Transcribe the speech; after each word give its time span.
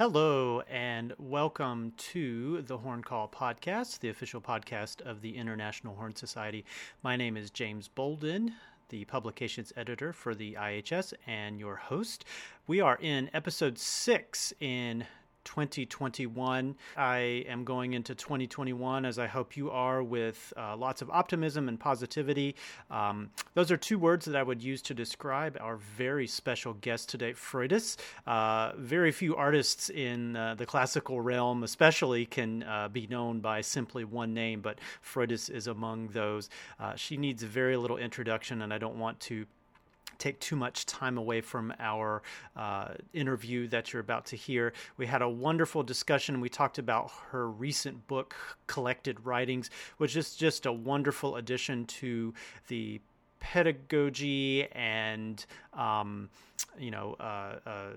Hello, 0.00 0.62
and 0.62 1.12
welcome 1.18 1.92
to 1.98 2.62
the 2.62 2.78
Horn 2.78 3.02
Call 3.02 3.28
Podcast, 3.28 3.98
the 3.98 4.08
official 4.08 4.40
podcast 4.40 5.02
of 5.02 5.20
the 5.20 5.36
International 5.36 5.94
Horn 5.94 6.16
Society. 6.16 6.64
My 7.02 7.16
name 7.16 7.36
is 7.36 7.50
James 7.50 7.90
Boldin, 7.94 8.54
the 8.88 9.04
publications 9.04 9.74
editor 9.76 10.14
for 10.14 10.34
the 10.34 10.54
IHS, 10.54 11.12
and 11.26 11.60
your 11.60 11.76
host. 11.76 12.24
We 12.66 12.80
are 12.80 12.96
in 13.02 13.28
episode 13.34 13.78
six 13.78 14.54
in 14.58 15.04
2021. 15.44 16.76
I 16.96 17.18
am 17.18 17.64
going 17.64 17.94
into 17.94 18.14
2021 18.14 19.04
as 19.04 19.18
I 19.18 19.26
hope 19.26 19.56
you 19.56 19.70
are 19.70 20.02
with 20.02 20.52
uh, 20.56 20.76
lots 20.76 21.02
of 21.02 21.10
optimism 21.10 21.68
and 21.68 21.78
positivity. 21.78 22.56
Um, 22.90 23.30
those 23.54 23.70
are 23.70 23.76
two 23.76 23.98
words 23.98 24.26
that 24.26 24.36
I 24.36 24.42
would 24.42 24.62
use 24.62 24.82
to 24.82 24.94
describe 24.94 25.56
our 25.60 25.76
very 25.76 26.26
special 26.26 26.74
guest 26.74 27.08
today, 27.08 27.32
Frøydis. 27.32 27.96
Uh, 28.26 28.72
very 28.76 29.12
few 29.12 29.36
artists 29.36 29.90
in 29.90 30.36
uh, 30.36 30.54
the 30.54 30.66
classical 30.66 31.20
realm, 31.20 31.62
especially, 31.64 32.26
can 32.26 32.62
uh, 32.62 32.88
be 32.88 33.06
known 33.06 33.40
by 33.40 33.60
simply 33.60 34.04
one 34.04 34.34
name, 34.34 34.60
but 34.60 34.78
Frøydis 35.02 35.50
is 35.50 35.66
among 35.66 36.08
those. 36.08 36.48
Uh, 36.78 36.94
she 36.94 37.16
needs 37.16 37.42
very 37.42 37.76
little 37.76 37.96
introduction, 37.96 38.62
and 38.62 38.72
I 38.72 38.78
don't 38.78 38.98
want 38.98 39.20
to 39.20 39.46
take 40.20 40.38
too 40.38 40.56
much 40.56 40.86
time 40.86 41.18
away 41.18 41.40
from 41.40 41.72
our 41.80 42.22
uh, 42.56 42.88
interview 43.12 43.66
that 43.68 43.92
you're 43.92 44.00
about 44.00 44.26
to 44.26 44.36
hear. 44.36 44.72
We 44.96 45.06
had 45.06 45.22
a 45.22 45.28
wonderful 45.28 45.82
discussion. 45.82 46.40
We 46.40 46.48
talked 46.48 46.78
about 46.78 47.10
her 47.30 47.50
recent 47.50 48.06
book, 48.06 48.36
Collected 48.66 49.24
Writings, 49.24 49.70
which 49.96 50.16
is 50.16 50.36
just 50.36 50.66
a 50.66 50.72
wonderful 50.72 51.36
addition 51.36 51.86
to 51.86 52.34
the 52.68 53.00
pedagogy 53.40 54.68
and 54.72 55.44
um, 55.72 56.28
you 56.78 56.90
know 56.90 57.16
uh, 57.18 57.58
uh, 57.66 57.90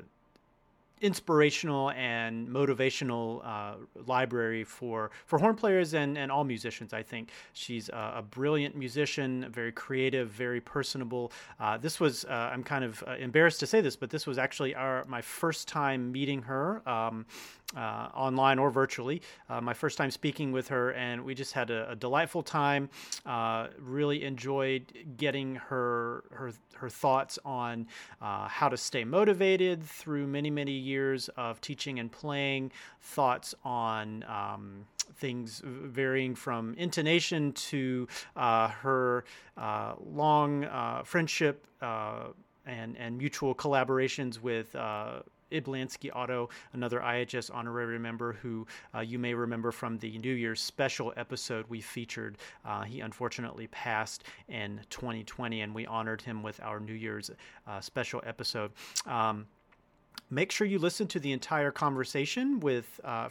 inspirational 1.03 1.91
and 1.91 2.47
motivational 2.47 3.45
uh, 3.45 3.75
library 4.07 4.63
for 4.63 5.11
for 5.25 5.37
horn 5.37 5.55
players 5.55 5.93
and 5.93 6.17
and 6.17 6.31
all 6.31 6.45
musicians. 6.45 6.93
I 6.93 7.03
think 7.03 7.29
she's 7.51 7.89
a, 7.89 8.13
a 8.17 8.21
brilliant 8.21 8.75
musician, 8.75 9.47
very 9.51 9.73
creative, 9.73 10.29
very 10.29 10.61
personable. 10.61 11.31
Uh, 11.59 11.77
this 11.77 11.99
was 11.99 12.25
uh, 12.25 12.49
I'm 12.53 12.63
kind 12.63 12.85
of 12.85 13.03
uh, 13.05 13.15
embarrassed 13.19 13.59
to 13.59 13.67
say 13.67 13.81
this, 13.81 13.97
but 13.97 14.09
this 14.09 14.25
was 14.25 14.37
actually 14.37 14.73
our 14.73 15.03
my 15.05 15.21
first 15.21 15.67
time 15.67 16.11
meeting 16.11 16.41
her. 16.43 16.81
Um, 16.89 17.25
uh, 17.75 18.09
online 18.13 18.59
or 18.59 18.69
virtually. 18.69 19.21
Uh, 19.49 19.61
my 19.61 19.73
first 19.73 19.97
time 19.97 20.11
speaking 20.11 20.51
with 20.51 20.67
her, 20.67 20.91
and 20.93 21.23
we 21.23 21.33
just 21.33 21.53
had 21.53 21.69
a, 21.69 21.91
a 21.91 21.95
delightful 21.95 22.43
time. 22.43 22.89
Uh, 23.25 23.67
really 23.79 24.23
enjoyed 24.23 24.93
getting 25.17 25.55
her 25.55 26.23
her 26.31 26.51
her 26.75 26.89
thoughts 26.89 27.39
on 27.45 27.87
uh, 28.21 28.47
how 28.47 28.69
to 28.69 28.77
stay 28.77 29.03
motivated 29.03 29.83
through 29.83 30.27
many 30.27 30.49
many 30.49 30.71
years 30.71 31.29
of 31.29 31.61
teaching 31.61 31.99
and 31.99 32.11
playing. 32.11 32.71
Thoughts 33.01 33.55
on 33.63 34.23
um, 34.27 34.85
things 35.15 35.61
varying 35.65 36.35
from 36.35 36.73
intonation 36.75 37.51
to 37.53 38.07
uh, 38.35 38.69
her 38.69 39.25
uh, 39.57 39.95
long 40.05 40.67
friendship. 41.05 41.67
and, 42.65 42.95
and 42.97 43.17
mutual 43.17 43.53
collaborations 43.53 44.39
with 44.39 44.73
Ib 45.51 45.65
Lanzky-Otto, 45.65 46.49
another 46.73 46.99
IHS 46.99 47.53
honorary 47.53 47.99
member 47.99 48.33
who 48.33 48.65
uh, 48.95 48.99
you 48.99 49.19
may 49.19 49.33
remember 49.33 49.71
from 49.71 49.97
the 49.97 50.17
New 50.17 50.33
Year's 50.33 50.61
special 50.61 51.13
episode 51.17 51.65
we 51.69 51.81
featured. 51.81 52.37
Uh, 52.65 52.83
he 52.83 53.01
unfortunately 53.01 53.67
passed 53.67 54.23
in 54.47 54.81
2020, 54.89 55.61
and 55.61 55.73
we 55.73 55.85
honored 55.85 56.21
him 56.21 56.43
with 56.43 56.59
our 56.61 56.79
New 56.79 56.93
Year's 56.93 57.31
uh, 57.67 57.79
special 57.81 58.21
episode. 58.25 58.71
Um, 59.05 59.45
make 60.29 60.51
sure 60.51 60.65
you 60.65 60.79
listen 60.79 61.07
to 61.07 61.19
the 61.19 61.31
entire 61.31 61.71
conversation 61.71 62.59
with 62.59 62.99
uh. 63.03 63.29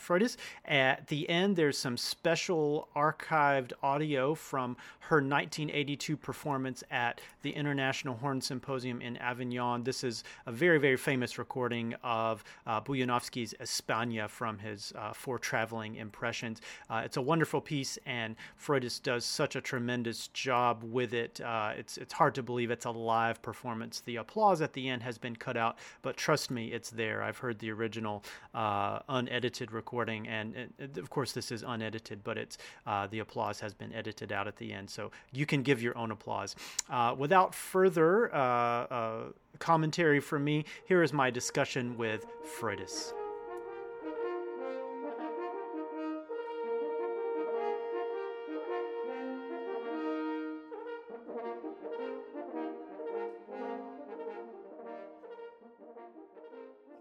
At 0.65 1.09
the 1.09 1.28
end, 1.28 1.56
there's 1.56 1.78
some 1.78 1.97
special 1.97 2.88
archived 2.94 3.72
audio 3.82 4.34
from 4.34 4.76
her 5.12 5.16
1982 5.16 6.16
performance 6.16 6.82
at 6.91 7.21
the 7.42 7.50
International 7.50 8.15
Horn 8.15 8.41
Symposium 8.41 9.03
in 9.03 9.16
Avignon. 9.19 9.82
This 9.82 10.04
is 10.04 10.25
a 10.47 10.53
very, 10.53 10.78
very 10.78 10.97
famous 10.97 11.38
recording 11.38 11.94
of 12.03 12.42
uh, 12.66 12.81
Bujanovsky's 12.81 13.53
España 13.60 14.28
from 14.28 14.59
his 14.59 14.92
uh, 14.97 15.12
Four 15.12 15.38
Traveling 15.38 15.97
Impressions. 15.97 16.62
Uh, 16.88 17.03
it's 17.04 17.19
a 17.19 17.21
wonderful 17.21 17.60
piece, 17.60 17.98
and 18.06 18.37
Frøydis 18.59 19.03
does 19.03 19.25
such 19.25 19.54
a 19.54 19.60
tremendous 19.60 20.28
job 20.28 20.82
with 20.82 21.12
it. 21.12 21.41
Uh, 21.41 21.72
it's, 21.76 21.98
it's 21.98 22.15
hard 22.15 22.34
to 22.37 22.42
believe 22.42 22.71
it's 22.71 22.87
a 22.87 22.91
live 22.91 23.42
performance. 23.42 24.00
The 24.00 24.16
applause 24.16 24.62
at 24.62 24.72
the 24.72 24.88
end 24.88 25.03
has 25.03 25.19
been 25.19 25.37
cut 25.37 25.59
out, 25.59 25.76
but 26.00 26.16
trust 26.16 26.50
me, 26.50 26.72
it's 26.72 26.91
there. 26.91 27.22
I've 27.22 27.38
heard 27.38 27.59
the 27.59 27.71
original 27.71 28.25
uh, 28.55 29.00
unedited 29.09 29.72
recording, 29.72 30.27
and, 30.28 30.72
of 30.97 31.10
course 31.10 31.33
this 31.33 31.53
is 31.53 31.62
unedited, 31.62 32.25
but 32.25 32.38
it's 32.38 32.59
uh, 32.87 33.06
the 33.09 33.21
applause 33.21 33.60
has 33.60 33.75
been 33.75 33.93
edited 33.93 34.33
out 34.33 34.49
at 34.49 34.56
the 34.56 34.72
end, 34.72 34.91
so 34.91 35.10
you 35.33 35.47
can 35.47 35.62
give 35.62 35.83
your 35.83 35.97
own 35.97 36.10
applause. 36.10 36.56
Uh, 36.91 37.15
without 37.16 37.55
further 37.55 38.34
uh, 38.34 38.38
uh, 38.38 39.22
commentary 39.59 40.21
from 40.21 40.44
me, 40.44 40.65
here 40.84 41.03
is 41.03 41.12
my 41.12 41.31
discussion 41.31 41.97
with 41.97 42.27
Frøydis. 42.59 43.12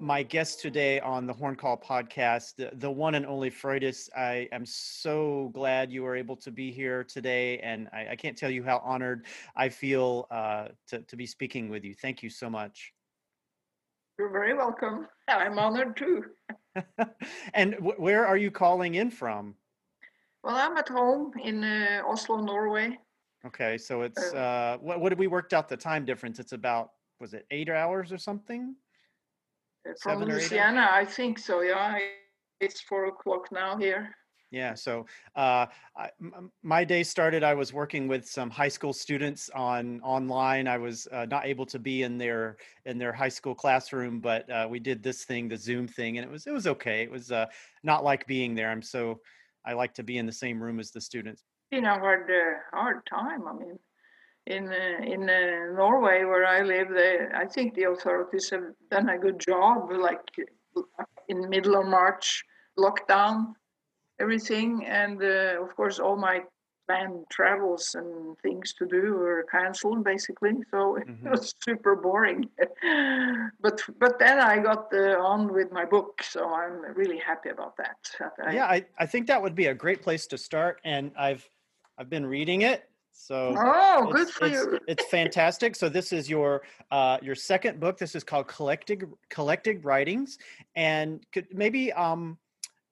My 0.02 0.24
guest 0.24 0.60
today 0.60 1.00
on 1.00 1.28
the 1.28 1.34
Horn 1.34 1.56
Call 1.56 1.78
podcast, 1.78 2.56
the, 2.56 2.72
the 2.74 2.90
one 2.90 3.14
and 3.14 3.24
only 3.24 3.52
Frøydis. 3.52 4.10
I 4.18 4.50
am 4.52 4.66
so 4.66 5.52
glad 5.54 5.92
you 5.92 6.02
were 6.02 6.16
able 6.16 6.36
to 6.38 6.50
be 6.50 6.72
here 6.72 7.04
today, 7.04 7.60
and 7.60 7.88
I, 7.94 8.08
I 8.10 8.16
can't 8.16 8.36
tell 8.36 8.50
you 8.50 8.64
how 8.64 8.82
honored 8.84 9.28
I 9.56 9.70
feel 9.70 10.26
uh, 10.32 10.70
to, 10.88 11.02
to 11.02 11.16
be 11.16 11.28
speaking 11.28 11.70
with 11.70 11.84
you. 11.84 11.94
Thank 11.94 12.24
you 12.24 12.32
so 12.32 12.50
much. 12.50 12.92
You're 14.18 14.32
very 14.32 14.56
welcome. 14.56 15.08
I'm 15.28 15.60
honored 15.60 15.96
too. 15.96 16.26
and 17.54 17.74
w- 17.74 17.96
where 17.98 18.26
are 18.26 18.38
you 18.38 18.50
calling 18.50 18.96
in 18.96 19.12
from? 19.12 19.54
Well, 20.44 20.56
I'm 20.56 20.78
at 20.78 20.90
home 20.90 21.32
in 21.44 21.64
uh, 21.64 22.02
Oslo, 22.08 22.42
Norway. 22.42 22.98
Okay, 23.46 23.78
so 23.78 24.02
it's 24.02 24.34
uh, 24.34 24.38
uh, 24.38 24.78
what, 24.78 25.00
what 25.00 25.10
did 25.10 25.20
we 25.20 25.28
worked 25.28 25.54
out 25.54 25.70
the 25.70 25.78
time 25.78 26.06
difference? 26.06 26.40
It's 26.40 26.54
about 26.54 26.90
was 27.20 27.36
it 27.36 27.46
eight 27.52 27.70
hours 27.70 28.12
or 28.12 28.18
something? 28.18 28.74
From 30.02 30.24
Louisiana. 30.24 30.90
I 30.92 31.06
think 31.06 31.40
so. 31.40 31.62
Yeah, 31.62 31.98
it's 32.60 32.82
four 32.82 33.06
o'clock 33.06 33.52
now 33.52 33.78
here. 33.78 34.16
Yeah, 34.52 34.74
so 34.74 35.06
uh, 35.38 35.66
I, 35.96 36.10
my 36.62 36.84
day 36.84 37.04
started. 37.04 37.42
I 37.42 37.54
was 37.54 37.72
working 37.72 38.10
with 38.10 38.28
some 38.28 38.50
high 38.50 38.68
school 38.68 38.92
students 38.92 39.50
on 39.56 40.02
online. 40.02 40.68
I 40.68 40.78
was 40.78 41.08
uh, 41.14 41.26
not 41.26 41.46
able 41.46 41.66
to 41.68 41.80
be 41.80 42.04
in 42.04 42.18
their 42.18 42.58
in 42.86 42.98
their 42.98 43.14
high 43.14 43.30
school 43.30 43.56
classroom, 43.56 44.20
but 44.20 44.50
uh, 44.50 44.68
we 44.70 44.80
did 44.80 45.02
this 45.02 45.24
thing, 45.24 45.48
the 45.48 45.56
Zoom 45.56 45.88
thing, 45.88 46.18
and 46.18 46.26
it 46.28 46.32
was 46.32 46.48
it 46.48 46.52
was 46.52 46.68
okay. 46.68 47.02
It 47.02 47.10
was 47.10 47.32
uh, 47.32 47.46
not 47.84 48.04
like 48.04 48.28
being 48.28 48.54
there. 48.54 48.70
I'm 48.70 48.82
so 48.82 49.22
I 49.66 49.72
like 49.72 49.94
to 49.94 50.04
be 50.04 50.18
in 50.18 50.26
the 50.26 50.34
same 50.34 50.62
room 50.62 50.82
as 50.82 50.92
the 50.92 51.00
students. 51.00 51.44
You 51.72 51.80
know, 51.80 51.94
hard 51.94 52.30
uh, 52.30 52.78
hard 52.78 53.06
time. 53.10 53.48
I 53.48 53.54
mean, 53.54 53.80
in 54.48 54.68
uh, 54.68 55.04
in 55.04 55.30
uh, 55.30 55.74
Norway 55.76 56.24
where 56.24 56.46
I 56.46 56.62
live, 56.62 56.90
they, 56.90 57.28
I 57.34 57.46
think 57.46 57.76
the 57.76 57.84
authorities 57.84 58.50
have 58.50 58.64
done 58.90 59.10
a 59.10 59.18
good 59.18 59.40
job. 59.40 59.92
Like 59.92 60.22
in 61.28 61.50
middle 61.50 61.80
of 61.80 61.86
March, 61.86 62.44
lockdown, 62.78 63.54
everything, 64.20 64.86
and 64.86 65.22
uh, 65.22 65.62
of 65.62 65.76
course 65.76 66.00
all 66.00 66.16
my 66.16 66.42
planned 66.88 67.24
travels 67.30 67.96
and 67.96 68.36
things 68.40 68.74
to 68.74 68.86
do 68.88 69.14
were 69.14 69.46
cancelled 69.52 70.04
basically. 70.04 70.54
So 70.72 70.96
it 70.96 71.08
mm-hmm. 71.08 71.30
was 71.30 71.54
super 71.64 71.96
boring. 71.96 72.50
but 73.62 73.82
but 74.00 74.18
then 74.18 74.40
I 74.40 74.58
got 74.58 74.92
on 74.94 75.54
with 75.54 75.72
my 75.72 75.86
book, 75.86 76.24
so 76.24 76.52
I'm 76.54 76.82
really 76.96 77.20
happy 77.20 77.50
about 77.50 77.78
that. 77.78 77.98
yeah, 78.52 78.66
I, 78.66 78.86
I 78.98 79.06
think 79.06 79.28
that 79.28 79.42
would 79.42 79.56
be 79.56 79.68
a 79.68 79.76
great 79.76 80.02
place 80.02 80.26
to 80.28 80.38
start, 80.38 80.82
and 80.84 81.12
I've 81.16 81.48
I've 82.00 82.10
been 82.10 82.26
reading 82.26 82.64
it 82.64 82.91
so 83.14 83.54
oh, 83.58 84.10
good 84.12 84.30
for 84.30 84.46
it's, 84.46 84.56
you! 84.56 84.80
It's 84.88 85.06
fantastic. 85.12 85.76
So 85.76 85.90
this 85.90 86.12
is 86.12 86.30
your 86.30 86.64
uh, 86.92 87.18
your 87.22 87.36
second 87.36 87.80
book. 87.80 87.98
This 87.98 88.16
is 88.16 88.24
called 88.24 88.48
Collected 88.48 89.06
Collected 89.30 89.86
Writings, 89.86 90.38
and 90.76 91.26
could 91.32 91.48
maybe 91.52 91.92
um, 91.94 92.38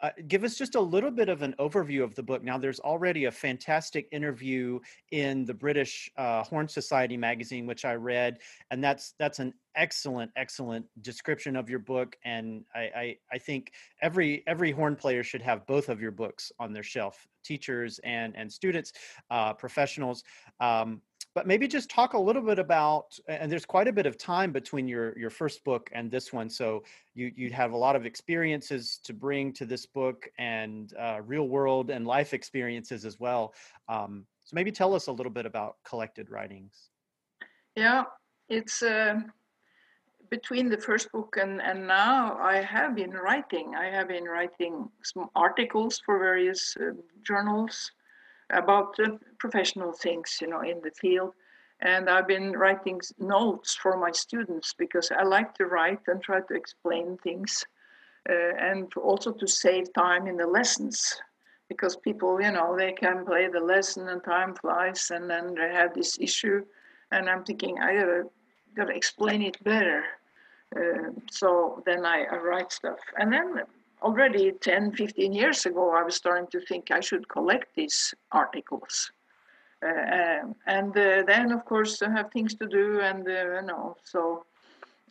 uh, 0.01 0.11
give 0.27 0.43
us 0.43 0.55
just 0.55 0.75
a 0.75 0.81
little 0.81 1.11
bit 1.11 1.29
of 1.29 1.41
an 1.41 1.53
overview 1.59 2.03
of 2.03 2.15
the 2.15 2.23
book. 2.23 2.43
Now, 2.43 2.57
there's 2.57 2.79
already 2.79 3.25
a 3.25 3.31
fantastic 3.31 4.07
interview 4.11 4.79
in 5.11 5.45
the 5.45 5.53
British 5.53 6.09
uh, 6.17 6.43
Horn 6.43 6.67
Society 6.67 7.17
magazine, 7.17 7.65
which 7.65 7.83
I 7.85 7.95
read, 7.95 8.39
and 8.71 8.83
that's 8.83 9.13
that's 9.19 9.39
an 9.39 9.53
excellent, 9.75 10.31
excellent 10.35 10.85
description 11.01 11.55
of 11.55 11.69
your 11.69 11.79
book. 11.79 12.15
And 12.23 12.63
I, 12.73 12.79
I, 12.79 13.17
I 13.33 13.37
think 13.37 13.73
every 14.01 14.43
every 14.47 14.71
horn 14.71 14.95
player 14.95 15.23
should 15.23 15.41
have 15.41 15.65
both 15.67 15.89
of 15.89 16.01
your 16.01 16.11
books 16.11 16.51
on 16.59 16.71
their 16.71 16.83
shelf, 16.83 17.27
teachers 17.43 17.99
and 18.03 18.35
and 18.37 18.51
students, 18.51 18.93
uh, 19.29 19.53
professionals. 19.53 20.23
Um, 20.59 21.01
but 21.35 21.45
maybe 21.47 21.67
just 21.67 21.89
talk 21.89 22.13
a 22.13 22.19
little 22.19 22.41
bit 22.41 22.59
about 22.59 23.17
and 23.27 23.51
there's 23.51 23.65
quite 23.65 23.87
a 23.87 23.93
bit 23.93 24.05
of 24.05 24.17
time 24.17 24.51
between 24.51 24.87
your 24.87 25.17
your 25.17 25.29
first 25.29 25.63
book 25.63 25.89
and 25.93 26.09
this 26.09 26.33
one 26.33 26.49
so 26.49 26.83
you 27.13 27.31
you 27.35 27.51
have 27.51 27.71
a 27.73 27.77
lot 27.77 27.95
of 27.95 28.05
experiences 28.05 28.99
to 29.03 29.13
bring 29.13 29.53
to 29.53 29.65
this 29.65 29.85
book 29.85 30.27
and 30.37 30.93
uh, 30.99 31.19
real 31.25 31.47
world 31.47 31.89
and 31.89 32.05
life 32.05 32.33
experiences 32.33 33.05
as 33.05 33.19
well 33.19 33.53
um, 33.87 34.25
so 34.43 34.55
maybe 34.55 34.71
tell 34.71 34.95
us 34.95 35.07
a 35.07 35.11
little 35.11 35.31
bit 35.31 35.45
about 35.45 35.75
collected 35.83 36.29
writings. 36.31 36.89
Yeah 37.75 38.03
it's 38.49 38.81
uh, 38.81 39.15
between 40.31 40.69
the 40.69 40.77
first 40.77 41.11
book 41.11 41.37
and, 41.39 41.61
and 41.61 41.87
now 41.87 42.37
i 42.41 42.57
have 42.57 42.95
been 42.95 43.11
writing. 43.11 43.75
I 43.75 43.85
have 43.85 44.07
been 44.07 44.25
writing 44.25 44.89
some 45.03 45.29
articles 45.35 46.01
for 46.05 46.19
various 46.19 46.75
uh, 46.79 46.93
journals 47.23 47.91
about 48.51 48.97
professional 49.37 49.91
things, 49.91 50.37
you 50.41 50.47
know, 50.47 50.61
in 50.61 50.81
the 50.81 50.91
field. 50.91 51.33
And 51.81 52.09
I've 52.09 52.27
been 52.27 52.51
writing 52.53 52.99
notes 53.19 53.75
for 53.75 53.97
my 53.97 54.11
students 54.11 54.73
because 54.77 55.11
I 55.11 55.23
like 55.23 55.53
to 55.55 55.65
write 55.65 56.01
and 56.07 56.21
try 56.21 56.41
to 56.41 56.53
explain 56.53 57.17
things, 57.23 57.65
uh, 58.29 58.53
and 58.59 58.91
also 58.97 59.31
to 59.31 59.47
save 59.47 59.93
time 59.93 60.27
in 60.27 60.35
the 60.35 60.47
lessons. 60.47 61.21
Because 61.69 61.95
people, 61.95 62.41
you 62.41 62.51
know, 62.51 62.75
they 62.75 62.91
can 62.91 63.25
play 63.25 63.47
the 63.47 63.59
lesson 63.59 64.09
and 64.09 64.23
time 64.23 64.55
flies, 64.55 65.11
and 65.11 65.29
then 65.29 65.53
they 65.53 65.69
have 65.71 65.93
this 65.93 66.17
issue, 66.19 66.65
and 67.11 67.29
I'm 67.29 67.43
thinking 67.43 67.79
I 67.79 67.93
gotta 67.93 68.23
gotta 68.75 68.95
explain 68.95 69.43
it 69.43 69.63
better. 69.63 70.03
Uh, 70.75 71.11
so 71.31 71.81
then 71.85 72.05
I, 72.05 72.25
I 72.31 72.37
write 72.37 72.71
stuff, 72.71 72.99
and 73.17 73.31
then 73.31 73.61
already 74.01 74.51
10, 74.51 74.93
15 74.93 75.33
years 75.33 75.65
ago, 75.65 75.93
I 75.93 76.03
was 76.03 76.15
starting 76.15 76.47
to 76.51 76.65
think 76.65 76.91
I 76.91 76.99
should 76.99 77.27
collect 77.27 77.75
these 77.75 78.13
articles. 78.31 79.11
Uh, 79.83 79.87
um, 79.89 80.55
and 80.67 80.91
uh, 80.97 81.23
then, 81.25 81.51
of 81.51 81.63
course, 81.65 82.01
I 82.01 82.09
have 82.11 82.31
things 82.31 82.53
to 82.55 82.67
do, 82.67 82.99
and 82.99 83.27
uh, 83.27 83.31
you 83.31 83.61
know, 83.61 83.95
so 84.03 84.45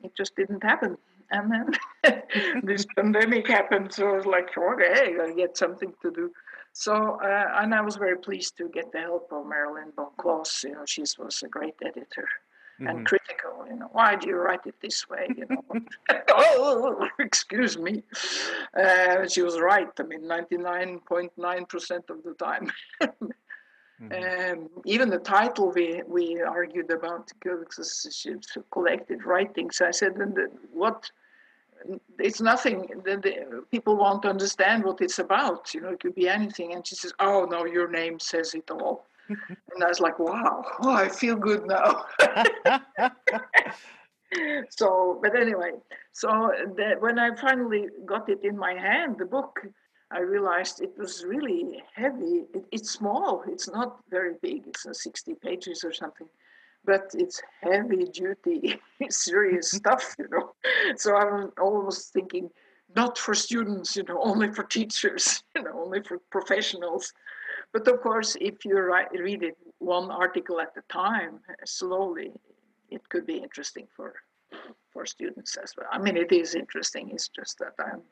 it 0.02 0.14
just 0.14 0.36
didn't 0.36 0.62
happen. 0.62 0.98
And 1.30 1.50
then 1.52 2.22
this 2.62 2.86
pandemic 2.96 3.48
happened, 3.48 3.92
so 3.92 4.08
I 4.08 4.16
was 4.16 4.26
like, 4.26 4.56
okay, 4.56 5.16
I 5.20 5.32
get 5.32 5.56
something 5.56 5.92
to 6.02 6.10
do. 6.10 6.32
So, 6.72 7.18
uh, 7.22 7.60
and 7.60 7.74
I 7.74 7.80
was 7.80 7.96
very 7.96 8.18
pleased 8.18 8.56
to 8.58 8.68
get 8.68 8.92
the 8.92 9.00
help 9.00 9.32
of 9.32 9.46
Marilyn 9.46 9.90
Bone 9.96 10.14
Kloss. 10.18 10.64
You 10.64 10.72
know, 10.72 10.84
she 10.86 11.02
was 11.18 11.42
a 11.42 11.48
great 11.48 11.74
editor 11.82 12.28
mm-hmm. 12.80 12.88
and 12.88 13.06
critical. 13.06 13.66
You 13.68 13.76
know, 13.76 13.88
why 13.92 14.16
do 14.16 14.28
you 14.28 14.36
write 14.36 14.66
it 14.66 14.74
this 14.80 15.08
way? 15.08 15.28
You 15.36 15.46
know, 15.48 15.80
oh, 16.28 17.08
excuse 17.18 17.78
me. 17.78 18.02
Uh, 18.78 19.26
she 19.28 19.42
was 19.42 19.60
right. 19.60 19.88
I 19.98 20.02
mean, 20.02 20.26
ninety 20.26 20.56
nine 20.56 21.00
point 21.00 21.32
nine 21.36 21.66
percent 21.66 22.04
of 22.10 22.22
the 22.22 22.34
time. 22.34 22.70
mm-hmm. 23.02 24.60
um, 24.60 24.68
even 24.84 25.10
the 25.10 25.18
title 25.18 25.70
we 25.72 26.02
we 26.06 26.40
argued 26.40 26.90
about 26.90 27.30
collected 28.70 29.24
writings. 29.24 29.80
I 29.80 29.90
said, 29.90 30.16
and 30.16 30.34
the, 30.34 30.50
what? 30.72 31.10
It's 32.18 32.40
nothing. 32.40 32.88
The, 33.04 33.16
the, 33.18 33.64
people 33.70 33.94
won't 33.96 34.24
understand 34.26 34.82
what 34.82 35.00
it's 35.00 35.20
about. 35.20 35.72
You 35.72 35.82
know, 35.82 35.90
it 35.90 36.00
could 36.00 36.16
be 36.16 36.28
anything. 36.28 36.74
And 36.74 36.84
she 36.84 36.96
says, 36.96 37.12
"Oh 37.20 37.46
no, 37.48 37.66
your 37.66 37.88
name 37.88 38.18
says 38.18 38.54
it 38.54 38.68
all." 38.70 39.06
And 39.28 39.84
I 39.84 39.88
was 39.88 40.00
like, 40.00 40.18
wow, 40.18 40.64
oh, 40.80 40.92
I 40.92 41.08
feel 41.08 41.36
good 41.36 41.66
now. 41.66 42.06
so, 44.70 45.18
but 45.22 45.36
anyway, 45.36 45.72
so 46.12 46.52
when 47.00 47.18
I 47.18 47.34
finally 47.36 47.88
got 48.06 48.28
it 48.28 48.40
in 48.42 48.56
my 48.56 48.74
hand, 48.74 49.16
the 49.18 49.26
book, 49.26 49.60
I 50.10 50.20
realized 50.20 50.80
it 50.80 50.96
was 50.96 51.24
really 51.24 51.82
heavy. 51.94 52.46
It, 52.54 52.64
it's 52.72 52.90
small, 52.90 53.44
it's 53.46 53.68
not 53.68 53.98
very 54.10 54.34
big, 54.40 54.66
it's 54.66 54.86
uh, 54.86 54.92
60 54.92 55.34
pages 55.34 55.84
or 55.84 55.92
something, 55.92 56.28
but 56.84 57.10
it's 57.14 57.42
heavy 57.60 58.04
duty, 58.04 58.80
serious 59.10 59.70
stuff, 59.72 60.14
you 60.18 60.28
know. 60.30 60.52
So 60.96 61.14
I'm 61.14 61.52
almost 61.60 62.12
thinking, 62.12 62.50
not 62.96 63.18
for 63.18 63.34
students, 63.34 63.96
you 63.96 64.04
know, 64.04 64.18
only 64.22 64.50
for 64.52 64.62
teachers, 64.62 65.42
you 65.54 65.62
know, 65.62 65.82
only 65.84 66.02
for 66.02 66.18
professionals. 66.30 67.12
But 67.72 67.86
of 67.88 68.00
course, 68.00 68.36
if 68.40 68.64
you 68.64 68.78
write, 68.78 69.10
read 69.12 69.42
it 69.42 69.56
one 69.78 70.10
article 70.10 70.60
at 70.60 70.72
a 70.76 70.92
time, 70.92 71.40
slowly, 71.64 72.32
it 72.90 73.06
could 73.08 73.26
be 73.26 73.36
interesting 73.36 73.86
for 73.94 74.14
for 74.92 75.04
students 75.04 75.56
as 75.56 75.74
well. 75.76 75.86
I 75.92 75.98
mean, 75.98 76.16
it 76.16 76.32
is 76.32 76.54
interesting. 76.54 77.10
It's 77.10 77.28
just 77.28 77.58
that 77.58 77.74
I'm. 77.78 78.02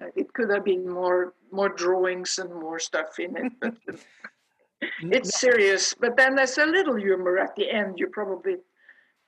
Uh, 0.00 0.10
it 0.16 0.32
could 0.32 0.50
have 0.50 0.64
been 0.64 0.88
more 0.88 1.34
more 1.52 1.68
drawings 1.68 2.38
and 2.38 2.52
more 2.52 2.78
stuff 2.78 3.18
in 3.18 3.36
it, 3.36 3.52
but 3.60 3.74
it's 5.02 5.38
serious. 5.38 5.94
But 5.94 6.16
then 6.16 6.34
there's 6.34 6.58
a 6.58 6.66
little 6.66 6.96
humor 6.96 7.38
at 7.38 7.54
the 7.56 7.70
end. 7.70 7.98
You 7.98 8.08
probably 8.08 8.56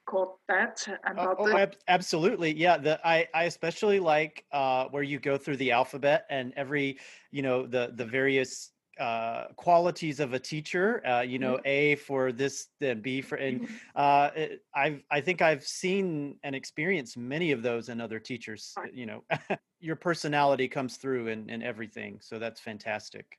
caught 0.07 0.39
that 0.49 0.87
about 1.05 1.37
oh, 1.41 1.51
oh 1.53 1.67
absolutely 1.89 2.55
yeah 2.55 2.77
the 2.77 2.97
i 3.05 3.27
i 3.35 3.43
especially 3.43 3.99
like 3.99 4.45
uh 4.53 4.85
where 4.93 5.03
you 5.03 5.19
go 5.19 5.37
through 5.37 5.57
the 5.57 5.73
alphabet 5.73 6.25
and 6.31 6.53
every 6.57 6.97
you 7.33 7.43
know 7.43 7.67
the 7.67 7.93
the 7.97 8.05
various 8.05 8.71
uh, 8.99 9.45
qualities 9.57 10.21
of 10.21 10.33
a 10.33 10.39
teacher. 10.39 11.07
Uh, 11.07 11.21
you 11.21 11.39
know, 11.39 11.55
mm-hmm. 11.55 11.67
A 11.67 11.95
for 11.97 12.33
this, 12.33 12.69
then 12.81 13.01
B 13.01 13.21
for, 13.21 13.37
and 13.37 13.63
mm-hmm. 13.63 13.75
uh, 13.95 14.31
it, 14.35 14.63
I've 14.75 15.03
I 15.11 15.21
think 15.21 15.43
I've 15.43 15.65
seen 15.65 16.37
and 16.43 16.55
experienced 16.55 17.17
many 17.17 17.53
of 17.53 17.63
those 17.63 17.89
in 17.89 18.01
other 18.01 18.19
teachers. 18.19 18.75
You 18.93 19.07
know, 19.07 19.25
your 19.81 19.97
personality 19.97 20.69
comes 20.69 20.97
through 20.97 21.29
in, 21.29 21.49
in 21.51 21.63
everything, 21.63 22.19
so 22.21 22.39
that's 22.39 22.61
fantastic. 22.61 23.39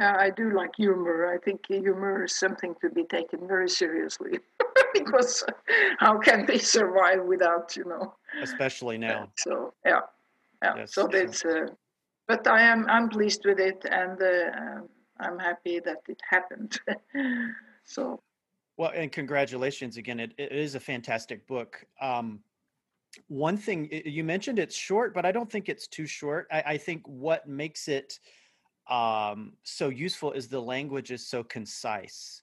Yeah, 0.00 0.16
I 0.18 0.30
do 0.30 0.54
like 0.54 0.72
humor. 0.76 1.32
I 1.34 1.38
think 1.38 1.66
humor 1.66 2.24
is 2.24 2.36
something 2.36 2.74
to 2.82 2.90
be 2.90 3.04
taken 3.04 3.48
very 3.48 3.68
seriously 3.68 4.40
because 4.92 5.42
how 5.98 6.18
can 6.18 6.44
they 6.44 6.58
survive 6.58 7.24
without 7.24 7.74
you 7.76 7.84
know? 7.84 8.14
Especially 8.42 8.98
now. 8.98 9.30
So 9.38 9.72
yeah, 9.84 10.00
yeah. 10.62 10.74
Yes, 10.76 10.94
so 10.94 11.06
it's. 11.06 11.44
Uh, 11.44 11.68
but 12.28 12.46
I 12.46 12.62
am 12.62 12.86
I'm 12.88 13.08
pleased 13.08 13.44
with 13.44 13.58
it, 13.58 13.84
and 13.90 14.20
uh, 14.20 14.80
I'm 15.20 15.38
happy 15.38 15.80
that 15.80 16.02
it 16.08 16.20
happened. 16.28 16.78
so. 17.84 18.20
Well, 18.78 18.92
and 18.94 19.10
congratulations 19.10 19.96
again. 19.96 20.20
It, 20.20 20.34
it 20.36 20.52
is 20.52 20.74
a 20.74 20.80
fantastic 20.80 21.46
book. 21.46 21.82
Um, 22.00 22.40
one 23.28 23.56
thing 23.56 23.88
you 23.90 24.22
mentioned 24.22 24.58
it's 24.58 24.76
short, 24.76 25.14
but 25.14 25.24
I 25.24 25.32
don't 25.32 25.50
think 25.50 25.70
it's 25.70 25.86
too 25.86 26.06
short. 26.06 26.46
I, 26.52 26.62
I 26.66 26.76
think 26.76 27.06
what 27.06 27.48
makes 27.48 27.88
it 27.88 28.20
um, 28.88 29.54
so 29.62 29.88
useful 29.88 30.32
is 30.32 30.48
the 30.48 30.60
language 30.60 31.10
is 31.10 31.26
so 31.26 31.42
concise. 31.42 32.42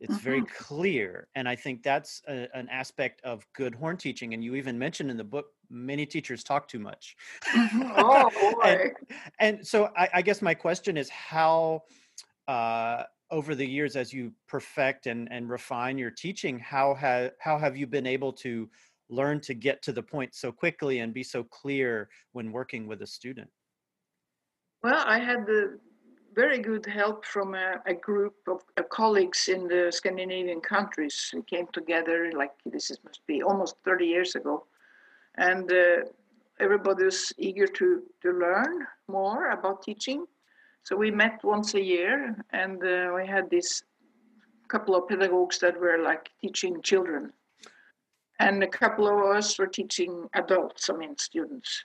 It's 0.00 0.14
mm-hmm. 0.14 0.24
very 0.24 0.42
clear, 0.42 1.28
and 1.34 1.48
I 1.48 1.54
think 1.54 1.82
that's 1.82 2.22
a, 2.26 2.48
an 2.54 2.68
aspect 2.70 3.20
of 3.22 3.46
good 3.54 3.74
horn 3.74 3.98
teaching. 3.98 4.32
And 4.32 4.42
you 4.42 4.54
even 4.54 4.78
mentioned 4.78 5.10
in 5.10 5.16
the 5.16 5.24
book 5.24 5.46
many 5.68 6.06
teachers 6.06 6.42
talk 6.42 6.66
too 6.68 6.78
much. 6.78 7.16
Mm-hmm. 7.54 7.92
oh 7.96 8.30
boy! 8.30 8.62
and, 8.64 8.92
and, 9.38 9.66
so 9.66 9.90
I, 9.96 10.08
I, 10.14 10.22
guess 10.22 10.42
my 10.42 10.54
question 10.54 10.96
is 10.96 11.08
how. 11.08 11.82
Uh, 12.48 13.04
over 13.32 13.54
the 13.54 13.64
years, 13.64 13.94
as 13.94 14.12
you 14.12 14.32
perfect 14.48 15.06
and, 15.06 15.28
and 15.30 15.48
refine 15.48 15.96
your 15.96 16.10
teaching, 16.10 16.58
how 16.58 16.94
have 16.94 17.30
how 17.38 17.56
have 17.58 17.76
you 17.76 17.86
been 17.86 18.06
able 18.06 18.32
to 18.32 18.68
learn 19.08 19.40
to 19.40 19.54
get 19.54 19.82
to 19.82 19.92
the 19.92 20.02
point 20.02 20.34
so 20.34 20.50
quickly 20.50 21.00
and 21.00 21.12
be 21.12 21.22
so 21.22 21.44
clear 21.44 22.08
when 22.32 22.50
working 22.52 22.86
with 22.86 23.02
a 23.02 23.06
student? 23.06 23.48
Well, 24.82 25.04
I 25.06 25.18
had 25.18 25.46
the 25.46 25.78
very 26.34 26.58
good 26.58 26.86
help 26.86 27.24
from 27.24 27.54
a, 27.54 27.80
a 27.86 27.94
group 27.94 28.34
of 28.46 28.62
uh, 28.76 28.82
colleagues 28.90 29.48
in 29.48 29.66
the 29.66 29.90
Scandinavian 29.90 30.60
countries. 30.60 31.30
We 31.34 31.42
came 31.42 31.66
together 31.72 32.30
like 32.36 32.52
this 32.64 32.90
is, 32.90 32.98
must 33.04 33.26
be 33.26 33.42
almost 33.42 33.76
30 33.84 34.06
years 34.06 34.34
ago, 34.34 34.66
and 35.36 35.70
uh, 35.72 36.04
everybody 36.58 37.04
was 37.04 37.32
eager 37.38 37.66
to 37.66 38.02
to 38.22 38.32
learn 38.32 38.86
more 39.08 39.50
about 39.50 39.82
teaching. 39.82 40.26
So 40.82 40.96
we 40.96 41.10
met 41.10 41.40
once 41.42 41.74
a 41.74 41.82
year, 41.82 42.36
and 42.50 42.82
uh, 42.82 43.12
we 43.14 43.26
had 43.26 43.50
this 43.50 43.82
couple 44.68 44.94
of 44.94 45.08
pedagogues 45.08 45.58
that 45.58 45.78
were 45.78 45.98
like 45.98 46.30
teaching 46.40 46.80
children, 46.82 47.32
and 48.38 48.62
a 48.62 48.68
couple 48.68 49.08
of 49.08 49.36
us 49.36 49.58
were 49.58 49.66
teaching 49.66 50.28
adults. 50.34 50.88
I 50.90 50.96
mean 50.96 51.16
students. 51.18 51.82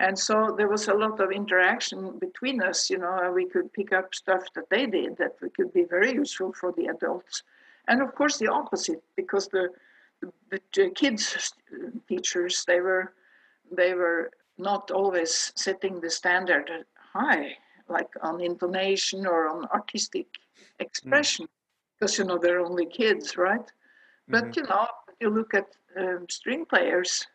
And 0.00 0.16
so 0.16 0.54
there 0.56 0.68
was 0.68 0.86
a 0.86 0.94
lot 0.94 1.18
of 1.18 1.32
interaction 1.32 2.18
between 2.18 2.62
us. 2.62 2.88
You 2.88 2.98
know, 2.98 3.32
we 3.34 3.46
could 3.46 3.72
pick 3.72 3.92
up 3.92 4.14
stuff 4.14 4.44
that 4.54 4.70
they 4.70 4.86
did 4.86 5.16
that 5.16 5.36
we 5.42 5.50
could 5.50 5.72
be 5.72 5.84
very 5.84 6.12
useful 6.12 6.52
for 6.52 6.72
the 6.72 6.86
adults, 6.86 7.42
and 7.88 8.00
of 8.00 8.14
course 8.14 8.38
the 8.38 8.46
opposite 8.46 9.02
because 9.16 9.48
the 9.48 9.70
the, 10.50 10.60
the 10.74 10.90
kids 10.90 11.52
teachers 12.08 12.64
they 12.66 12.80
were 12.80 13.12
they 13.70 13.94
were 13.94 14.30
not 14.56 14.90
always 14.90 15.52
setting 15.54 16.00
the 16.00 16.10
standard 16.10 16.70
high 17.12 17.56
like 17.88 18.10
on 18.22 18.40
intonation 18.40 19.26
or 19.26 19.48
on 19.48 19.64
artistic 19.66 20.26
expression 20.80 21.46
mm. 21.46 21.48
because 21.94 22.18
you 22.18 22.24
know 22.24 22.38
they're 22.38 22.60
only 22.60 22.86
kids 22.86 23.36
right 23.36 23.60
mm-hmm. 23.60 24.32
but 24.32 24.56
you 24.56 24.62
know 24.64 24.86
you 25.20 25.30
look 25.30 25.54
at 25.54 25.68
um, 25.96 26.26
string 26.28 26.64
players 26.64 27.26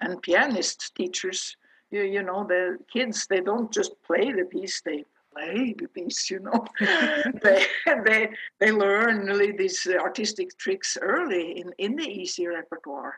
and 0.00 0.22
pianist 0.22 0.94
teachers 0.94 1.56
you, 1.90 2.02
you 2.02 2.22
know 2.22 2.44
the 2.44 2.78
kids 2.92 3.26
they 3.28 3.40
don't 3.40 3.72
just 3.72 3.92
play 4.02 4.32
the 4.32 4.44
piece 4.44 4.80
they 4.82 5.04
play 5.32 5.74
the 5.78 5.88
piece, 5.88 6.30
you 6.30 6.40
know. 6.40 6.66
they, 7.42 7.64
they, 8.04 8.28
they 8.58 8.72
learn 8.72 9.26
really 9.26 9.52
these 9.52 9.86
artistic 9.86 10.56
tricks 10.58 10.98
early 11.00 11.60
in, 11.60 11.72
in 11.78 11.96
the 11.96 12.06
easy 12.06 12.46
repertoire. 12.46 13.14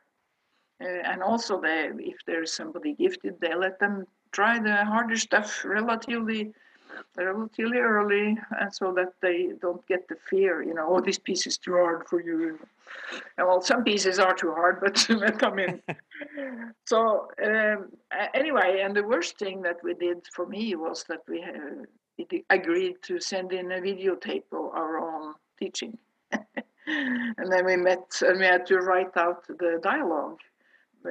Uh, 0.82 0.88
and 1.04 1.22
also, 1.22 1.60
they, 1.60 1.90
if 1.98 2.16
there's 2.26 2.52
somebody 2.52 2.94
gifted, 2.94 3.40
they 3.40 3.54
let 3.54 3.78
them 3.78 4.04
try 4.32 4.58
the 4.58 4.84
harder 4.84 5.16
stuff 5.16 5.64
relatively 5.64 6.52
relatively 7.16 7.78
early 7.78 8.38
and 8.60 8.74
so 8.74 8.92
that 8.92 9.12
they 9.20 9.50
don't 9.60 9.86
get 9.86 10.08
the 10.08 10.16
fear 10.28 10.62
you 10.62 10.74
know 10.74 10.86
oh 10.88 11.00
this 11.00 11.18
piece 11.18 11.46
is 11.46 11.58
too 11.58 11.72
hard 11.72 12.06
for 12.08 12.22
you 12.22 12.58
and 13.36 13.46
well 13.46 13.60
some 13.60 13.84
pieces 13.84 14.18
are 14.18 14.34
too 14.34 14.52
hard 14.52 14.80
but 14.80 15.06
i 15.10 15.62
in. 15.62 15.82
so 16.86 17.28
um, 17.44 17.90
anyway 18.34 18.82
and 18.84 18.96
the 18.96 19.02
worst 19.02 19.38
thing 19.38 19.60
that 19.62 19.76
we 19.82 19.94
did 19.94 20.18
for 20.34 20.46
me 20.46 20.74
was 20.74 21.04
that 21.08 21.20
we 21.28 21.42
uh, 21.42 22.38
agreed 22.50 22.96
to 23.02 23.20
send 23.20 23.52
in 23.52 23.72
a 23.72 23.80
videotape 23.80 24.44
of 24.52 24.66
our 24.74 24.98
own 24.98 25.34
teaching 25.58 25.96
and 26.86 27.52
then 27.52 27.64
we 27.64 27.76
met 27.76 28.22
and 28.22 28.38
we 28.38 28.46
had 28.46 28.66
to 28.66 28.78
write 28.78 29.16
out 29.16 29.46
the 29.46 29.78
dialogue 29.82 30.38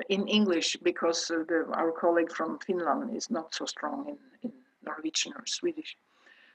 in 0.10 0.28
english 0.28 0.78
because 0.84 1.30
uh, 1.30 1.44
the, 1.48 1.66
our 1.74 1.92
colleague 1.92 2.32
from 2.32 2.58
finland 2.60 3.16
is 3.16 3.30
not 3.30 3.54
so 3.54 3.66
strong 3.66 4.08
in, 4.08 4.18
in 4.50 4.61
Norwegian 4.86 5.34
or 5.34 5.46
Swedish. 5.46 5.96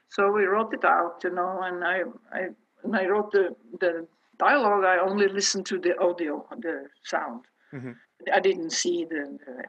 So 0.09 0.31
we 0.31 0.45
wrote 0.45 0.73
it 0.73 0.85
out, 0.85 1.21
you 1.23 1.31
know, 1.31 1.61
and 1.63 1.83
I, 1.83 2.03
I, 2.31 2.47
and 2.83 2.95
I 2.95 3.05
wrote 3.07 3.31
the, 3.31 3.55
the 3.79 4.07
dialogue. 4.39 4.85
I 4.85 4.99
only 4.99 5.27
listened 5.27 5.65
to 5.67 5.79
the 5.79 5.97
audio, 5.99 6.45
the 6.59 6.87
sound. 7.03 7.45
Mm-hmm. 7.73 7.91
I 8.33 8.39
didn't 8.39 8.71
see 8.71 9.05
the, 9.05 9.37
the, 9.45 9.63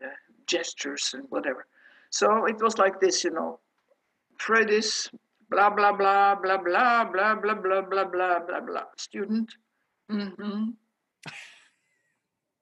the, 0.00 0.10
gestures 0.46 1.12
and 1.14 1.24
whatever. 1.28 1.66
So 2.10 2.46
it 2.46 2.60
was 2.62 2.78
like 2.78 3.00
this, 3.00 3.24
you 3.24 3.30
know, 3.30 3.58
Frøydis, 4.38 5.10
blah, 5.50 5.70
blah, 5.70 5.92
blah, 5.92 6.36
blah, 6.36 6.56
blah, 6.56 7.04
blah, 7.04 7.34
blah, 7.34 7.54
blah, 7.54 7.82
blah, 7.82 8.04
blah, 8.04 8.38
blah, 8.40 8.60
blah. 8.60 8.84
Student. 8.96 9.52
Mm-hmm. 10.10 10.70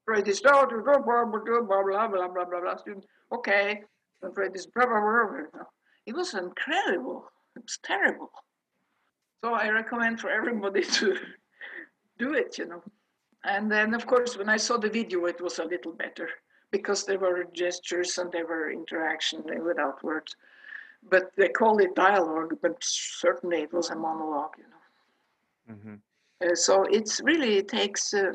Frøydis, 0.09 0.43
blah, 0.43 0.67
blah, 0.67 0.99
blah, 0.99 1.25
blah, 1.25 1.63
blah, 1.63 2.29
blah, 2.29 2.45
blah, 2.45 2.61
blah, 2.61 2.77
student. 2.77 3.07
Okay, 3.33 3.83
this 4.23 4.67
it 6.07 6.15
was 6.15 6.35
incredible. 6.35 7.31
It 7.57 7.63
was 7.63 7.79
terrible. 7.83 8.31
So 9.43 9.55
I 9.55 9.69
recommend 9.69 10.21
for 10.21 10.31
everybody 10.31 10.83
to 10.99 11.17
do 12.19 12.35
it, 12.35 12.59
you 12.59 12.67
know. 12.67 12.83
And 13.45 13.71
then, 13.71 13.95
of 13.95 14.07
course, 14.07 14.37
when 14.39 14.49
I 14.49 14.57
saw 14.57 14.79
the 14.79 14.89
video, 14.89 15.27
it 15.27 15.41
was 15.41 15.59
a 15.59 15.65
little 15.65 15.93
better 15.93 16.29
because 16.71 17.05
there 17.05 17.19
were 17.19 17.45
gestures 17.53 18.17
and 18.19 18.33
there 18.33 18.47
were 18.47 18.71
interaction 18.71 19.43
without 19.65 20.03
words. 20.03 20.35
But 21.11 21.31
they 21.37 21.49
call 21.49 21.79
it 21.79 21.95
dialogue, 21.95 22.55
but 22.63 22.77
certainly 22.81 23.59
it 23.59 23.73
was 23.73 23.91
a 23.91 23.97
monologue, 23.97 24.55
you 24.57 24.65
know. 24.65 25.75
Mm-hmm. 25.75 25.95
Uh, 26.45 26.55
so 26.55 26.85
it's 26.85 27.21
really 27.21 27.59
it 27.59 27.69
takes 27.69 28.15
uh, 28.15 28.33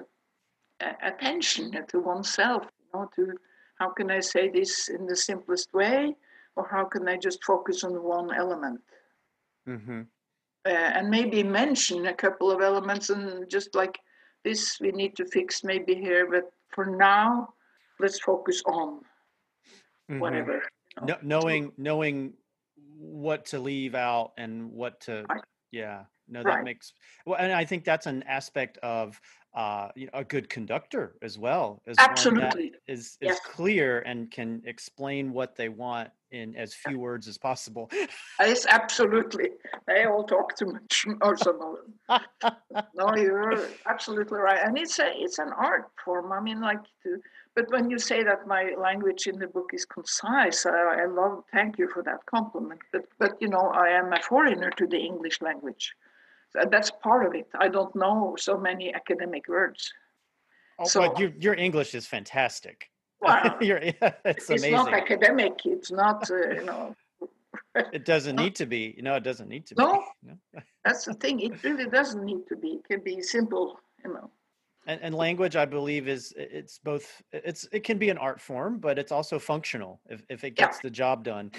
attention 1.03 1.71
to 1.88 2.00
oneself, 2.00 2.67
you 2.79 3.00
know, 3.00 3.09
to 3.15 3.33
how 3.79 3.89
can 3.89 4.12
I 4.12 4.19
say 4.19 4.50
this 4.50 4.89
in 4.89 5.05
the 5.05 5.15
simplest 5.15 5.74
way, 5.74 6.15
or 6.55 6.67
how 6.69 6.86
can 6.86 7.07
I 7.07 7.17
just 7.17 7.43
focus 7.43 7.83
on 7.83 7.93
one 8.03 8.33
element? 8.33 8.81
Mm-hmm. 9.67 10.01
Uh, 10.65 10.69
and 10.69 11.09
maybe 11.09 11.41
mention 11.41 12.07
a 12.07 12.13
couple 12.13 12.51
of 12.51 12.62
elements 12.62 13.09
and 13.09 13.50
just 13.50 13.75
like 13.75 13.98
this 14.43 14.77
we 14.81 14.91
need 14.91 15.15
to 15.15 15.25
fix 15.25 15.63
maybe 15.63 15.95
here, 15.95 16.29
but 16.29 16.51
for 16.69 16.86
now, 16.86 17.50
let's 18.00 18.19
focus 18.19 18.62
on 18.65 19.00
mm-hmm. 20.09 20.19
whatever. 20.19 20.62
You 20.98 21.05
know? 21.05 21.05
no, 21.05 21.17
knowing 21.21 21.71
knowing 21.77 22.33
what 22.98 23.45
to 23.45 23.59
leave 23.59 23.95
out 23.95 24.33
and 24.38 24.71
what 24.71 25.00
to 25.00 25.25
right. 25.29 25.41
yeah 25.71 26.03
no 26.27 26.43
that 26.43 26.50
right. 26.50 26.63
makes 26.65 26.91
well 27.25 27.38
and 27.39 27.53
i 27.53 27.63
think 27.63 27.86
that's 27.86 28.07
an 28.07 28.24
aspect 28.24 28.77
of 28.83 29.19
uh, 29.53 29.89
you 29.96 30.06
know, 30.06 30.12
a 30.13 30.24
good 30.24 30.50
conductor 30.50 31.15
as 31.22 31.38
well 31.38 31.82
as 31.88 31.96
absolutely 31.98 32.74
is 32.88 33.18
is 33.20 33.29
yes. 33.29 33.39
clear 33.44 34.00
and 34.01 34.29
can 34.29 34.62
explain 34.65 35.34
what 35.34 35.56
they 35.56 35.70
want 35.70 36.10
in 36.32 36.56
as 36.56 36.75
few 36.75 37.00
words 37.00 37.27
as 37.27 37.38
possible. 37.38 37.89
Yes, 38.39 38.68
absolutely. 38.70 39.50
They 39.88 40.06
all 40.06 40.24
talk 40.24 40.56
too 40.56 40.68
much, 40.68 41.06
or 41.22 41.36
some 41.36 41.60
of 41.62 41.77
them. 41.77 42.56
no, 42.94 43.15
you're 43.15 43.68
absolutely 43.88 44.38
right, 44.38 44.60
and 44.63 44.77
it's 44.77 45.00
a 45.00 45.12
it's 45.15 45.39
an 45.39 45.51
art 45.58 45.89
form. 46.03 46.32
I 46.32 46.39
mean, 46.39 46.62
like 46.62 46.84
to. 47.03 47.20
But 47.56 47.72
when 47.72 47.89
you 47.89 47.98
say 47.98 48.24
that 48.24 48.48
my 48.48 48.75
language 48.77 49.25
in 49.25 49.39
the 49.39 49.48
book 49.48 49.72
is 49.74 49.84
concise, 49.84 50.65
I, 50.68 51.01
I 51.01 51.06
love. 51.06 51.44
Thank 51.51 51.79
you 51.79 51.89
for 51.89 52.03
that 52.03 52.24
compliment. 52.27 52.82
But 52.94 53.06
but 53.18 53.41
you 53.41 53.50
know, 53.50 53.72
I 53.74 53.89
am 53.89 54.13
a 54.13 54.22
foreigner 54.22 54.70
to 54.77 54.86
the 54.86 55.00
English 55.00 55.41
language 55.41 55.96
that's 56.72 56.91
part 56.91 57.25
of 57.25 57.36
it. 57.36 57.48
I 57.60 57.68
don't 57.68 57.96
know 57.96 58.36
so 58.38 58.58
many 58.58 58.94
academic 58.94 59.48
words. 59.48 59.91
Oh, 60.79 60.86
so, 60.86 61.01
but 61.01 61.20
your 61.20 61.32
your 61.39 61.53
English 61.56 61.94
is 61.94 62.08
fantastic. 62.08 62.89
Wow, 63.22 63.58
it's, 63.62 64.00
it's 64.25 64.50
amazing. 64.50 64.72
not 64.72 64.94
academic. 64.94 65.53
It's 65.65 65.91
not 65.91 66.29
uh, 66.32 66.51
you 66.51 66.65
know. 66.65 66.96
it 67.94 68.06
doesn't 68.06 68.36
need 68.36 68.56
to 68.56 68.65
be. 68.65 68.94
You 68.96 69.03
know, 69.03 69.15
it 69.15 69.24
doesn't 69.24 69.50
need 69.50 69.65
to 69.68 69.75
no, 69.77 70.03
be. 70.24 70.32
No, 70.53 70.62
that's 70.86 71.06
the 71.06 71.13
thing. 71.15 71.39
It 71.41 71.62
really 71.63 71.86
doesn't 71.86 72.24
need 72.24 72.48
to 72.48 72.56
be. 72.56 72.79
It 72.79 72.86
can 72.86 73.03
be 73.03 73.22
simple. 73.22 73.79
You 74.03 74.13
know. 74.13 74.32
And, 74.88 75.01
and, 75.03 75.13
language, 75.13 75.56
I 75.56 75.65
believe, 75.65 76.08
is 76.08 76.34
it's 76.36 76.79
both. 76.79 77.22
It's 77.32 77.68
it 77.72 77.84
can 77.84 77.98
be 77.98 78.10
an 78.10 78.18
art 78.18 78.39
form, 78.39 78.79
but 78.79 78.98
it's 78.98 79.12
also 79.12 79.38
functional 79.38 80.00
if 80.10 80.24
if 80.29 80.44
it 80.44 80.51
gets 80.51 80.77
yeah. 80.77 80.82
the 80.84 80.89
job 80.89 81.24
done. 81.24 81.51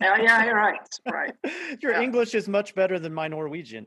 yeah, 0.00 0.16
yeah, 0.20 0.44
you're 0.44 0.56
right. 0.56 0.88
Right. 1.10 1.34
Your 1.82 1.92
yeah. 1.92 2.02
English 2.02 2.34
is 2.34 2.46
much 2.46 2.74
better 2.74 2.98
than 2.98 3.12
my 3.14 3.26
Norwegian. 3.26 3.86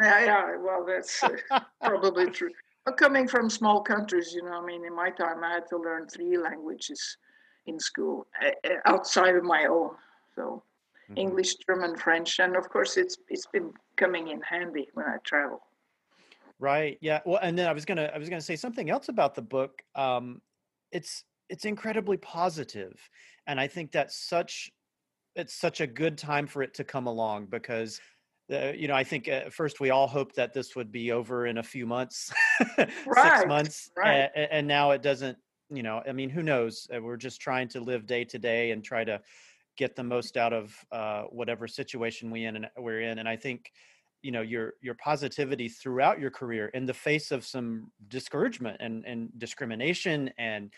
Yeah, 0.00 0.24
yeah. 0.24 0.56
Well, 0.58 0.84
that's 0.86 1.22
uh, 1.22 1.60
probably 1.82 2.30
true. 2.30 2.50
But 2.84 2.98
coming 2.98 3.26
from 3.26 3.48
small 3.48 3.80
countries, 3.80 4.32
you 4.34 4.42
know, 4.42 4.52
I 4.52 4.64
mean, 4.64 4.84
in 4.84 4.94
my 4.94 5.10
time, 5.10 5.42
I 5.42 5.54
had 5.54 5.66
to 5.70 5.78
learn 5.78 6.06
three 6.06 6.36
languages 6.36 7.16
in 7.66 7.78
school 7.80 8.26
uh, 8.44 8.68
outside 8.84 9.36
of 9.36 9.44
my 9.44 9.66
own. 9.66 9.90
So, 10.34 10.62
mm-hmm. 11.10 11.18
English, 11.18 11.54
German, 11.66 11.96
French, 11.96 12.38
and 12.40 12.56
of 12.56 12.68
course, 12.68 12.96
it's 12.96 13.16
it's 13.28 13.46
been 13.46 13.72
coming 13.96 14.28
in 14.28 14.40
handy 14.42 14.88
when 14.94 15.06
I 15.06 15.16
travel. 15.24 15.62
Right. 16.58 16.98
Yeah. 17.00 17.20
Well, 17.24 17.40
and 17.42 17.58
then 17.58 17.66
I 17.66 17.72
was 17.72 17.84
gonna 17.84 18.10
I 18.14 18.18
was 18.18 18.28
gonna 18.28 18.40
say 18.40 18.56
something 18.56 18.90
else 18.90 19.08
about 19.08 19.34
the 19.34 19.42
book. 19.42 19.82
Um, 19.94 20.40
it's 20.92 21.24
it's 21.48 21.64
incredibly 21.64 22.16
positive, 22.18 22.98
and 23.46 23.58
I 23.58 23.66
think 23.66 23.92
that's 23.92 24.16
such 24.16 24.70
it's 25.36 25.54
such 25.54 25.80
a 25.80 25.86
good 25.86 26.16
time 26.16 26.46
for 26.46 26.62
it 26.62 26.74
to 26.74 26.84
come 26.84 27.06
along 27.06 27.46
because 27.46 28.00
uh, 28.52 28.72
you 28.76 28.88
know, 28.88 28.94
I 28.94 29.04
think 29.04 29.28
at 29.28 29.52
first 29.52 29.80
we 29.80 29.90
all 29.90 30.06
hoped 30.06 30.36
that 30.36 30.52
this 30.52 30.76
would 30.76 30.92
be 30.92 31.12
over 31.12 31.46
in 31.46 31.58
a 31.58 31.62
few 31.62 31.86
months, 31.86 32.32
right, 32.78 33.38
six 33.38 33.46
months, 33.46 33.90
right. 33.96 34.30
and, 34.34 34.48
and 34.50 34.66
now 34.66 34.90
it 34.90 35.02
doesn't. 35.02 35.38
You 35.70 35.82
know, 35.82 36.02
I 36.06 36.12
mean, 36.12 36.28
who 36.28 36.42
knows? 36.42 36.86
Uh, 36.94 37.00
we're 37.00 37.16
just 37.16 37.40
trying 37.40 37.68
to 37.68 37.80
live 37.80 38.06
day 38.06 38.24
to 38.24 38.38
day 38.38 38.72
and 38.72 38.84
try 38.84 39.02
to 39.04 39.20
get 39.76 39.96
the 39.96 40.04
most 40.04 40.36
out 40.36 40.52
of 40.52 40.76
uh, 40.92 41.22
whatever 41.22 41.66
situation 41.66 42.30
we 42.30 42.44
in 42.44 42.56
and 42.56 42.68
we're 42.76 43.00
in. 43.00 43.18
And 43.18 43.28
I 43.28 43.36
think, 43.36 43.72
you 44.22 44.30
know, 44.30 44.42
your 44.42 44.74
your 44.82 44.94
positivity 44.94 45.68
throughout 45.70 46.20
your 46.20 46.30
career 46.30 46.68
in 46.68 46.84
the 46.84 46.94
face 46.94 47.30
of 47.30 47.46
some 47.46 47.90
discouragement 48.08 48.76
and 48.80 49.06
and 49.06 49.30
discrimination 49.38 50.30
and 50.36 50.70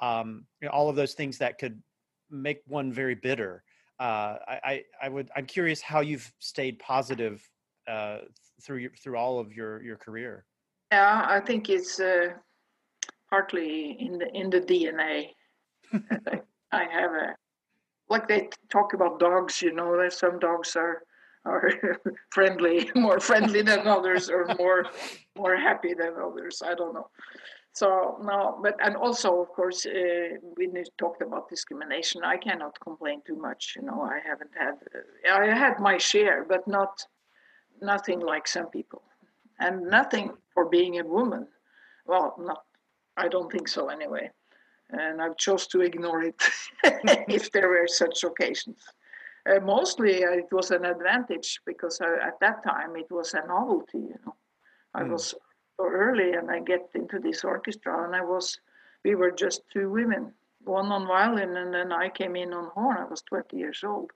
um, 0.00 0.44
you 0.60 0.68
know, 0.68 0.72
all 0.72 0.88
of 0.88 0.94
those 0.94 1.14
things 1.14 1.38
that 1.38 1.58
could 1.58 1.82
make 2.30 2.60
one 2.66 2.92
very 2.92 3.16
bitter 3.16 3.64
uh, 4.00 4.38
I, 4.46 4.84
I 5.02 5.08
would 5.08 5.30
I'm 5.34 5.46
curious 5.46 5.80
how 5.80 6.00
you've 6.00 6.32
stayed 6.38 6.78
positive 6.78 7.48
uh, 7.88 8.18
through 8.62 8.78
your, 8.78 8.90
through 8.92 9.16
all 9.16 9.38
of 9.38 9.52
your 9.52 9.82
your 9.82 9.96
career. 9.96 10.44
Yeah, 10.92 11.24
I 11.28 11.40
think 11.40 11.68
it's 11.68 11.98
uh, 12.00 12.28
partly 13.28 13.96
in 13.98 14.18
the 14.18 14.28
in 14.34 14.50
the 14.50 14.60
DNA. 14.60 15.30
I, 15.92 16.40
I 16.72 16.84
have 16.84 17.12
a 17.12 17.36
like 18.08 18.28
they 18.28 18.48
talk 18.70 18.94
about 18.94 19.18
dogs. 19.18 19.60
You 19.60 19.72
know, 19.72 20.00
that 20.00 20.12
some 20.12 20.38
dogs 20.38 20.76
are 20.76 21.02
are 21.44 21.70
friendly, 22.30 22.90
more 22.94 23.20
friendly 23.20 23.62
than 23.62 23.86
others, 23.86 24.30
or 24.30 24.46
more 24.58 24.86
more 25.36 25.56
happy 25.56 25.94
than 25.94 26.14
others. 26.22 26.62
I 26.64 26.74
don't 26.74 26.94
know. 26.94 27.08
So 27.72 28.18
no, 28.22 28.58
but 28.62 28.74
and 28.84 28.96
also 28.96 29.40
of 29.40 29.48
course 29.48 29.86
uh, 29.86 30.36
when 30.56 30.74
you 30.74 30.84
talked 30.96 31.22
about 31.22 31.48
discrimination, 31.48 32.24
I 32.24 32.36
cannot 32.36 32.78
complain 32.80 33.22
too 33.26 33.36
much. 33.36 33.74
You 33.76 33.82
know, 33.82 34.02
I 34.02 34.18
haven't 34.26 34.50
had 34.58 34.74
uh, 34.94 35.34
I 35.34 35.46
had 35.46 35.78
my 35.78 35.98
share, 35.98 36.44
but 36.48 36.66
not 36.66 37.04
nothing 37.80 38.20
like 38.20 38.48
some 38.48 38.66
people, 38.66 39.02
and 39.60 39.82
nothing 39.82 40.32
for 40.54 40.68
being 40.68 40.98
a 40.98 41.04
woman. 41.04 41.46
Well, 42.06 42.34
not 42.38 42.64
I 43.16 43.28
don't 43.28 43.50
think 43.52 43.68
so 43.68 43.90
anyway, 43.90 44.30
and 44.90 45.22
I've 45.22 45.36
chose 45.36 45.66
to 45.68 45.80
ignore 45.82 46.22
it 46.22 46.42
if 47.28 47.52
there 47.52 47.68
were 47.68 47.86
such 47.86 48.24
occasions. 48.24 48.82
Uh, 49.48 49.60
mostly 49.60 50.24
uh, 50.24 50.30
it 50.30 50.48
was 50.52 50.70
an 50.72 50.84
advantage 50.84 51.60
because 51.64 52.00
I, 52.00 52.26
at 52.26 52.40
that 52.40 52.62
time 52.64 52.96
it 52.96 53.10
was 53.10 53.34
a 53.34 53.46
novelty. 53.46 53.98
You 53.98 54.18
know, 54.26 54.34
I 54.94 55.02
mm. 55.02 55.10
was 55.10 55.34
so 55.78 55.86
early 55.86 56.32
and 56.32 56.50
I 56.50 56.60
get 56.60 56.90
into 56.94 57.18
this 57.20 57.44
orchestra 57.44 58.04
and 58.04 58.14
I 58.14 58.24
was 58.24 58.60
we 59.04 59.14
were 59.14 59.30
just 59.30 59.62
two 59.72 59.90
women 59.90 60.34
one 60.64 60.92
on 60.92 61.06
violin 61.06 61.56
and 61.56 61.72
then 61.72 61.92
I 61.92 62.08
came 62.10 62.36
in 62.36 62.52
on 62.52 62.70
horn 62.74 62.98
I 62.98 63.04
was 63.04 63.22
20 63.22 63.56
years 63.56 63.84
old 63.84 64.10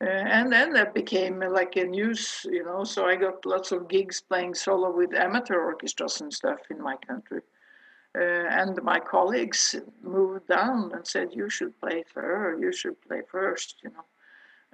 Uh, 0.00 0.24
and 0.38 0.52
then 0.52 0.72
that 0.72 0.94
became 0.94 1.40
like 1.40 1.76
a 1.76 1.84
news, 1.84 2.46
you 2.48 2.64
know. 2.64 2.84
So 2.84 3.06
I 3.06 3.16
got 3.16 3.44
lots 3.44 3.72
of 3.72 3.88
gigs 3.88 4.20
playing 4.20 4.54
solo 4.54 4.90
with 4.96 5.12
amateur 5.12 5.58
orchestras 5.70 6.20
and 6.20 6.32
stuff 6.32 6.60
in 6.70 6.80
my 6.80 6.96
country. 7.08 7.42
Uh, 8.14 8.46
and 8.60 8.82
my 8.82 9.00
colleagues 9.00 9.74
moved 10.02 10.46
down 10.46 10.92
and 10.94 11.04
said, 11.06 11.34
"You 11.34 11.50
should 11.50 11.74
play 11.80 12.04
her. 12.14 12.56
You 12.64 12.72
should 12.72 13.00
play 13.06 13.22
first, 13.22 13.82
you 13.82 13.90
know." 13.90 14.06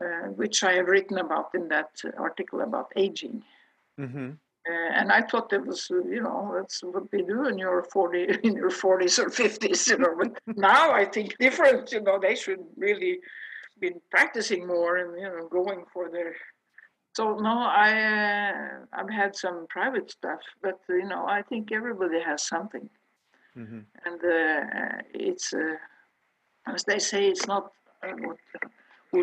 Uh, 0.04 0.28
which 0.40 0.62
I 0.62 0.73
have 0.78 0.88
written 0.88 1.18
about 1.18 1.54
in 1.54 1.68
that 1.68 2.02
article 2.18 2.61
about 2.61 2.92
aging. 2.97 3.44
Mm-hmm. 3.99 4.30
Uh, 4.68 4.92
and 4.94 5.12
I 5.12 5.21
thought 5.21 5.50
that 5.50 5.66
was, 5.66 5.88
you 5.90 6.23
know, 6.23 6.52
that's 6.56 6.83
what 6.83 7.11
they 7.11 7.21
do 7.21 7.49
in 7.49 7.59
your 7.59 7.83
40, 7.92 8.38
in 8.44 8.56
your 8.56 8.71
40s 8.71 9.18
or 9.18 9.28
50s, 9.28 9.88
you 9.88 9.99
know. 9.99 10.14
But 10.18 10.38
now 10.56 10.92
I 10.92 11.04
think 11.04 11.37
different, 11.38 11.92
you 11.92 12.00
know, 12.00 12.18
they 12.18 12.35
should 12.35 12.61
really 12.76 13.21
been 13.80 14.00
practicing 14.11 14.66
more 14.66 14.97
and 14.97 15.18
you 15.18 15.28
know 15.28 15.49
going 15.49 15.85
for 15.92 16.11
their 16.11 16.35
so 17.16 17.35
no 17.49 17.56
i 17.87 17.90
uh, 17.90 18.99
i've 18.99 19.11
had 19.11 19.35
some 19.35 19.66
private 19.68 20.11
stuff 20.11 20.40
but 20.62 20.78
you 20.88 21.09
know 21.12 21.26
i 21.26 21.42
think 21.42 21.73
everybody 21.73 22.21
has 22.21 22.42
something 22.42 22.88
mm-hmm. 23.56 23.80
and 24.06 24.21
uh, 24.25 25.02
it's 25.12 25.52
uh, 25.54 25.76
as 26.75 26.85
they 26.85 26.99
say 26.99 27.28
it's 27.28 27.47
not 27.47 27.73
uh, 28.02 28.12
what 28.23 28.38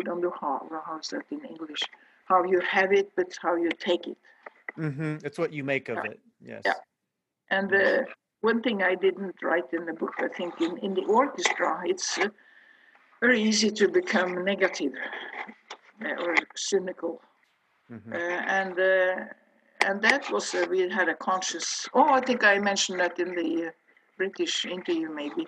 uh, 0.08 0.14
do 0.20 0.32
how's 0.40 1.08
that 1.08 1.24
in 1.30 1.42
english 1.44 1.82
how 2.26 2.44
you 2.44 2.60
have 2.60 2.92
it 2.92 3.10
but 3.16 3.30
how 3.40 3.54
you 3.56 3.70
take 3.78 4.06
it 4.06 4.18
mm-hmm. 4.78 5.16
it's 5.24 5.38
what 5.38 5.52
you 5.52 5.64
make 5.64 5.88
of 5.88 5.96
yeah. 5.96 6.10
it 6.10 6.20
yes 6.40 6.62
yeah 6.64 6.74
and 7.50 7.74
uh, 7.74 8.02
one 8.40 8.60
thing 8.62 8.82
i 8.82 8.94
didn't 8.94 9.36
write 9.42 9.72
in 9.72 9.84
the 9.86 9.92
book 9.92 10.14
i 10.18 10.28
think 10.28 10.60
in, 10.60 10.76
in 10.78 10.94
the 10.94 11.04
orchestra 11.04 11.82
it's 11.84 12.18
uh, 12.18 12.28
very 13.22 13.40
easy 13.40 13.70
to 13.70 13.86
become 13.88 14.44
negative 14.44 14.92
uh, 16.04 16.22
or 16.24 16.34
cynical. 16.56 17.22
Mm-hmm. 17.90 18.12
Uh, 18.12 18.16
and 18.58 18.78
uh, 18.78 19.14
and 19.86 20.02
that 20.02 20.30
was 20.32 20.54
uh, 20.54 20.66
we 20.68 20.90
had 20.90 21.08
a 21.08 21.14
conscious. 21.14 21.88
Oh, 21.94 22.10
I 22.10 22.20
think 22.20 22.42
I 22.44 22.58
mentioned 22.58 22.98
that 22.98 23.18
in 23.20 23.34
the 23.34 23.68
uh, 23.68 23.70
British 24.16 24.64
interview, 24.64 25.08
maybe 25.08 25.46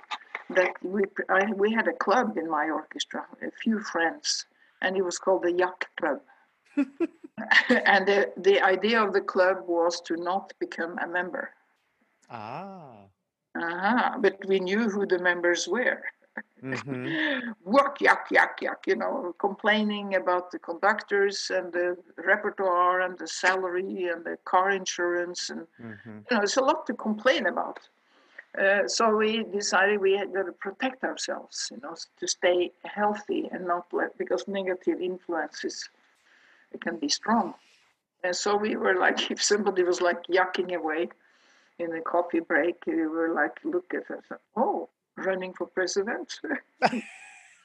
that 0.50 0.72
we 0.82 1.02
I, 1.28 1.50
we 1.52 1.72
had 1.72 1.88
a 1.88 1.96
club 2.04 2.36
in 2.36 2.48
my 2.48 2.66
orchestra, 2.70 3.26
a 3.42 3.50
few 3.62 3.80
friends, 3.80 4.46
and 4.82 4.96
it 4.96 5.04
was 5.04 5.18
called 5.18 5.42
the 5.42 5.52
Yuck 5.52 5.80
Club. 5.98 6.20
and 7.68 8.06
the, 8.06 8.32
the 8.36 8.60
idea 8.60 9.02
of 9.02 9.12
the 9.12 9.20
club 9.20 9.58
was 9.66 10.00
to 10.02 10.16
not 10.16 10.52
become 10.58 10.98
a 10.98 11.06
member. 11.06 11.50
Ah. 12.30 12.92
Uh-huh. 13.56 14.18
But 14.20 14.38
we 14.46 14.60
knew 14.60 14.88
who 14.88 15.06
the 15.06 15.18
members 15.18 15.68
were. 15.68 16.02
Mm-hmm. 16.62 17.52
Work, 17.64 17.98
yuck, 17.98 18.26
yuck, 18.32 18.58
yuck, 18.60 18.86
you 18.86 18.96
know, 18.96 19.34
complaining 19.38 20.16
about 20.16 20.50
the 20.50 20.58
conductors 20.58 21.50
and 21.54 21.72
the 21.72 21.96
repertoire 22.16 23.02
and 23.02 23.18
the 23.18 23.28
salary 23.28 24.08
and 24.12 24.24
the 24.24 24.36
car 24.44 24.70
insurance. 24.70 25.50
And, 25.50 25.66
mm-hmm. 25.80 26.18
you 26.30 26.36
know, 26.36 26.42
it's 26.42 26.56
a 26.56 26.62
lot 26.62 26.86
to 26.86 26.94
complain 26.94 27.46
about. 27.46 27.78
Uh, 28.58 28.86
so 28.86 29.16
we 29.16 29.44
decided 29.44 30.00
we 30.00 30.16
had 30.16 30.32
to 30.32 30.52
protect 30.60 31.02
ourselves, 31.02 31.68
you 31.72 31.80
know, 31.82 31.94
to 32.18 32.28
stay 32.28 32.70
healthy 32.84 33.48
and 33.52 33.66
not 33.66 33.86
let, 33.92 34.16
because 34.16 34.46
negative 34.46 35.00
influences 35.00 35.88
it 36.74 36.80
can 36.80 36.98
be 36.98 37.08
strong. 37.08 37.54
And 38.22 38.34
so 38.34 38.56
we 38.56 38.76
were 38.76 38.96
like, 38.96 39.30
if 39.30 39.42
somebody 39.42 39.82
was 39.82 40.00
like 40.00 40.26
yucking 40.26 40.74
away 40.74 41.08
in 41.78 41.90
the 41.90 42.00
coffee 42.00 42.40
break, 42.40 42.76
we 42.86 43.06
were 43.06 43.34
like, 43.34 43.58
look 43.64 43.92
at 43.94 44.10
us, 44.10 44.24
oh, 44.56 44.88
running 45.16 45.52
for 45.54 45.66
president. 45.66 46.34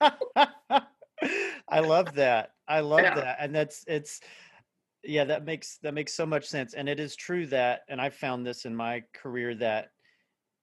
I 0.02 1.80
love 1.80 2.14
that. 2.16 2.54
I 2.68 2.80
love 2.82 3.02
yeah. 3.02 3.16
that. 3.16 3.38
And 3.40 3.54
that's 3.54 3.84
it's 3.88 4.22
yeah, 5.04 5.24
that 5.26 5.46
makes 5.46 5.78
that 5.84 5.94
makes 5.94 6.14
so 6.14 6.26
much 6.26 6.46
sense. 6.46 6.74
And 6.74 6.90
it 6.90 7.00
is 7.00 7.16
true 7.16 7.46
that 7.48 7.82
and 7.90 8.02
I've 8.02 8.16
found 8.16 8.46
this 8.46 8.66
in 8.66 8.76
my 8.76 9.04
career 9.14 9.56
that 9.56 9.92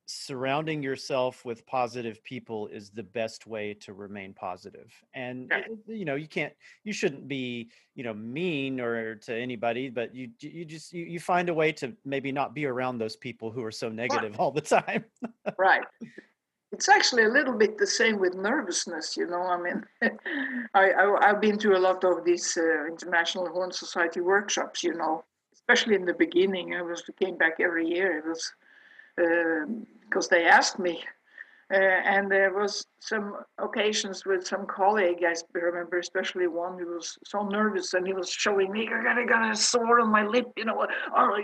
surrounding 0.06 0.84
yourself 0.84 1.44
with 1.44 1.66
positive 1.66 2.22
people 2.22 2.68
is 2.68 2.90
the 2.90 3.02
best 3.02 3.44
way 3.44 3.74
to 3.74 3.92
remain 3.92 4.32
positive 4.32 4.92
and 5.14 5.50
yeah. 5.50 5.62
you 5.88 6.04
know 6.04 6.14
you 6.14 6.28
can't 6.28 6.52
you 6.84 6.92
shouldn't 6.92 7.26
be 7.26 7.68
you 7.96 8.04
know 8.04 8.14
mean 8.14 8.80
or 8.80 9.16
to 9.16 9.34
anybody 9.34 9.90
but 9.90 10.14
you 10.14 10.30
you 10.38 10.64
just 10.64 10.92
you, 10.92 11.04
you 11.04 11.18
find 11.18 11.48
a 11.48 11.54
way 11.54 11.72
to 11.72 11.92
maybe 12.04 12.30
not 12.30 12.54
be 12.54 12.66
around 12.66 12.98
those 12.98 13.16
people 13.16 13.50
who 13.50 13.64
are 13.64 13.72
so 13.72 13.88
negative 13.88 14.30
right. 14.30 14.38
all 14.38 14.52
the 14.52 14.60
time 14.60 15.04
right 15.58 15.82
it's 16.70 16.88
actually 16.88 17.24
a 17.24 17.28
little 17.28 17.54
bit 17.54 17.76
the 17.76 17.86
same 17.86 18.20
with 18.20 18.34
nervousness 18.34 19.16
you 19.16 19.26
know 19.26 19.42
i 19.42 19.60
mean 19.60 19.82
I, 20.74 20.92
I 20.92 21.26
have 21.26 21.40
been 21.40 21.58
to 21.58 21.76
a 21.76 21.80
lot 21.80 22.04
of 22.04 22.24
these 22.24 22.56
uh, 22.56 22.86
international 22.86 23.48
horn 23.48 23.72
society 23.72 24.20
workshops 24.20 24.84
you 24.84 24.94
know 24.94 25.24
especially 25.52 25.96
in 25.96 26.04
the 26.04 26.14
beginning 26.14 26.76
i 26.76 26.82
was 26.82 27.02
came 27.18 27.36
back 27.36 27.54
every 27.58 27.88
year 27.88 28.18
it 28.18 28.24
was 28.24 28.52
because 29.16 30.26
um, 30.26 30.28
they 30.30 30.44
asked 30.44 30.78
me 30.78 31.02
uh, 31.72 31.76
and 31.76 32.30
there 32.30 32.54
was 32.54 32.86
some 33.00 33.36
occasions 33.58 34.24
with 34.24 34.46
some 34.46 34.66
colleague 34.66 35.24
i 35.26 35.34
remember 35.54 35.98
especially 35.98 36.46
one 36.46 36.78
who 36.78 36.94
was 36.94 37.18
so 37.24 37.42
nervous 37.48 37.94
and 37.94 38.06
he 38.06 38.12
was 38.12 38.30
showing 38.30 38.70
me 38.70 38.88
i 38.88 39.02
got, 39.02 39.18
I 39.18 39.24
got 39.24 39.50
a 39.50 39.56
sore 39.56 40.00
on 40.00 40.10
my 40.10 40.24
lip 40.26 40.46
you 40.56 40.64
know 40.64 40.86
oh, 41.16 41.40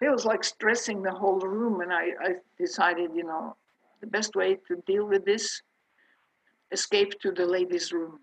he 0.00 0.08
was 0.08 0.24
like 0.24 0.42
stressing 0.42 1.02
the 1.02 1.12
whole 1.12 1.38
room 1.40 1.80
and 1.80 1.92
I, 1.92 2.08
I 2.20 2.28
decided 2.58 3.10
you 3.14 3.24
know 3.24 3.56
the 4.00 4.08
best 4.08 4.34
way 4.34 4.58
to 4.68 4.82
deal 4.86 5.06
with 5.06 5.24
this 5.24 5.62
escape 6.72 7.18
to 7.20 7.30
the 7.30 7.46
ladies' 7.46 7.92
room. 7.92 8.18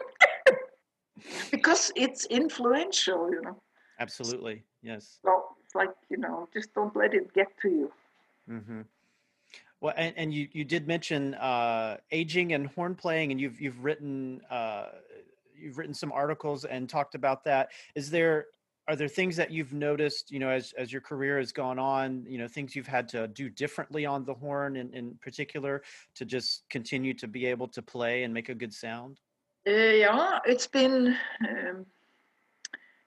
because 1.50 1.92
it's 1.94 2.26
influential, 2.26 3.30
you 3.30 3.40
know. 3.42 3.62
Absolutely, 4.00 4.64
yes. 4.82 5.18
So 5.24 5.44
like, 5.78 5.94
you 6.10 6.18
know, 6.18 6.48
just 6.52 6.74
don't 6.74 6.94
let 6.94 7.14
it 7.14 7.32
get 7.32 7.48
to 7.62 7.68
you. 7.68 7.92
Mm-hmm. 8.50 8.80
Well, 9.80 9.94
and, 9.96 10.12
and 10.16 10.34
you, 10.34 10.48
you 10.52 10.64
did 10.64 10.86
mention 10.86 11.34
uh, 11.34 11.98
aging 12.10 12.52
and 12.52 12.66
horn 12.66 12.94
playing, 12.94 13.30
and 13.30 13.40
you've 13.40 13.60
you've 13.60 13.84
written 13.84 14.42
uh, 14.50 14.86
you've 15.56 15.78
written 15.78 15.94
some 15.94 16.12
articles 16.12 16.64
and 16.64 16.88
talked 16.88 17.14
about 17.14 17.44
that. 17.44 17.70
Is 17.94 18.10
there 18.10 18.46
are 18.88 18.96
there 18.96 19.06
things 19.06 19.36
that 19.36 19.50
you've 19.50 19.72
noticed 19.72 20.30
you 20.30 20.38
know 20.38 20.48
as 20.48 20.72
as 20.76 20.90
your 20.90 21.02
career 21.02 21.38
has 21.38 21.52
gone 21.52 21.78
on 21.78 22.24
you 22.26 22.38
know 22.38 22.48
things 22.48 22.74
you've 22.74 22.86
had 22.86 23.08
to 23.08 23.28
do 23.28 23.48
differently 23.48 24.06
on 24.06 24.24
the 24.24 24.34
horn 24.34 24.76
in, 24.76 24.92
in 24.94 25.14
particular 25.20 25.82
to 26.14 26.24
just 26.24 26.64
continue 26.70 27.14
to 27.14 27.28
be 27.28 27.46
able 27.46 27.68
to 27.68 27.82
play 27.82 28.24
and 28.24 28.32
make 28.32 28.48
a 28.48 28.54
good 28.54 28.72
sound 28.72 29.20
uh, 29.66 29.70
yeah 29.70 30.38
it's 30.46 30.66
been 30.66 31.14
um, 31.48 31.84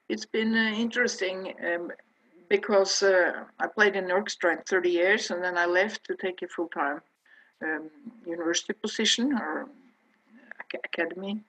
it's 0.07 0.25
been 0.25 0.55
uh, 0.55 0.71
interesting 0.75 1.53
um, 1.65 1.91
because 2.55 2.93
uh, 3.01 3.31
I 3.63 3.67
played 3.67 3.95
in 3.95 4.11
orchestra 4.11 4.51
in 4.51 4.59
30 4.67 4.89
years 4.89 5.31
and 5.31 5.41
then 5.43 5.57
I 5.57 5.65
left 5.65 6.03
to 6.07 6.15
take 6.15 6.41
a 6.41 6.47
full-time 6.47 6.99
um, 7.63 7.89
university 8.25 8.73
position 8.73 9.33
or 9.33 9.69
academy 10.85 11.41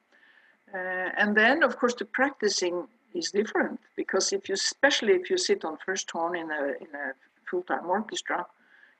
uh, 0.74 1.08
and 1.20 1.36
then 1.36 1.62
of 1.62 1.76
course 1.78 1.94
the 1.94 2.04
practicing 2.04 2.76
is 3.14 3.30
different 3.30 3.78
because 3.96 4.32
if 4.32 4.48
you, 4.48 4.54
especially 4.54 5.14
if 5.14 5.30
you 5.30 5.36
sit 5.36 5.64
on 5.64 5.76
first 5.84 6.10
horn 6.10 6.36
in 6.36 6.50
a 6.50 6.62
in 6.84 6.92
a 6.94 7.12
full-time 7.48 7.86
orchestra, 7.86 8.46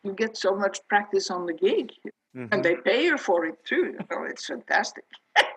you 0.03 0.13
get 0.13 0.37
so 0.37 0.55
much 0.55 0.81
practice 0.89 1.31
on 1.31 1.47
the 1.47 1.55
gig, 1.55 1.93
mm-hmm. 2.05 2.47
and 2.53 2.65
they 2.65 2.77
pay 2.77 3.05
you 3.05 3.17
for 3.17 3.47
it 3.47 3.65
too. 3.65 3.97
You 3.99 4.07
know, 4.11 4.25
it's 4.25 4.47
fantastic. 4.47 5.05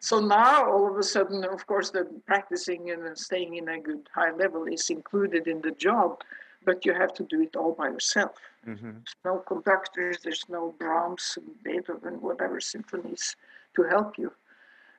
so 0.00 0.20
now 0.20 0.70
all 0.70 0.90
of 0.90 0.96
a 0.96 1.02
sudden, 1.02 1.44
of 1.44 1.66
course, 1.66 1.90
the 1.90 2.06
practicing 2.26 2.90
and 2.90 3.16
staying 3.16 3.56
in 3.56 3.68
a 3.68 3.78
good 3.78 4.08
high 4.14 4.32
level 4.32 4.64
is 4.64 4.90
included 4.90 5.46
in 5.46 5.60
the 5.60 5.72
job, 5.72 6.22
but 6.64 6.84
you 6.84 6.92
have 6.92 7.12
to 7.14 7.24
do 7.24 7.42
it 7.42 7.56
all 7.56 7.72
by 7.72 7.88
yourself. 7.88 8.36
Mm-hmm. 8.66 8.90
There's 8.90 9.16
no 9.24 9.38
conductors, 9.38 10.18
there's 10.22 10.44
no 10.48 10.74
Brahms, 10.78 11.38
Beethoven, 11.64 12.20
whatever 12.20 12.60
symphonies 12.60 13.36
to 13.76 13.82
help 13.84 14.18
you. 14.18 14.32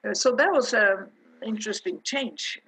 Uh, 0.08 0.14
so 0.14 0.32
that 0.36 0.52
was 0.52 0.74
an 0.74 1.08
interesting 1.46 2.00
change. 2.04 2.62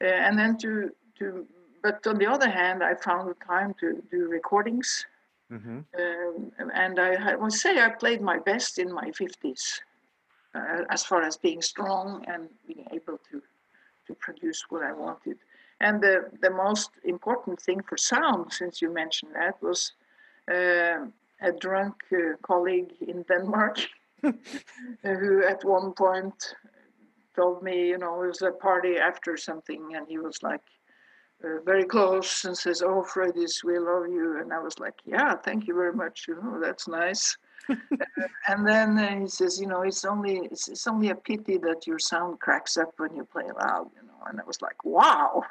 Uh, 0.00 0.06
and 0.06 0.38
then 0.38 0.56
to 0.58 0.90
to 1.18 1.46
but 1.82 2.04
on 2.06 2.18
the 2.18 2.26
other 2.26 2.50
hand, 2.50 2.82
I 2.82 2.94
found 2.94 3.30
the 3.30 3.36
time 3.46 3.72
to 3.80 4.02
do 4.10 4.28
recordings. 4.28 5.06
Mm-hmm. 5.52 5.78
Um, 5.96 6.70
and 6.74 6.98
I, 6.98 7.32
I 7.32 7.36
will 7.36 7.50
say 7.50 7.78
I 7.80 7.90
played 7.90 8.20
my 8.20 8.40
best 8.40 8.80
in 8.80 8.92
my 8.92 9.10
50s 9.10 9.80
uh, 10.56 10.84
as 10.90 11.04
far 11.04 11.22
as 11.22 11.36
being 11.36 11.62
strong 11.62 12.24
and 12.26 12.48
being 12.66 12.86
able 12.92 13.18
to, 13.30 13.42
to 14.06 14.14
produce 14.14 14.64
what 14.70 14.82
I 14.82 14.92
wanted. 14.92 15.36
And 15.80 16.00
the, 16.00 16.30
the 16.40 16.50
most 16.50 16.90
important 17.04 17.60
thing 17.60 17.82
for 17.82 17.96
sound, 17.96 18.52
since 18.52 18.80
you 18.80 18.92
mentioned 18.92 19.32
that, 19.34 19.62
was 19.62 19.92
uh, 20.50 21.06
a 21.42 21.52
drunk 21.60 21.94
uh, 22.12 22.36
colleague 22.42 22.92
in 23.06 23.22
Denmark 23.24 23.78
who 25.02 25.44
at 25.44 25.64
one 25.64 25.92
point 25.92 26.54
told 27.34 27.62
me, 27.62 27.88
you 27.88 27.98
know, 27.98 28.22
it 28.22 28.28
was 28.28 28.42
a 28.42 28.52
party 28.52 28.96
after 28.96 29.36
something, 29.36 29.94
and 29.94 30.08
he 30.08 30.18
was 30.18 30.42
like, 30.42 30.62
uh, 31.44 31.60
very 31.64 31.84
close 31.84 32.46
and 32.46 32.56
says, 32.56 32.80
"Oh, 32.82 33.02
Frøydis, 33.02 33.62
we 33.62 33.78
love 33.78 34.08
you," 34.08 34.38
and 34.40 34.54
I 34.54 34.58
was 34.58 34.78
like, 34.78 34.94
"Yeah, 35.04 35.34
thank 35.36 35.66
you 35.66 35.74
very 35.74 35.92
much. 35.92 36.24
You 36.26 36.36
know, 36.36 36.58
that's 36.58 36.88
nice." 36.88 37.36
and 38.48 38.66
then 38.66 38.98
uh, 38.98 39.20
he 39.20 39.26
says, 39.28 39.60
"You 39.60 39.66
know, 39.66 39.82
it's 39.82 40.04
only 40.04 40.38
it's, 40.50 40.68
it's 40.68 40.86
only 40.86 41.10
a 41.10 41.14
pity 41.14 41.58
that 41.58 41.86
your 41.86 41.98
sound 41.98 42.40
cracks 42.40 42.76
up 42.76 42.92
when 42.98 43.14
you 43.14 43.24
play 43.24 43.44
loud." 43.44 43.90
You 43.94 44.06
know, 44.06 44.20
and 44.26 44.40
I 44.40 44.44
was 44.44 44.60
like, 44.62 44.84
"Wow." 44.84 45.42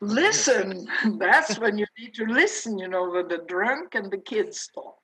listen 0.00 0.86
that's 1.18 1.58
when 1.58 1.76
you 1.76 1.84
need 1.98 2.14
to 2.14 2.24
listen 2.24 2.78
you 2.78 2.86
know 2.86 3.10
when 3.10 3.26
the 3.26 3.38
drunk 3.48 3.96
and 3.96 4.12
the 4.12 4.16
kids 4.16 4.70
talk 4.72 4.96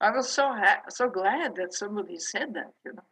i 0.00 0.10
was 0.10 0.28
so 0.28 0.48
ha- 0.48 0.82
so 0.88 1.08
glad 1.08 1.54
that 1.54 1.72
somebody 1.72 2.18
said 2.18 2.52
that 2.52 2.72
you 2.84 2.92
know 2.92 3.04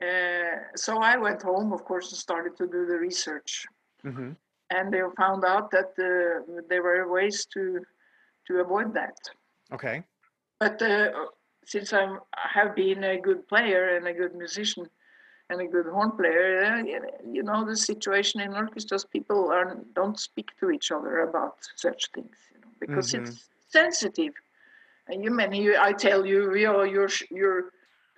uh, 0.00 0.58
so 0.76 0.98
I 0.98 1.16
went 1.16 1.42
home, 1.42 1.72
of 1.72 1.84
course, 1.84 2.10
and 2.10 2.18
started 2.18 2.56
to 2.58 2.66
do 2.66 2.86
the 2.86 2.98
research. 2.98 3.66
Mm-hmm. 4.04 4.30
And 4.70 4.92
they 4.92 5.00
found 5.16 5.44
out 5.44 5.70
that 5.72 5.92
uh, 5.98 6.62
there 6.68 6.82
were 6.82 7.10
ways 7.10 7.46
to 7.54 7.80
to 8.48 8.60
avoid 8.60 8.92
that. 8.94 9.16
Okay. 9.72 10.02
But 10.58 10.82
uh, 10.82 11.10
since 11.64 11.92
I'm, 11.92 12.18
I 12.34 12.48
have 12.52 12.74
been 12.74 13.04
a 13.04 13.20
good 13.20 13.46
player 13.46 13.96
and 13.96 14.06
a 14.06 14.12
good 14.12 14.34
musician 14.34 14.88
and 15.50 15.60
a 15.60 15.66
good 15.66 15.86
horn 15.86 16.12
player, 16.12 16.64
uh, 16.64 16.82
you 17.30 17.42
know, 17.42 17.64
the 17.64 17.76
situation 17.76 18.40
in 18.40 18.54
orchestras, 18.54 19.04
people 19.04 19.50
are, 19.50 19.78
don't 19.94 20.18
speak 20.18 20.48
to 20.60 20.70
each 20.70 20.90
other 20.90 21.20
about 21.20 21.56
such 21.76 22.10
things, 22.14 22.36
you 22.52 22.60
know, 22.60 22.72
because 22.80 23.12
mm-hmm. 23.12 23.24
it's 23.24 23.46
sensitive. 23.68 24.34
And 25.08 25.22
you, 25.22 25.30
many, 25.30 25.76
I 25.76 25.92
tell 25.92 26.26
you, 26.26 26.54
you 26.54 26.66
know, 26.66 26.82
you're, 26.82 27.08
you're 27.30 27.70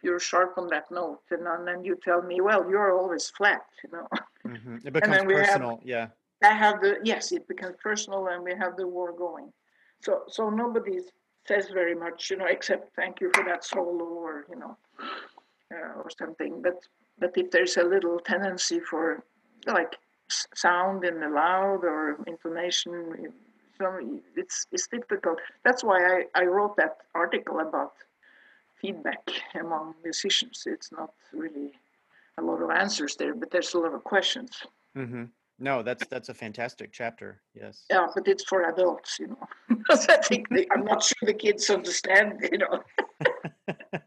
you're 0.03 0.19
sharp 0.19 0.55
on 0.57 0.69
that 0.69 0.91
note, 0.91 1.21
and, 1.31 1.47
and 1.47 1.67
then 1.67 1.85
you 1.85 1.99
tell 2.03 2.23
me, 2.23 2.41
well, 2.41 2.69
you're 2.71 2.99
always 2.99 3.29
flat, 3.31 3.63
you 3.85 3.91
know. 3.91 4.09
Mm-hmm. 4.47 4.77
It 4.87 4.93
becomes 4.95 5.23
personal, 5.25 5.71
have, 5.77 5.79
yeah. 5.85 6.07
I 6.43 6.53
have 6.53 6.81
the 6.81 6.99
yes, 7.05 7.33
it 7.33 7.47
becomes 7.49 7.77
personal, 7.83 8.29
and 8.29 8.43
we 8.43 8.55
have 8.55 8.77
the 8.77 8.87
war 8.87 9.13
going. 9.13 9.53
So 10.01 10.23
so 10.29 10.51
nobody 10.51 11.01
says 11.47 11.69
very 11.73 11.95
much, 11.95 12.31
you 12.31 12.37
know, 12.37 12.47
except 12.47 12.95
thank 12.95 13.21
you 13.21 13.31
for 13.35 13.45
that 13.45 13.65
solo 13.65 14.05
or 14.05 14.47
you 14.51 14.57
know, 14.57 14.77
uh, 15.75 16.01
or 16.01 16.09
something. 16.19 16.63
But 16.63 16.79
but 17.19 17.33
if 17.37 17.51
there's 17.51 17.77
a 17.77 17.85
little 17.85 18.19
tendency 18.19 18.81
for 18.81 19.25
like 19.67 19.97
sound 20.55 21.05
in 21.05 21.21
the 21.21 21.29
loud 21.29 21.85
or 21.85 22.19
intonation, 22.27 23.33
it's 24.37 24.67
it's 24.73 24.89
difficult. 24.89 25.39
That's 25.65 25.83
why 25.85 25.99
I, 26.35 26.41
I 26.43 26.45
wrote 26.45 26.77
that 26.77 26.99
article 27.15 27.61
about 27.61 27.93
feedback 28.81 29.29
among 29.55 29.95
musicians. 30.03 30.65
It's 30.67 30.91
not 30.93 31.13
really 31.33 31.73
a 32.39 32.43
lot 32.43 32.63
of 32.63 32.71
answers 32.71 33.17
there, 33.17 33.35
but 33.35 33.51
there's 33.51 33.75
a 33.75 33.79
lot 33.79 33.95
of 33.95 34.05
questions. 34.05 34.51
Mm-hmm. 34.97 35.25
No, 35.63 35.83
that's 35.83 36.07
that's 36.07 36.31
a 36.31 36.35
fantastic 36.35 36.91
chapter. 36.91 37.43
Yes. 37.55 37.85
Yeah, 37.91 38.07
but 38.15 38.27
it's 38.27 38.45
for 38.45 38.63
adults, 38.71 39.19
you 39.21 39.29
know. 39.29 39.47
because 39.69 40.09
I 40.09 40.17
think 40.17 40.49
they, 40.49 40.67
I'm 40.73 40.85
not 40.85 41.03
sure 41.03 41.19
the 41.27 41.35
kids 41.35 41.69
understand, 41.69 42.49
you 42.51 42.59
know. 42.59 42.83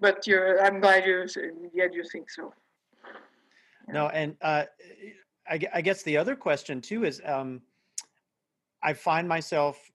but 0.00 0.24
you're, 0.28 0.62
I'm 0.64 0.80
glad 0.80 1.04
you, 1.04 1.26
yeah, 1.74 1.86
you 1.92 2.04
think 2.04 2.30
so. 2.30 2.54
Yeah. 3.88 3.94
No, 3.94 4.06
and 4.08 4.36
uh, 4.42 4.64
I, 5.48 5.60
I 5.74 5.80
guess 5.80 6.04
the 6.04 6.16
other 6.16 6.36
question 6.36 6.80
too 6.80 7.04
is, 7.04 7.20
um, 7.24 7.62
I 8.80 8.92
find 8.92 9.28
myself 9.28 9.90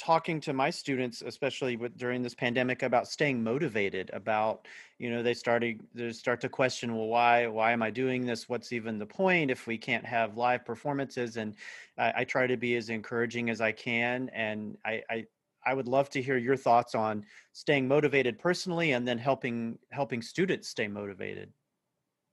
talking 0.00 0.40
to 0.40 0.54
my 0.54 0.70
students 0.70 1.20
especially 1.20 1.76
with, 1.76 1.94
during 1.98 2.22
this 2.22 2.34
pandemic 2.34 2.82
about 2.82 3.06
staying 3.06 3.44
motivated 3.44 4.10
about 4.14 4.66
you 4.98 5.10
know 5.10 5.22
they 5.22 5.34
started 5.34 5.78
they 5.94 6.10
start 6.10 6.40
to 6.40 6.48
question 6.48 6.96
well 6.96 7.06
why 7.06 7.46
why 7.46 7.70
am 7.70 7.82
i 7.82 7.90
doing 7.90 8.24
this? 8.24 8.48
What's 8.48 8.72
even 8.72 8.98
the 8.98 9.04
point 9.04 9.50
if 9.50 9.66
we 9.66 9.76
can't 9.76 10.06
have 10.06 10.38
live 10.38 10.64
performances? 10.64 11.36
And 11.36 11.54
i, 11.98 12.12
I 12.16 12.24
try 12.24 12.46
to 12.46 12.56
be 12.56 12.76
as 12.76 12.88
encouraging 12.88 13.50
as 13.50 13.60
i 13.60 13.72
can 13.72 14.30
and 14.32 14.78
I, 14.86 15.02
I 15.10 15.26
i 15.66 15.74
would 15.74 15.86
love 15.86 16.08
to 16.10 16.22
hear 16.22 16.38
your 16.38 16.56
thoughts 16.56 16.94
on 16.94 17.26
staying 17.52 17.86
motivated 17.86 18.38
personally 18.38 18.92
and 18.92 19.06
then 19.06 19.18
helping 19.18 19.78
helping 19.90 20.22
students 20.22 20.68
stay 20.68 20.88
motivated. 20.88 21.52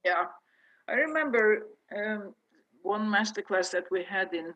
Yeah. 0.05 0.25
I 0.87 0.93
remember 0.93 1.67
um, 1.93 2.33
one 2.81 3.05
masterclass 3.05 3.71
that 3.71 3.83
we 3.91 4.05
had 4.05 4.33
in 4.33 4.53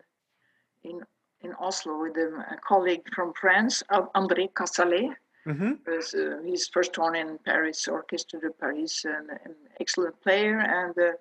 in 0.83 1.01
in 1.43 1.53
Oslo 1.59 2.01
with 2.01 2.17
a, 2.17 2.57
colleague 2.67 3.03
from 3.15 3.33
France, 3.33 3.83
André 3.91 4.51
Cazalet. 4.53 5.13
Mm-hmm. 5.47 5.71
Uh, 5.87 6.43
he's 6.43 6.67
first 6.67 6.95
horn 6.95 7.15
in 7.15 7.39
Paris 7.45 7.87
Orchestre 7.87 8.39
de 8.39 8.51
Paris, 8.51 9.05
and 9.05 9.29
an 9.29 9.55
excellent 9.79 10.19
player 10.21 10.59
and 10.59 10.95
uh, 10.97 11.13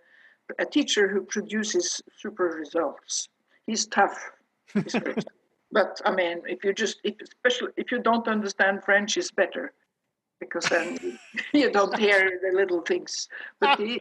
a 0.59 0.67
teacher 0.67 1.09
who 1.09 1.23
produces 1.23 2.03
super 2.19 2.45
results. 2.45 3.29
He's 3.67 3.87
tough, 3.87 4.31
but 5.73 6.01
I 6.05 6.11
mean, 6.15 6.43
if 6.47 6.65
you 6.65 6.75
just, 6.75 7.01
if, 7.03 7.15
especially 7.23 7.73
if 7.77 7.91
you 7.91 8.01
don't 8.01 8.29
understand 8.29 8.85
French, 8.85 9.17
it's 9.17 9.31
better 9.31 9.73
because 10.41 10.65
then 10.65 11.19
you 11.55 11.71
don't 11.71 11.97
hear 11.99 12.41
the 12.43 12.57
little 12.57 12.81
things. 12.81 13.29
But 13.61 13.79
he, 13.79 14.01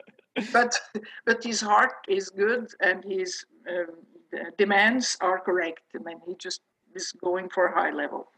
but 0.51 0.77
but 1.25 1.43
his 1.43 1.61
heart 1.61 1.93
is 2.07 2.29
good 2.29 2.71
and 2.81 3.03
he's 3.03 3.45
um, 3.69 3.95
demands 4.57 5.17
are 5.21 5.39
correct. 5.39 5.81
I 5.95 5.99
mean, 5.99 6.19
he 6.25 6.35
just 6.35 6.61
is 6.95 7.11
going 7.11 7.49
for 7.49 7.67
a 7.67 7.73
high 7.73 7.91
level. 7.91 8.31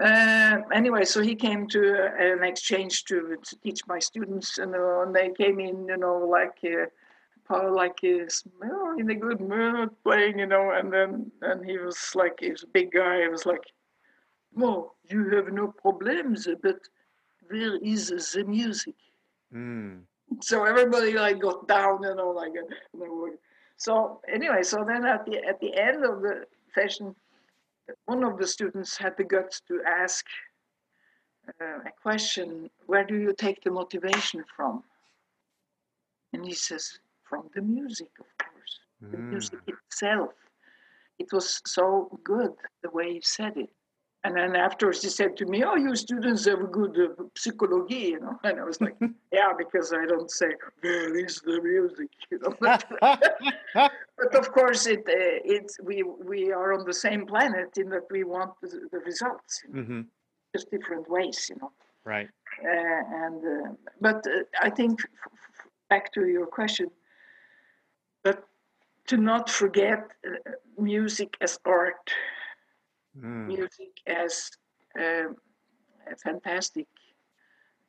Uh, 0.00 0.58
anyway, 0.72 1.04
so 1.04 1.20
he 1.20 1.34
came 1.34 1.68
to 1.68 1.94
uh, 1.94 2.34
an 2.34 2.42
exchange 2.42 3.04
to, 3.04 3.36
to 3.44 3.56
teach 3.62 3.86
my 3.86 3.98
students, 3.98 4.58
and, 4.58 4.74
uh, 4.74 5.02
and, 5.02 5.14
they 5.14 5.30
came 5.30 5.60
in, 5.60 5.86
you 5.86 5.96
know, 5.96 6.18
like 6.18 6.58
uh, 6.64 7.70
like 7.70 7.98
he's 8.00 8.42
well, 8.60 8.94
in 8.98 9.10
a 9.10 9.14
good 9.14 9.40
mood, 9.40 9.90
playing, 10.02 10.38
you 10.38 10.46
know, 10.46 10.70
and 10.70 10.90
then 10.92 11.30
and 11.42 11.64
he 11.64 11.76
was 11.76 11.98
like, 12.14 12.38
he's 12.40 12.62
a 12.62 12.66
big 12.66 12.90
guy. 12.90 13.20
He 13.20 13.28
was 13.28 13.44
like, 13.44 13.62
"Well, 14.54 14.96
you 15.04 15.28
have 15.36 15.52
no 15.52 15.68
problems, 15.68 16.48
but 16.62 16.78
where 17.48 17.76
is 17.76 18.08
the 18.08 18.44
music?" 18.44 18.94
Mm. 19.54 20.00
So 20.40 20.64
everybody 20.64 21.12
like 21.12 21.40
got 21.40 21.68
down, 21.68 22.02
you 22.02 22.14
know, 22.14 22.30
like. 22.30 22.54
You 22.54 23.38
so 23.82 24.20
anyway, 24.32 24.62
so 24.62 24.84
then 24.86 25.04
at 25.04 25.26
the 25.26 25.36
at 25.44 25.58
the 25.58 25.74
end 25.74 26.04
of 26.04 26.22
the 26.22 26.46
session, 26.72 27.16
one 28.04 28.22
of 28.22 28.38
the 28.38 28.46
students 28.46 28.96
had 28.96 29.16
the 29.16 29.24
guts 29.24 29.60
to 29.66 29.82
ask 29.84 30.24
uh, 31.60 31.80
a 31.90 31.92
question: 32.00 32.70
Where 32.86 33.04
do 33.04 33.16
you 33.16 33.34
take 33.36 33.60
the 33.64 33.72
motivation 33.72 34.44
from? 34.54 34.84
And 36.32 36.46
he 36.46 36.54
says, 36.54 37.00
"From 37.28 37.50
the 37.56 37.62
music, 37.62 38.10
of 38.20 38.30
course, 38.38 38.74
mm. 39.02 39.10
the 39.10 39.18
music 39.18 39.58
itself." 39.66 40.30
It 41.18 41.32
was 41.32 41.60
so 41.66 42.20
good 42.22 42.54
the 42.84 42.90
way 42.90 43.14
he 43.14 43.20
said 43.20 43.56
it. 43.56 43.70
And 44.24 44.36
then 44.36 44.54
afterwards 44.54 45.02
he 45.02 45.08
said 45.08 45.36
to 45.38 45.46
me, 45.46 45.64
"Oh, 45.64 45.74
you 45.74 45.96
students 45.96 46.44
have 46.44 46.60
a 46.60 46.66
good 46.66 46.96
uh, 46.96 47.24
psychology, 47.36 48.12
you 48.14 48.20
know." 48.20 48.38
And 48.44 48.60
I 48.60 48.64
was 48.64 48.80
like, 48.80 48.94
"Yeah, 49.32 49.52
because 49.56 49.92
I 49.92 50.06
don't 50.06 50.30
say 50.30 50.50
where 50.80 51.16
is 51.16 51.40
the 51.40 51.60
music, 51.60 52.10
you 52.30 52.38
know." 52.38 52.54
but 53.80 54.34
of 54.34 54.52
course, 54.52 54.86
it 54.86 55.00
uh, 55.00 55.56
it's 55.56 55.76
we 55.82 56.04
we 56.04 56.52
are 56.52 56.72
on 56.72 56.84
the 56.84 56.94
same 56.94 57.26
planet 57.26 57.76
in 57.76 57.88
that 57.88 58.06
we 58.12 58.22
want 58.22 58.52
the, 58.60 58.88
the 58.92 59.00
results, 59.00 59.64
you 59.66 59.74
know? 59.74 59.82
mm-hmm. 59.82 60.00
just 60.54 60.70
different 60.70 61.10
ways, 61.10 61.50
you 61.50 61.56
know. 61.60 61.72
Right. 62.04 62.28
Uh, 62.64 63.24
and 63.24 63.44
uh, 63.44 63.72
but 64.00 64.24
uh, 64.26 64.44
I 64.60 64.70
think 64.70 65.00
f- 65.00 65.66
back 65.90 66.12
to 66.12 66.28
your 66.28 66.46
question, 66.46 66.90
but 68.22 68.44
to 69.06 69.16
not 69.16 69.50
forget 69.50 70.12
uh, 70.24 70.52
music 70.78 71.36
as 71.40 71.58
art 71.64 72.12
mm. 73.18 73.46
music 73.46 73.92
as 74.06 74.50
uh, 74.98 75.28
a 76.10 76.16
fantastic 76.22 76.86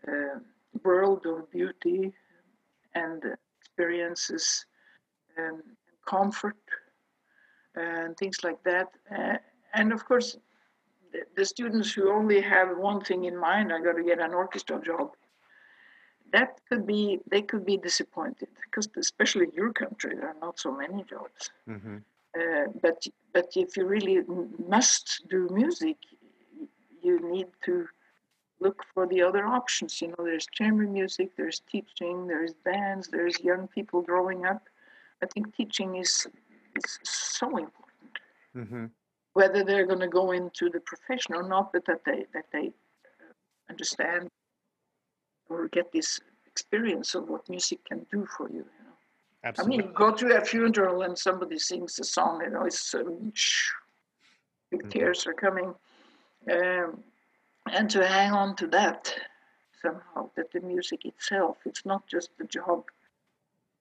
uh, 0.08 0.40
world 0.84 1.26
of 1.26 1.50
beauty 1.52 2.12
and 2.96 3.24
experiences 3.62 4.66
and 5.38 5.62
comfort 6.08 6.58
and 7.76 8.16
things 8.18 8.44
like 8.44 8.62
that. 8.64 8.88
Uh, 9.12 9.38
and 9.74 9.92
of 9.92 10.06
course, 10.06 10.38
the, 11.12 11.22
the, 11.36 11.46
students 11.46 11.92
who 11.92 12.12
only 12.12 12.42
have 12.42 12.78
one 12.78 13.02
thing 13.02 13.26
in 13.26 13.38
mind, 13.38 13.72
I 13.74 13.82
got 13.82 13.94
to 13.94 14.04
get 14.04 14.20
an 14.20 14.34
orchestra 14.34 14.80
job. 14.82 15.12
That 16.32 16.60
could 16.70 16.86
be, 16.88 17.20
they 17.30 17.42
could 17.42 17.66
be 17.66 17.78
disappointed 17.78 18.50
because, 18.66 18.90
especially 18.98 19.46
in 19.46 19.52
your 19.52 19.72
country, 19.72 20.16
there 20.16 20.30
are 20.30 20.40
not 20.42 20.60
so 20.60 20.76
many 20.76 21.04
jobs. 21.04 21.52
Mm-hmm. 21.70 21.98
Uh, 22.36 22.66
but 22.82 23.06
but 23.34 23.52
if 23.56 23.76
you 23.76 23.86
really 23.86 24.20
must 24.68 25.24
do 25.30 25.50
music, 25.52 25.98
you 27.02 27.20
need 27.32 27.48
to 27.66 27.88
look 28.60 28.84
for 28.94 29.08
the 29.08 29.22
other 29.22 29.46
options. 29.46 30.02
You 30.02 30.10
know, 30.10 30.24
there's 30.24 30.46
chamber 30.52 30.84
music, 30.84 31.32
there's 31.36 31.62
teaching, 31.70 32.28
there's 32.28 32.54
bands, 32.54 33.10
there's 33.10 33.40
young 33.42 33.68
people 33.68 34.02
growing 34.02 34.46
up. 34.46 34.64
I 35.22 35.26
think 35.26 35.56
teaching 35.56 35.96
is 35.96 36.28
is 36.76 37.00
so 37.04 37.48
important. 37.48 38.14
Mm-hmm. 38.56 38.86
Whether 39.34 39.64
they're 39.64 39.88
going 39.88 40.00
to 40.00 40.08
go 40.08 40.32
into 40.32 40.70
the 40.70 40.80
profession 40.80 41.34
or 41.36 41.44
not, 41.44 41.74
but 41.74 41.86
that 41.86 42.02
they 42.06 42.26
that 42.34 42.46
they 42.52 42.68
uh, 42.68 43.34
understand 43.70 44.30
or 45.50 45.68
get 45.70 45.92
this 45.92 46.20
experience 46.46 47.16
of 47.16 47.30
what 47.30 47.50
music 47.50 47.84
can 47.86 48.06
do 48.12 48.28
for 48.38 48.50
you. 48.50 48.66
Absolutely. 49.44 49.84
I 49.84 49.86
mean, 49.88 49.94
go 49.94 50.12
to 50.12 50.38
a 50.38 50.42
funeral 50.42 51.02
and 51.04 51.18
somebody 51.18 51.60
sings 51.60 52.00
a 52.00 52.04
song, 52.04 52.42
you 52.44 52.50
know, 52.50 52.66
it's 52.66 52.94
um, 52.94 53.32
shh, 53.34 53.72
big 54.72 54.82
Mhm. 54.84 54.90
tears 54.90 55.28
are 55.28 55.34
coming. 55.34 55.76
Um, 56.52 57.04
and 57.72 57.90
to 57.90 58.08
hang 58.08 58.32
on 58.32 58.56
to 58.58 58.68
that 58.68 59.14
somehow, 59.82 60.30
that 60.36 60.52
the 60.52 60.62
music 60.62 61.06
itself, 61.06 61.58
it's 61.66 61.86
not 61.86 62.08
just 62.08 62.30
the 62.38 62.46
job 62.46 62.86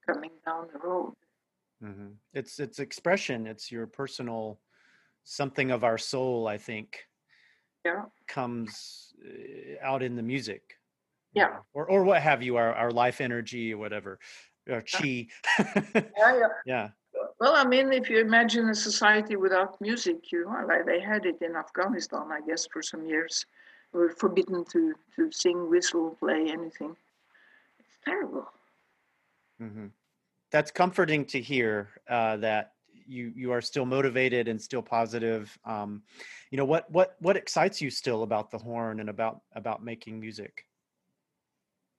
coming 0.06 0.30
down 0.44 0.68
the 0.72 0.78
road. 0.78 1.14
hmm 1.80 2.12
It's 2.32 2.60
it's 2.60 2.78
expression. 2.78 3.46
It's 3.46 3.70
your 3.70 3.86
personal 3.86 4.60
something 5.24 5.70
of 5.70 5.84
our 5.84 5.98
soul. 5.98 6.48
I 6.48 6.58
think 6.58 7.08
Yeah. 7.84 8.04
comes 8.26 9.12
uh, 9.24 9.84
out 9.86 10.02
in 10.02 10.16
the 10.16 10.22
music. 10.22 10.62
Yeah. 11.34 11.48
know, 11.48 11.66
or 11.72 11.88
or 11.90 12.04
what 12.04 12.22
have 12.22 12.42
you, 12.42 12.56
our 12.56 12.74
our 12.74 12.90
life 12.90 13.20
energy 13.20 13.72
or 13.74 13.78
whatever, 13.78 14.18
or 14.68 14.80
chi. 14.82 15.26
Yeah, 15.94 16.38
yeah. 16.38 16.48
yeah. 16.66 16.88
Well, 17.40 17.54
I 17.54 17.64
mean, 17.64 17.92
if 17.92 18.08
you 18.08 18.20
imagine 18.20 18.68
a 18.68 18.74
society 18.74 19.36
without 19.36 19.80
music, 19.80 20.32
you 20.32 20.44
know, 20.44 20.64
like 20.66 20.86
they 20.86 21.00
had 21.00 21.26
it 21.26 21.42
in 21.42 21.56
Afghanistan, 21.56 22.28
I 22.30 22.40
guess, 22.46 22.66
for 22.66 22.82
some 22.82 23.06
years. 23.06 23.46
We 23.92 24.00
were 24.00 24.10
forbidden 24.10 24.64
to, 24.72 24.94
to 25.16 25.30
sing, 25.32 25.68
whistle, 25.68 26.16
play, 26.18 26.48
anything. 26.48 26.96
It's 27.78 27.98
terrible. 28.04 28.46
Mm-hmm. 29.60 29.86
That's 30.50 30.70
comforting 30.70 31.24
to 31.26 31.40
hear 31.40 31.90
uh, 32.08 32.36
that 32.38 32.72
you 33.06 33.32
you 33.34 33.52
are 33.52 33.60
still 33.60 33.84
motivated 33.84 34.48
and 34.48 34.60
still 34.60 34.82
positive. 34.82 35.56
Um, 35.64 36.02
you 36.50 36.58
know 36.58 36.64
what 36.64 36.90
what 36.90 37.16
what 37.20 37.36
excites 37.36 37.80
you 37.80 37.90
still 37.90 38.22
about 38.22 38.50
the 38.50 38.58
horn 38.58 39.00
and 39.00 39.08
about 39.08 39.40
about 39.54 39.82
making 39.84 40.20
music. 40.20 40.66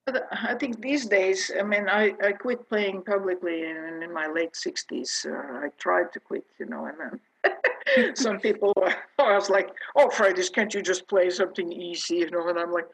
But 0.05 0.27
I 0.31 0.55
think 0.55 0.81
these 0.81 1.05
days, 1.05 1.49
I 1.57 1.63
mean, 1.63 1.87
I, 1.87 2.13
I 2.21 2.33
quit 2.33 2.67
playing 2.67 3.03
publicly 3.03 3.63
in, 3.63 4.01
in 4.03 4.13
my 4.13 4.27
late 4.27 4.53
60s. 4.53 5.25
Uh, 5.25 5.65
I 5.65 5.69
tried 5.77 6.11
to 6.13 6.19
quit, 6.19 6.45
you 6.59 6.65
know, 6.65 6.87
and 6.87 6.97
then 6.99 8.15
some 8.15 8.39
people, 8.39 8.73
uh, 8.85 8.91
I 9.19 9.35
was 9.35 9.49
like, 9.49 9.69
oh, 9.95 10.09
Frøydis, 10.09 10.51
can't 10.51 10.73
you 10.73 10.81
just 10.81 11.07
play 11.07 11.29
something 11.29 11.71
easy, 11.71 12.15
you 12.17 12.31
know? 12.31 12.49
And 12.49 12.59
I'm 12.59 12.71
like, 12.73 12.87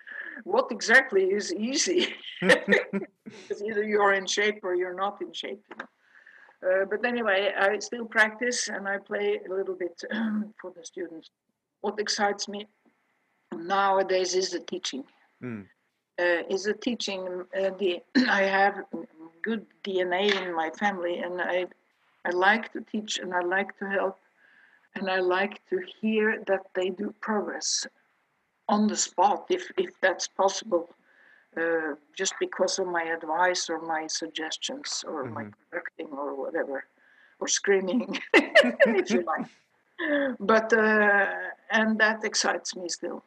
what 0.44 0.68
exactly 0.72 1.24
is 1.26 1.54
easy? 1.54 2.14
Because 3.48 3.62
either 3.62 3.84
you're 3.84 4.14
in 4.14 4.26
shape 4.26 4.60
or 4.64 4.74
you're 4.74 4.96
not 4.96 5.22
in 5.22 5.32
shape. 5.34 5.64
You 5.70 5.76
know? 5.78 6.82
uh, 6.82 6.86
but 6.86 7.06
anyway, 7.06 7.54
I 7.56 7.78
still 7.78 8.06
practice 8.06 8.68
and 8.68 8.88
I 8.88 8.98
play 8.98 9.40
a 9.48 9.54
little 9.54 9.76
bit 9.76 10.02
for 10.62 10.72
the 10.76 10.84
students. 10.84 11.30
What 11.82 12.00
excites 12.00 12.48
me 12.48 12.68
nowadays 13.54 14.34
is 14.36 14.52
the 14.52 14.60
teaching 14.60 15.04
Mm. 15.44 15.68
Uh, 16.20 16.44
is 16.56 16.68
a 16.68 16.74
teaching. 16.74 17.22
Uh, 17.58 17.72
the 17.80 18.02
I 18.30 18.44
have 18.44 18.84
good 19.42 19.66
DNA 19.84 20.24
in 20.44 20.56
my 20.56 20.70
family, 20.72 21.20
and 21.20 21.42
I 21.42 21.68
I 22.26 22.32
like 22.32 22.72
to 22.74 22.82
teach 22.82 23.20
and 23.20 23.34
I 23.34 23.42
like 23.42 23.78
to 23.80 23.86
help, 23.90 24.18
and 24.96 25.10
I 25.10 25.20
like 25.20 25.62
to 25.70 25.80
hear 26.02 26.44
that 26.48 26.64
they 26.76 26.90
do 26.90 27.14
progress 27.22 27.88
on 28.70 28.88
the 28.88 28.96
spot, 28.98 29.46
if 29.50 29.72
if 29.78 29.92
that's 30.02 30.28
possible. 30.28 30.90
Uh, 31.58 31.96
just 32.16 32.34
because 32.40 32.80
of 32.80 32.88
my 32.88 33.04
advice 33.04 33.70
or 33.70 33.80
my 33.82 34.08
suggestions 34.08 35.04
or 35.08 35.26
my 35.26 35.44
Mhm. 35.44 35.54
correcting 35.72 36.08
or 36.12 36.36
whatever, 36.36 36.86
or 37.40 37.48
screaming, 37.48 38.20
if 38.86 39.12
you 39.14 39.22
like. 39.34 39.48
But 40.40 40.72
uh, 40.74 41.28
and 41.72 41.98
that 42.00 42.24
excites 42.24 42.76
me 42.76 42.90
still 42.90 43.24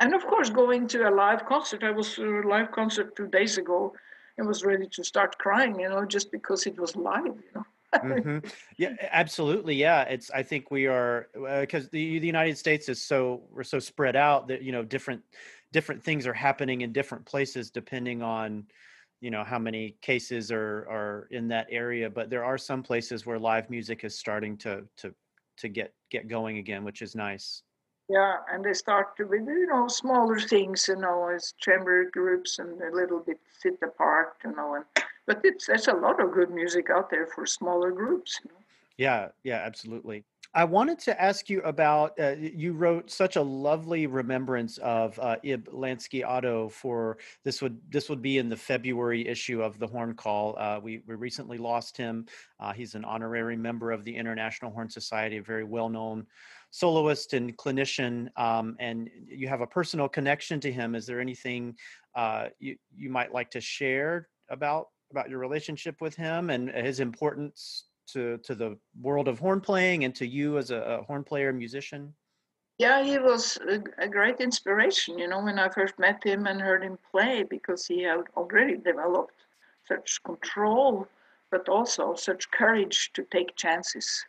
and 0.00 0.14
of 0.14 0.26
course 0.26 0.50
going 0.50 0.86
to 0.88 1.08
a 1.08 1.12
live 1.24 1.46
concert 1.46 1.82
i 1.84 1.90
was 1.90 2.14
to 2.14 2.40
a 2.40 2.48
live 2.48 2.70
concert 2.72 3.14
two 3.16 3.28
days 3.28 3.58
ago 3.58 3.92
and 4.38 4.46
was 4.46 4.64
ready 4.64 4.88
to 4.90 5.04
start 5.04 5.38
crying 5.38 5.78
you 5.78 5.88
know 5.88 6.04
just 6.04 6.32
because 6.32 6.66
it 6.66 6.78
was 6.78 6.96
live 6.96 7.24
you 7.26 7.52
know 7.54 7.64
hmm 8.02 8.38
Yeah, 8.78 8.94
absolutely. 9.10 9.74
Yeah, 9.74 10.02
it's. 10.02 10.30
I 10.30 10.42
think 10.42 10.70
we 10.70 10.86
are 10.86 11.28
because 11.60 11.88
the 11.90 12.18
the 12.18 12.26
United 12.26 12.56
States 12.56 12.88
is 12.88 13.02
so 13.02 13.42
we're 13.50 13.62
so 13.62 13.78
spread 13.78 14.16
out 14.16 14.48
that 14.48 14.62
you 14.62 14.72
know 14.72 14.82
different 14.82 15.22
different 15.72 16.02
things 16.02 16.26
are 16.26 16.32
happening 16.32 16.80
in 16.80 16.92
different 16.92 17.24
places 17.26 17.70
depending 17.70 18.22
on 18.22 18.64
you 19.20 19.30
know 19.30 19.44
how 19.44 19.58
many 19.58 19.96
cases 20.00 20.50
are 20.50 20.86
are 20.88 21.28
in 21.30 21.48
that 21.48 21.66
area. 21.70 22.08
But 22.08 22.30
there 22.30 22.44
are 22.44 22.56
some 22.58 22.82
places 22.82 23.26
where 23.26 23.38
live 23.38 23.68
music 23.68 24.04
is 24.04 24.18
starting 24.18 24.56
to 24.58 24.84
to 24.98 25.14
to 25.58 25.68
get 25.68 25.92
get 26.10 26.28
going 26.28 26.58
again, 26.58 26.84
which 26.84 27.02
is 27.02 27.14
nice. 27.14 27.62
Yeah 28.10 28.38
and 28.52 28.64
they 28.64 28.72
start 28.74 29.16
to 29.16 29.24
with 29.24 29.46
you 29.46 29.66
know 29.66 29.86
smaller 29.86 30.40
things 30.40 30.88
you 30.88 30.96
know 30.96 31.28
as 31.28 31.54
chamber 31.60 32.10
groups 32.10 32.58
and 32.58 32.80
a 32.82 32.94
little 32.94 33.20
bit 33.20 33.38
sit 33.60 33.78
apart 33.82 34.34
you 34.44 34.52
know 34.56 34.74
and 34.74 34.84
but 35.26 35.40
it's 35.44 35.68
there's 35.68 35.86
a 35.86 35.92
lot 35.92 36.20
of 36.20 36.32
good 36.32 36.50
music 36.50 36.90
out 36.90 37.08
there 37.08 37.28
for 37.28 37.46
smaller 37.46 37.92
groups 37.92 38.40
you 38.42 38.50
know? 38.50 38.60
Yeah, 39.00 39.28
yeah, 39.44 39.62
absolutely. 39.64 40.24
I 40.52 40.64
wanted 40.64 40.98
to 41.00 41.18
ask 41.18 41.48
you 41.48 41.62
about 41.62 42.20
uh, 42.20 42.34
you 42.38 42.74
wrote 42.74 43.10
such 43.10 43.36
a 43.36 43.42
lovely 43.42 44.06
remembrance 44.06 44.76
of 44.78 45.18
uh, 45.20 45.36
Ib 45.42 45.68
Lanzky-Otto 45.72 46.68
for 46.68 47.16
this 47.42 47.62
would 47.62 47.80
this 47.90 48.10
would 48.10 48.20
be 48.20 48.36
in 48.36 48.50
the 48.50 48.56
February 48.56 49.26
issue 49.26 49.62
of 49.62 49.78
the 49.78 49.86
Horn 49.86 50.12
Call. 50.14 50.54
Uh, 50.58 50.80
we 50.82 51.02
we 51.06 51.14
recently 51.14 51.56
lost 51.56 51.96
him. 51.96 52.26
Uh, 52.58 52.74
he's 52.74 52.94
an 52.94 53.06
honorary 53.06 53.56
member 53.56 53.90
of 53.90 54.04
the 54.04 54.14
International 54.14 54.70
Horn 54.70 54.90
Society, 54.90 55.38
a 55.38 55.42
very 55.42 55.64
well 55.64 55.88
known 55.88 56.26
soloist 56.70 57.34
and 57.34 57.56
clinician. 57.56 58.28
Um, 58.36 58.76
and 58.78 59.10
you 59.26 59.48
have 59.48 59.60
a 59.60 59.66
personal 59.66 60.08
connection 60.08 60.60
to 60.60 60.72
him. 60.72 60.94
Is 60.94 61.06
there 61.06 61.20
anything 61.20 61.76
uh, 62.14 62.48
you 62.58 62.76
you 62.96 63.10
might 63.10 63.32
like 63.32 63.50
to 63.50 63.60
share 63.60 64.28
about 64.50 64.88
about 65.10 65.28
your 65.28 65.38
relationship 65.38 66.00
with 66.00 66.14
him 66.14 66.50
and 66.50 66.70
his 66.70 67.00
importance 67.00 67.86
to 68.08 68.38
to 68.38 68.54
the 68.54 68.76
world 69.00 69.28
of 69.28 69.38
horn 69.38 69.60
playing 69.60 70.04
and 70.04 70.14
to 70.14 70.26
you 70.26 70.58
as 70.58 70.70
a, 70.70 70.76
a 70.76 71.02
horn 71.02 71.24
player 71.24 71.52
musician 71.52 72.14
Yeah, 72.78 73.04
he 73.04 73.18
was 73.18 73.58
a, 73.68 73.78
a 73.98 74.08
great 74.08 74.40
inspiration, 74.40 75.18
you 75.18 75.28
know, 75.28 75.42
when 75.42 75.58
I 75.58 75.68
first 75.68 75.98
met 75.98 76.24
him 76.24 76.46
and 76.46 76.60
heard 76.60 76.82
him 76.82 76.98
play 77.10 77.44
because 77.44 77.86
he 77.86 78.02
had 78.02 78.24
already 78.36 78.76
developed 78.76 79.34
such 79.86 80.22
control, 80.24 81.06
but 81.50 81.68
also 81.68 82.14
such 82.14 82.50
courage 82.50 83.10
to 83.12 83.22
take 83.30 83.54
chances. 83.54 84.24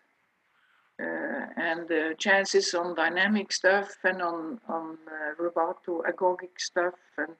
Uh, 1.01 1.45
and 1.57 1.91
uh, 1.91 2.13
chances 2.17 2.73
on 2.73 2.95
dynamic 2.95 3.51
stuff 3.51 3.89
and 4.03 4.21
on, 4.21 4.59
on 4.67 4.97
uh, 5.07 5.41
rubato 5.41 6.01
agogic 6.11 6.53
stuff. 6.59 6.93
And, 7.17 7.33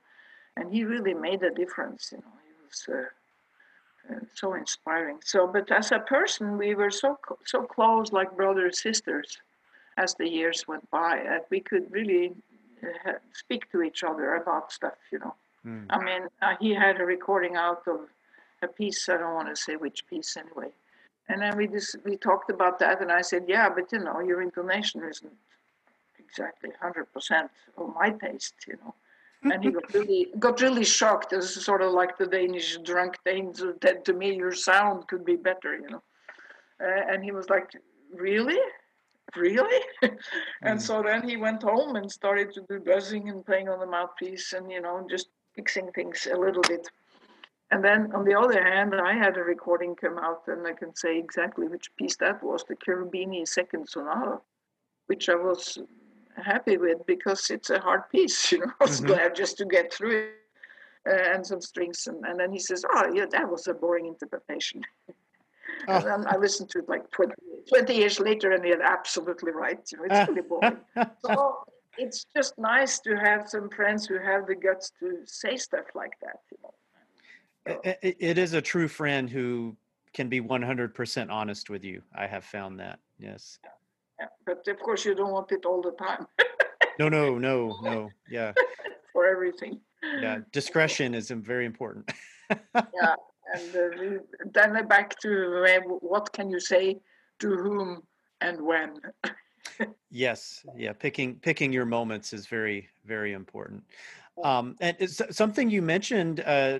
and 0.58 0.74
he 0.74 0.84
really 0.84 1.14
made 1.14 1.44
a 1.44 1.52
difference, 1.52 2.10
you 2.12 2.18
know, 2.20 2.34
he 2.46 2.54
was 2.66 2.80
uh, 2.90 4.14
uh, 4.14 4.20
so 4.34 4.54
inspiring. 4.56 5.20
So, 5.24 5.48
but 5.48 5.72
as 5.72 5.92
a 5.92 6.00
person, 6.00 6.58
we 6.58 6.74
were 6.76 6.92
so, 6.92 7.20
so 7.46 7.64
close, 7.64 8.12
like 8.12 8.36
brothers, 8.36 8.82
sisters 8.82 9.38
as 9.98 10.16
the 10.16 10.28
years 10.28 10.68
went 10.68 10.90
by 10.90 11.22
that 11.26 11.46
we 11.50 11.60
could 11.60 11.92
really 11.92 12.32
uh, 12.84 13.14
speak 13.34 13.72
to 13.72 13.82
each 13.82 14.04
other 14.04 14.36
about 14.36 14.72
stuff 14.72 14.98
you 15.12 15.20
know 15.20 15.36
Mm. 15.64 15.86
i 15.92 16.04
mean 16.04 16.24
uh, 16.42 16.56
he 16.60 16.74
had 16.74 17.00
a 17.00 17.06
recording 17.06 17.56
out 17.56 17.84
of 17.86 18.00
a 18.64 18.68
piece 18.68 19.08
i 19.10 19.16
don't 19.16 19.36
want 19.36 19.48
to 19.48 19.56
say 19.56 19.76
which 19.76 20.08
piece 20.08 20.36
anyway 20.36 20.72
and 21.32 21.42
then 21.42 21.58
we 21.58 21.68
just 21.68 21.96
we 22.06 22.16
talked 22.18 22.50
about 22.50 22.80
that 22.80 23.02
and 23.02 23.12
i 23.12 23.22
said 23.22 23.44
yeah 23.48 23.70
but 23.70 23.92
you 23.92 24.00
know 24.00 24.20
your 24.20 24.42
intonation 24.42 25.02
isn't 25.10 25.34
exactly 26.20 26.70
100% 26.82 27.50
of 27.78 27.94
my 27.96 28.10
taste 28.10 28.56
you 28.68 28.78
know 28.84 28.94
and 29.44 29.64
he 29.64 29.72
got 29.72 29.94
really 29.94 30.28
got 30.40 30.62
really 30.62 30.86
shocked 30.86 31.34
As 31.34 31.54
sort 31.66 31.82
of 31.82 31.92
like 31.94 32.18
the 32.18 32.28
danish 32.28 32.78
drunk 32.90 33.18
danes 33.26 33.64
said 33.84 34.06
to 34.06 34.14
me 34.14 34.36
your 34.36 34.54
sound 34.54 35.08
could 35.08 35.26
be 35.26 35.36
better 35.36 35.76
you 35.84 35.90
know 35.90 36.04
uh, 36.86 37.02
and 37.12 37.24
he 37.24 37.32
was 37.32 37.50
like 37.50 37.70
really 38.14 38.60
really? 39.36 39.80
and 40.62 40.80
Mm. 40.80 40.82
so 40.82 41.02
then 41.04 41.28
he 41.28 41.38
went 41.38 41.64
home 41.64 41.96
and 41.96 42.12
started 42.12 42.54
to 42.54 42.62
do 42.70 42.80
buzzing 42.80 43.30
and 43.30 43.46
playing 43.46 43.70
on 43.70 43.80
the 43.80 43.86
mouthpiece 43.86 44.54
and, 44.54 44.72
you 44.72 44.82
know, 44.82 45.06
just 45.10 45.30
fixing 45.56 45.92
things 45.92 46.28
a 46.32 46.36
little 46.36 46.62
bit. 46.62 46.88
And 47.72 47.84
then 47.84 48.12
on 48.14 48.26
the 48.26 48.38
other 48.38 48.62
hand, 48.62 48.94
I 48.96 49.14
had 49.14 49.38
a 49.38 49.44
recording 49.44 49.96
come 49.96 50.18
out 50.18 50.44
and 50.48 50.68
I 50.68 50.74
can 50.74 50.94
say 50.96 51.18
exactly 51.18 51.68
which 51.68 51.96
piece 51.96 52.18
that 52.18 52.44
was, 52.44 52.64
the 52.66 52.76
Cherubini 52.76 53.48
Second 53.48 53.88
Sonata, 53.88 54.42
which 55.08 55.30
I 55.30 55.36
was 55.36 55.78
happy 56.36 56.78
with 56.78 57.06
because 57.08 57.50
it's 57.50 57.70
a 57.70 57.80
hard 57.80 58.10
piece, 58.10 58.40
you 58.52 58.60
know. 58.60 58.72
I 58.80 58.84
was 58.84 59.02
Mhm. 59.02 59.08
glad 59.08 59.36
just 59.36 59.58
to 59.60 59.66
get 59.66 59.94
through 59.94 60.18
it. 60.18 60.36
Uh, 61.10 61.34
and 61.34 61.44
some 61.44 61.60
strings, 61.60 62.06
and, 62.06 62.24
and 62.26 62.40
then 62.40 62.52
he 62.52 62.60
says, 62.60 62.86
"Oh, 62.88 63.12
yeah, 63.12 63.26
that 63.32 63.50
was 63.50 63.68
a 63.68 63.74
boring 63.74 64.06
interpretation." 64.06 64.84
And 65.88 66.06
then 66.06 66.28
I 66.28 66.38
listened 66.38 66.70
to 66.72 66.80
it 66.80 66.88
like 66.90 67.10
20, 67.10 67.34
20 67.70 67.96
years 67.96 68.20
later, 68.20 68.52
and 68.52 68.64
he 68.64 68.70
had 68.70 68.82
absolutely 68.82 69.52
right. 69.52 69.80
You 69.92 69.98
know, 69.98 70.04
it's 70.04 70.28
really 70.28 70.42
boring. 70.44 70.78
so 71.26 71.64
it's 71.98 72.26
just 72.36 72.54
nice 72.60 73.00
to 73.00 73.16
have 73.16 73.50
some 73.50 73.68
friends 73.70 74.06
who 74.06 74.20
have 74.20 74.46
the 74.46 74.54
guts 74.54 74.92
to 75.00 75.22
say 75.26 75.58
stuff 75.58 75.86
like 75.96 76.14
that. 76.22 76.40
You 76.52 76.58
know. 76.62 76.74
It 77.66 78.38
is 78.38 78.54
a 78.54 78.62
true 78.62 78.88
friend 78.88 79.30
who 79.30 79.76
can 80.14 80.28
be 80.30 80.42
100% 80.42 81.30
honest 81.32 81.70
with 81.70 81.84
you 81.84 82.02
i 82.16 82.28
have 82.28 82.44
found 82.44 82.80
that 82.80 83.00
yes 83.18 83.60
Yeah. 84.20 84.28
But 84.46 84.68
of 84.68 84.80
course, 84.80 85.06
you 85.06 85.16
don't 85.16 85.32
want 85.32 85.52
it 85.52 85.66
all 85.66 85.82
the 85.82 85.92
time 85.92 86.28
no 87.00 87.10
no 87.10 87.38
no 87.38 87.76
no 87.84 88.10
yeah 88.30 88.54
for 89.14 89.26
everything. 89.26 89.80
yeah 90.20 90.40
discretion 90.52 91.14
is 91.16 91.30
very 91.30 91.66
important 91.66 92.12
Yeah, 92.94 93.16
and 93.56 93.76
uh, 93.76 94.20
then 94.54 94.88
back 94.88 95.18
to 95.22 95.32
uh, 95.64 95.80
what 96.02 96.32
can 96.34 96.50
you 96.50 96.60
say 96.60 97.00
to 97.40 97.48
whom 97.56 98.04
and 98.42 98.62
when. 98.62 99.00
yes, 100.10 100.66
yeah, 100.76 100.94
picking 100.94 101.36
picking 101.36 101.72
your 101.72 101.86
moments 101.86 102.34
is 102.34 102.46
very 102.48 102.90
very 103.06 103.32
important. 103.34 103.84
Um, 104.44 104.76
and 104.82 104.96
it's 105.00 105.22
something 105.32 105.70
you 105.70 105.82
mentioned 105.82 106.42
uh, 106.42 106.80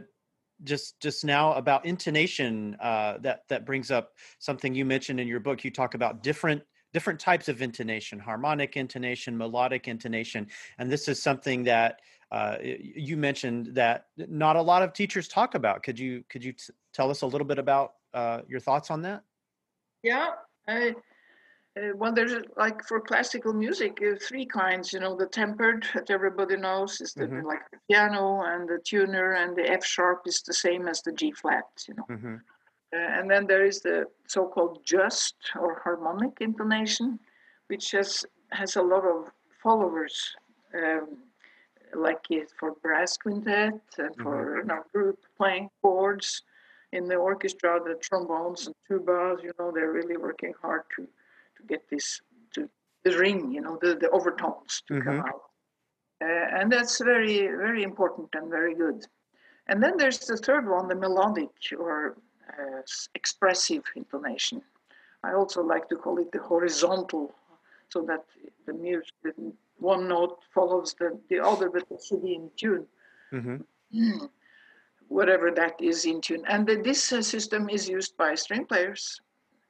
just 0.64 1.00
just 1.00 1.26
now 1.26 1.54
about 1.54 1.86
intonation. 1.86 2.76
Uh, 2.80 3.18
that 3.20 3.44
that 3.50 3.66
brings 3.66 3.92
up 3.92 4.14
something 4.40 4.74
you 4.74 4.86
mentioned 4.86 5.20
in 5.20 5.28
your 5.28 5.40
book. 5.40 5.64
You 5.64 5.72
talk 5.72 5.94
about 5.94 6.24
different 6.24 6.62
different 6.94 7.20
types 7.20 7.50
of 7.50 7.62
intonation: 7.62 8.20
harmonic 8.20 8.78
intonation, 8.78 9.38
melodic 9.38 9.88
intonation, 9.88 10.48
and 10.78 10.92
this 10.92 11.08
is 11.08 11.22
something 11.22 11.64
that 11.64 12.02
uh, 12.32 12.58
you 12.62 13.18
mentioned 13.18 13.76
that 13.76 14.06
not 14.18 14.56
a 14.56 14.62
lot 14.62 14.82
of 14.82 14.94
teachers 14.94 15.28
talk 15.28 15.56
about. 15.56 15.84
Could 15.84 16.00
you 16.00 16.24
could 16.30 16.44
you 16.44 16.54
t- 16.54 16.74
tell 16.94 17.10
us 17.10 17.22
a 17.22 17.28
little 17.28 17.48
bit 17.48 17.60
about 17.60 17.94
uh, 18.14 18.42
your 18.48 18.60
thoughts 18.60 18.90
on 18.90 19.02
that? 19.02 19.24
Yeah, 20.04 20.32
I, 20.68 20.96
uh, 21.78 21.96
well, 21.96 22.12
there's 22.12 22.34
like 22.58 22.84
for 22.84 23.00
classical 23.00 23.54
music, 23.54 24.02
uh, 24.02 24.16
three 24.28 24.46
kinds. 24.46 24.92
You 24.92 25.00
know, 25.00 25.16
the 25.16 25.28
tempered 25.28 25.88
that 25.94 26.12
everybody 26.12 26.58
knows 26.58 27.00
is 27.00 27.14
the 27.14 27.26
mm-hmm. 27.26 27.46
like 27.46 27.62
the 27.72 27.78
piano 27.88 28.42
and 28.42 28.68
the 28.68 28.80
tuner, 28.84 29.34
and 29.34 29.56
the 29.56 29.70
F 29.70 29.86
sharp 29.86 30.24
is 30.26 30.42
the 30.42 30.54
same 30.54 30.88
as 30.88 31.02
the 31.02 31.14
G 31.14 31.32
flat. 31.32 31.64
You 31.88 31.94
know. 31.96 32.06
Mm-hmm. 32.10 32.36
Uh, 32.94 33.20
and 33.20 33.32
then 33.32 33.48
there 33.48 33.66
is 33.66 33.80
the 33.80 34.06
so-called 34.28 34.80
just 34.84 35.36
or 35.58 35.80
harmonic 35.82 36.38
intonation, 36.42 37.18
which 37.68 37.92
has 37.92 38.26
has 38.52 38.76
a 38.76 38.82
lot 38.82 39.06
of 39.06 39.32
followers. 39.64 40.36
Um, 40.76 41.18
like 41.94 42.26
for 42.58 42.74
brass 42.82 43.18
quintet 43.18 43.74
and 43.98 44.16
for 44.18 44.36
mm-hmm. 44.46 44.58
you 44.60 44.64
know, 44.64 44.84
group 44.94 45.20
playing 45.38 45.70
chords 45.82 46.44
in 46.94 47.06
the 47.06 47.16
orchestra, 47.16 47.80
the 47.84 47.96
trombones 47.96 48.68
and 48.68 48.76
tubas, 48.90 49.44
you 49.44 49.52
know, 49.60 49.72
they're 49.74 49.92
really 49.92 50.18
working 50.18 50.54
hard 50.62 50.84
to 50.96 51.08
to 51.62 51.68
get 51.68 51.90
this 51.90 52.22
to 52.54 52.70
the 53.04 53.18
ring, 53.18 53.52
you 53.52 53.62
know, 53.62 53.78
the, 53.82 53.96
the 53.96 54.10
overtones 54.10 54.84
to 54.88 54.94
mm-hmm. 54.94 55.04
come 55.04 55.20
out. 55.20 55.42
Uh, 56.24 56.60
and 56.60 56.72
that's 56.72 57.00
very, 57.00 57.48
very 57.48 57.84
important 57.84 58.30
and 58.34 58.50
very 58.50 58.76
good. 58.76 59.06
And 59.68 59.82
then 59.82 59.98
there's 59.98 60.20
the 60.20 60.38
third 60.38 60.70
one, 60.70 60.88
the 60.88 60.96
melodic 60.96 61.50
or 61.78 62.18
uh, 62.50 62.82
expressive 63.16 63.84
intonation. 63.96 64.62
I 65.24 65.34
also 65.34 65.64
like 65.64 65.88
to 65.90 65.96
call 65.96 66.18
it 66.18 66.32
the 66.32 66.40
horizontal, 66.40 67.34
so 67.90 68.02
that 68.04 68.26
the 68.66 68.74
music, 68.74 69.14
one 69.78 70.08
note 70.08 70.40
follows 70.54 70.96
the, 70.98 71.20
the 71.30 71.40
other, 71.40 71.70
but 71.70 71.84
it 71.90 72.04
should 72.04 72.24
be 72.24 72.36
in 72.36 72.50
tune. 72.58 72.86
Mm-hmm. 73.34 73.58
Mm. 73.96 74.30
Whatever 75.08 75.52
that 75.52 75.76
is 75.82 76.06
in 76.06 76.22
tune. 76.22 76.44
And 76.48 76.66
the, 76.66 76.78
this 76.78 77.12
uh, 77.12 77.22
system 77.22 77.70
is 77.70 77.90
used 77.90 78.16
by 78.16 78.34
string 78.36 78.66
players, 78.66 79.20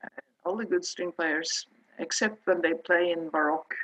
uh, 0.04 0.08
all 0.45 0.56
the 0.56 0.65
good 0.65 0.86
string 0.86 1.12
players, 1.12 1.65
except 2.01 2.45
when 2.45 2.61
they 2.61 2.73
play 2.73 3.11
in 3.11 3.29
Baroque 3.29 3.75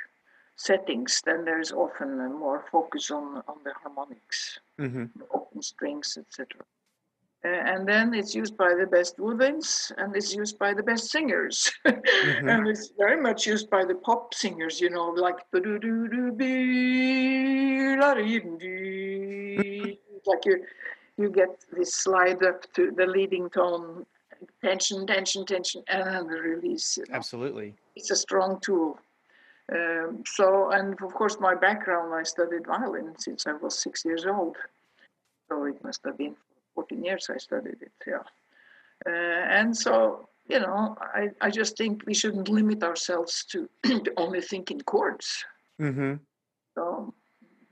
settings, 0.56 1.22
then 1.26 1.46
there's 1.46 1.72
often 1.72 2.20
a 2.20 2.30
more 2.30 2.66
focus 2.72 3.12
on, 3.12 3.44
on 3.48 3.58
the 3.64 3.72
harmonics, 3.82 4.60
mm-hmm. 4.80 5.06
open 5.32 5.62
strings, 5.62 6.18
etc. 6.20 6.48
Uh, 7.46 7.50
and 7.50 7.88
then 7.88 8.14
it's 8.16 8.34
used 8.34 8.58
by 8.58 8.74
the 8.74 8.88
best 8.88 9.18
woodwinds 9.20 9.92
and 9.98 10.16
it's 10.16 10.34
used 10.34 10.58
by 10.58 10.74
the 10.74 10.84
best 10.84 11.12
singers. 11.12 11.72
Mm-hmm. 12.18 12.50
and 12.50 12.68
it's 12.68 12.92
very 12.98 13.22
much 13.22 13.46
used 13.46 13.70
by 13.70 13.86
the 13.86 13.96
pop 13.96 14.34
singers, 14.34 14.82
you 14.82 14.90
know, 14.90 15.10
like 15.10 15.40
like 20.26 20.46
you 20.46 20.66
you 21.18 21.30
get 21.30 21.50
this 21.72 21.94
slide 21.94 22.44
up 22.44 22.72
to 22.74 22.92
the 22.92 23.06
leading 23.06 23.50
tone, 23.50 24.06
tension, 24.64 25.06
tension, 25.08 25.46
tension, 25.46 25.84
and 25.88 26.08
then 26.08 26.28
the 26.28 26.40
release. 26.40 26.98
You 26.98 27.06
know. 27.10 27.16
Absolutely. 27.16 27.76
It's 27.96 28.12
a 28.12 28.16
strong 28.16 28.60
tool. 28.62 29.00
Um, 29.72 30.24
so, 30.26 30.72
and 30.72 30.94
of 31.02 31.14
course, 31.14 31.38
my 31.40 31.54
background, 31.54 32.14
I 32.14 32.24
studied 32.24 32.66
violin 32.66 33.14
since 33.18 33.46
I 33.48 33.54
was 33.54 33.78
six 33.78 34.06
years 34.06 34.26
old. 34.26 34.56
So 35.50 35.66
it 35.66 35.84
must 35.84 36.02
have 36.06 36.18
been 36.18 36.36
14 36.76 37.04
years 37.04 37.30
I 37.34 37.38
studied 37.38 37.82
it, 37.82 37.92
yeah. 38.06 38.24
Uh, 39.06 39.44
and 39.50 39.76
so, 39.76 40.30
you 40.48 40.60
know, 40.60 40.96
I, 41.02 41.30
I 41.42 41.50
just 41.50 41.78
think 41.78 42.04
we 42.06 42.14
shouldn't 42.14 42.50
limit 42.50 42.84
ourselves 42.84 43.46
to, 43.52 43.70
to 43.84 44.14
only 44.18 44.42
think 44.42 44.72
in 44.72 44.82
chords. 44.82 45.44
Mm-hmm. 45.82 46.16
So 46.76 47.14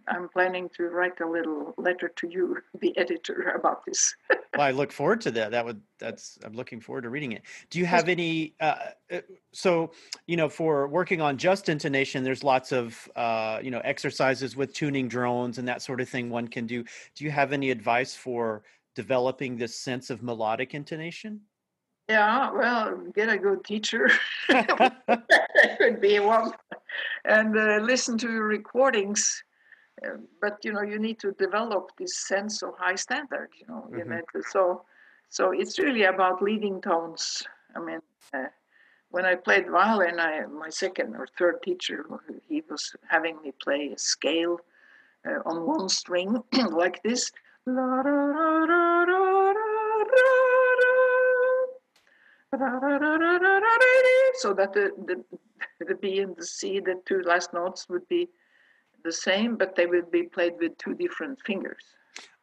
I'm 0.08 0.30
planning 0.30 0.70
to 0.78 0.84
write 0.89 1.20
a 1.20 1.28
little 1.28 1.74
letter 1.78 2.10
to 2.10 2.30
you, 2.30 2.58
the 2.80 2.98
editor, 2.98 3.54
about 3.56 3.86
this. 3.86 4.15
well, 4.30 4.62
I 4.62 4.72
look 4.72 4.91
forward 4.91 5.22
to 5.22 5.32
that. 5.32 5.52
That 5.52 5.65
would 5.65 5.82
that's 6.00 6.38
I'm 6.44 6.54
looking 6.54 6.80
forward 6.80 7.02
to 7.02 7.10
reading 7.10 7.32
it. 7.32 7.44
Do 7.70 7.80
you 7.80 7.86
have 7.86 8.10
any? 8.10 8.54
Uh, 8.60 8.76
uh, 9.12 9.22
so 9.52 9.91
you 10.28 10.38
know, 10.38 10.50
for 10.50 10.88
working 10.88 11.22
on 11.22 11.38
just 11.38 11.70
intonation, 11.70 12.24
there's 12.24 12.44
lots 12.44 12.72
of 12.72 13.10
uh, 13.15 13.60
you 13.62 13.72
know 13.72 13.82
exercises 13.84 14.56
with 14.56 14.74
tuning 14.74 15.08
drones 15.08 15.58
and 15.58 15.68
that 15.68 15.82
sort 15.82 16.02
of 16.02 16.10
thing 16.10 16.30
one 16.30 16.48
can 16.48 16.65
do. 16.65 16.84
Do 17.15 17.24
you 17.24 17.32
have 17.32 17.54
any 17.54 17.72
advice 17.72 18.15
for 18.15 18.63
developing 18.96 19.58
this 19.58 19.76
sense 19.76 20.10
of 20.10 20.24
melodic 20.24 20.74
intonation? 20.74 21.41
Yeah, 22.08 22.52
well, 22.52 22.98
get 23.15 23.30
a 23.30 23.38
good 23.38 23.63
teacher. 23.63 24.12
would 25.80 26.02
be 26.02 26.20
one, 26.20 26.52
and 27.26 27.58
uh, 27.58 27.80
listen 27.82 28.18
to 28.20 28.28
recordings. 28.28 29.44
Uh, 30.03 30.17
but 30.41 30.58
you 30.63 30.73
know, 30.73 30.81
you 30.81 30.99
need 30.99 31.19
to 31.19 31.31
develop 31.34 31.91
this 31.97 32.17
sense 32.17 32.62
of 32.63 32.73
high 32.77 32.95
standard. 32.95 33.49
You 33.60 33.67
know, 33.67 33.88
mm-hmm. 33.88 33.97
you 33.97 34.05
know 34.05 34.21
so 34.49 34.84
so 35.29 35.51
it's 35.51 35.79
really 35.79 36.03
about 36.03 36.41
leading 36.41 36.81
tones. 36.81 37.43
I 37.75 37.79
mean, 37.79 37.99
uh, 38.34 38.47
when 39.10 39.25
I 39.25 39.36
played 39.36 39.69
violin, 39.69 40.19
I, 40.19 40.45
my 40.45 40.69
second 40.69 41.15
or 41.15 41.27
third 41.38 41.62
teacher, 41.63 42.05
he 42.47 42.62
was 42.69 42.95
having 43.08 43.41
me 43.41 43.53
play 43.63 43.91
a 43.93 43.97
scale 43.97 44.60
uh, 45.25 45.39
on 45.45 45.65
one 45.65 45.89
string 45.89 46.43
like 46.71 47.01
this, 47.03 47.31
so 47.65 47.73
that 54.53 54.73
the, 54.73 54.91
the, 55.05 55.23
the 55.86 55.95
B 55.95 56.19
and 56.19 56.36
the 56.36 56.45
C, 56.45 56.79
the 56.79 57.01
two 57.05 57.21
last 57.23 57.53
notes 57.53 57.88
would 57.89 58.08
be 58.08 58.29
the 59.06 59.12
same, 59.13 59.56
but 59.56 59.76
they 59.76 59.86
would 59.86 60.12
be 60.12 60.24
played 60.24 60.56
with 60.60 60.78
two 60.78 60.96
different 60.96 61.39
fingers. 61.46 61.84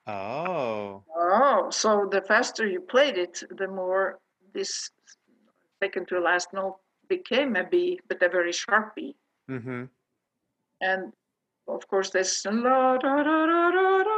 Oh. 0.06 1.02
Oh, 1.14 1.68
so 1.70 2.08
the 2.10 2.22
faster 2.22 2.66
you 2.66 2.80
played 2.80 3.18
it, 3.18 3.42
the 3.50 3.68
more 3.68 4.18
this 4.54 4.90
second 5.82 6.08
to 6.08 6.20
last 6.20 6.48
note 6.54 6.78
became 7.08 7.56
a 7.56 7.64
B, 7.68 8.00
but 8.08 8.22
a 8.22 8.28
very 8.28 8.52
sharp 8.52 8.94
B. 8.96 9.14
Mm-hmm. 9.50 9.84
And 10.80 11.12
of 11.68 11.86
course, 11.88 12.10
this 12.10 12.44
la 12.46 12.96
da 12.96 13.22
da 13.22 13.46
da 13.46 13.70
da 13.70 14.12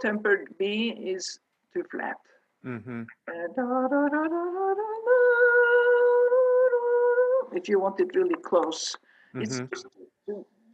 tempered 0.00 0.54
B 0.58 0.94
is 1.14 1.40
too 1.74 1.84
flat. 1.90 2.16
Mm-hmm. 2.64 3.02
If 7.52 7.68
you 7.68 7.78
want 7.80 8.00
it 8.00 8.14
really 8.14 8.40
close, 8.42 8.96
mm-hmm. 9.34 9.42
it's 9.42 9.58
just, 9.58 9.86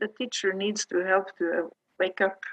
the 0.01 0.09
teacher 0.19 0.53
needs 0.53 0.87
to 0.87 1.05
help 1.05 1.37
to 1.39 1.71
wake 1.99 2.21
up. 2.21 2.45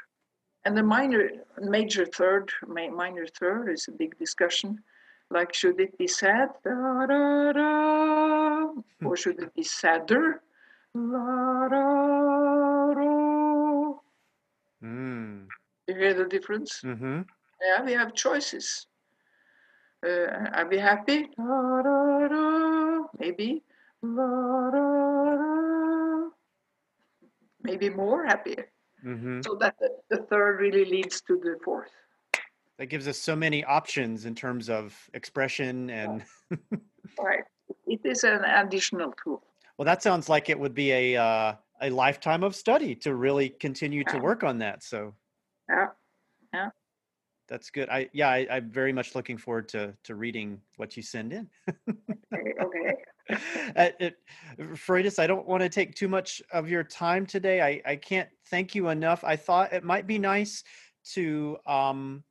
And 0.65 0.77
the 0.77 0.83
minor, 0.83 1.29
major 1.59 2.05
third, 2.05 2.51
minor 2.67 3.27
third 3.27 3.69
is 3.69 3.87
a 3.89 3.91
big 3.91 4.17
discussion. 4.17 4.81
Like, 5.29 5.53
should 5.53 5.79
it 5.79 5.97
be 5.97 6.07
sad, 6.07 6.49
da, 6.63 7.05
da, 7.05 7.51
da, 7.51 8.67
or 9.03 9.17
should 9.17 9.39
it 9.41 9.53
be 9.55 9.63
sadder? 9.63 10.41
La, 10.93 11.67
da, 11.69 12.93
da. 12.93 13.93
Mm. 14.83 15.47
You 15.87 15.95
hear 15.95 16.13
the 16.13 16.25
difference? 16.25 16.81
Mm-hmm. 16.83 17.21
Yeah, 17.65 17.83
we 17.83 17.93
have 17.93 18.13
choices. 18.13 18.87
Uh, 20.05 20.49
are 20.53 20.67
we 20.69 20.77
happy? 20.77 21.29
Da, 21.35 21.81
da, 21.81 22.27
da. 22.27 23.03
Maybe. 23.17 23.63
Maybe 27.63 27.89
more 27.89 28.25
happy. 28.25 28.57
Mm-hmm. 29.05 29.41
So 29.41 29.55
that 29.55 29.75
the, 29.79 29.89
the 30.09 30.23
third 30.23 30.59
really 30.59 30.85
leads 30.85 31.21
to 31.21 31.39
the 31.41 31.57
fourth. 31.63 31.91
That 32.77 32.87
gives 32.87 33.07
us 33.07 33.17
so 33.17 33.35
many 33.35 33.63
options 33.63 34.25
in 34.25 34.35
terms 34.35 34.69
of 34.69 34.97
expression 35.13 35.89
and. 35.89 36.23
right. 37.19 37.43
It 37.87 38.01
is 38.03 38.23
an 38.23 38.43
additional 38.43 39.13
tool. 39.23 39.43
Well, 39.77 39.85
that 39.85 40.03
sounds 40.03 40.29
like 40.29 40.49
it 40.49 40.59
would 40.59 40.73
be 40.73 40.91
a 40.91 41.17
uh, 41.17 41.53
a 41.81 41.89
lifetime 41.89 42.43
of 42.43 42.55
study 42.55 42.95
to 42.95 43.15
really 43.15 43.49
continue 43.49 44.03
to 44.05 44.19
work 44.19 44.43
on 44.43 44.59
that. 44.59 44.83
So 44.83 45.13
yeah 45.69 45.87
yeah 46.53 46.69
that's 47.47 47.69
good 47.69 47.89
i 47.89 48.09
yeah 48.13 48.29
I, 48.29 48.57
am 48.57 48.69
very 48.69 48.93
much 48.93 49.15
looking 49.15 49.37
forward 49.37 49.69
to 49.69 49.93
to 50.03 50.15
reading 50.15 50.61
what 50.77 50.95
you 50.95 51.03
send 51.03 51.33
in 51.33 51.49
okay, 51.89 52.53
okay. 52.61 52.95
Uh, 53.30 53.90
it, 54.00 54.15
I 55.19 55.28
don't 55.28 55.48
want 55.48 55.63
to 55.63 55.69
take 55.69 55.96
too 55.96 56.08
much 56.08 56.42
of 56.52 56.69
your 56.69 56.84
time 56.84 57.26
today. 57.26 57.62
I, 57.62 57.82
I 57.92 57.96
can't 57.96 58.30
thank 58.50 58.76
you 58.76 58.90
enough. 58.90 59.24
I 59.24 59.36
thought 59.36 59.74
it 59.74 59.84
might 59.84 60.08
be 60.08 60.19
nice 60.19 60.63
to 61.13 61.58
um, 61.65 62.24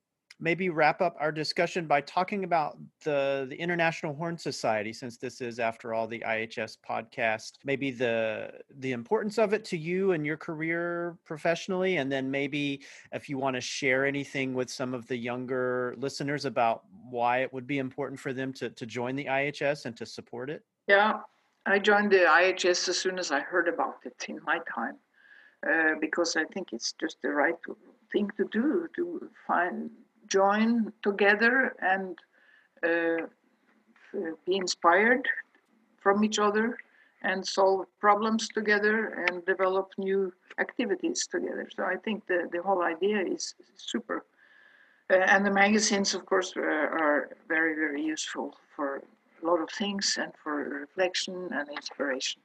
maybe 0.42 0.68
wrap 0.68 1.00
up 1.00 1.16
our 1.20 1.30
discussion 1.30 1.86
by 1.86 2.00
talking 2.00 2.44
about 2.44 2.76
the 3.04 3.46
the 3.48 3.56
International 3.56 4.14
Horn 4.14 4.36
Society, 4.36 4.92
since 4.92 5.16
this 5.16 5.40
is, 5.40 5.58
after 5.58 5.94
all, 5.94 6.06
the 6.06 6.22
IHS 6.26 6.76
podcast. 6.86 7.52
Maybe 7.64 7.90
the 7.90 8.52
the 8.78 8.92
importance 8.92 9.38
of 9.38 9.52
it 9.52 9.64
to 9.66 9.78
you 9.78 10.12
and 10.12 10.26
your 10.26 10.36
career 10.36 11.16
professionally, 11.24 11.96
and 11.96 12.10
then 12.10 12.30
maybe 12.30 12.82
if 13.12 13.28
you 13.28 13.38
want 13.38 13.54
to 13.54 13.60
share 13.60 14.04
anything 14.04 14.52
with 14.52 14.68
some 14.68 14.92
of 14.92 15.06
the 15.06 15.16
younger 15.16 15.94
listeners 15.98 16.44
about 16.44 16.82
why 17.08 17.38
it 17.38 17.52
would 17.52 17.66
be 17.66 17.78
important 17.78 18.18
for 18.18 18.32
them 18.32 18.52
to 18.54 18.70
to 18.70 18.84
join 18.84 19.16
the 19.16 19.26
IHS 19.26 19.86
and 19.86 19.96
to 19.96 20.04
support 20.04 20.50
it. 20.50 20.64
Yeah, 20.86 21.20
I 21.64 21.78
joined 21.78 22.10
the 22.10 22.26
IHS 22.26 22.88
as 22.88 22.98
soon 22.98 23.18
as 23.18 23.30
I 23.30 23.40
heard 23.40 23.68
about 23.68 23.98
it 24.04 24.24
in 24.28 24.40
my 24.44 24.58
time, 24.74 24.96
uh, 25.68 25.94
because 26.00 26.36
I 26.36 26.44
think 26.44 26.72
it's 26.72 26.92
just 27.00 27.18
the 27.22 27.30
right 27.30 27.56
thing 28.12 28.30
to 28.36 28.48
do 28.52 28.88
to 28.96 29.30
find 29.46 29.90
join 30.26 30.92
together 31.02 31.74
and 31.80 32.18
uh, 32.82 33.26
be 34.46 34.56
inspired 34.56 35.28
from 35.98 36.24
each 36.24 36.38
other 36.38 36.78
and 37.22 37.46
solve 37.46 37.86
problems 38.00 38.48
together 38.48 39.26
and 39.28 39.44
develop 39.46 39.92
new 39.98 40.32
activities 40.58 41.26
together. 41.26 41.68
So 41.76 41.84
I 41.84 41.96
think 41.96 42.26
the, 42.26 42.48
the 42.50 42.62
whole 42.62 42.82
idea 42.82 43.18
is 43.20 43.54
super. 43.76 44.24
Uh, 45.10 45.16
and 45.16 45.46
the 45.46 45.50
magazines, 45.50 46.14
of 46.14 46.26
course, 46.26 46.54
uh, 46.56 46.60
are 46.60 47.30
very, 47.48 47.74
very 47.74 48.02
useful 48.02 48.56
for 48.74 49.02
a 49.42 49.46
lot 49.46 49.60
of 49.60 49.70
things 49.70 50.18
and 50.20 50.32
for 50.42 50.54
reflection 50.80 51.48
and 51.52 51.68
inspiration. 51.68 52.42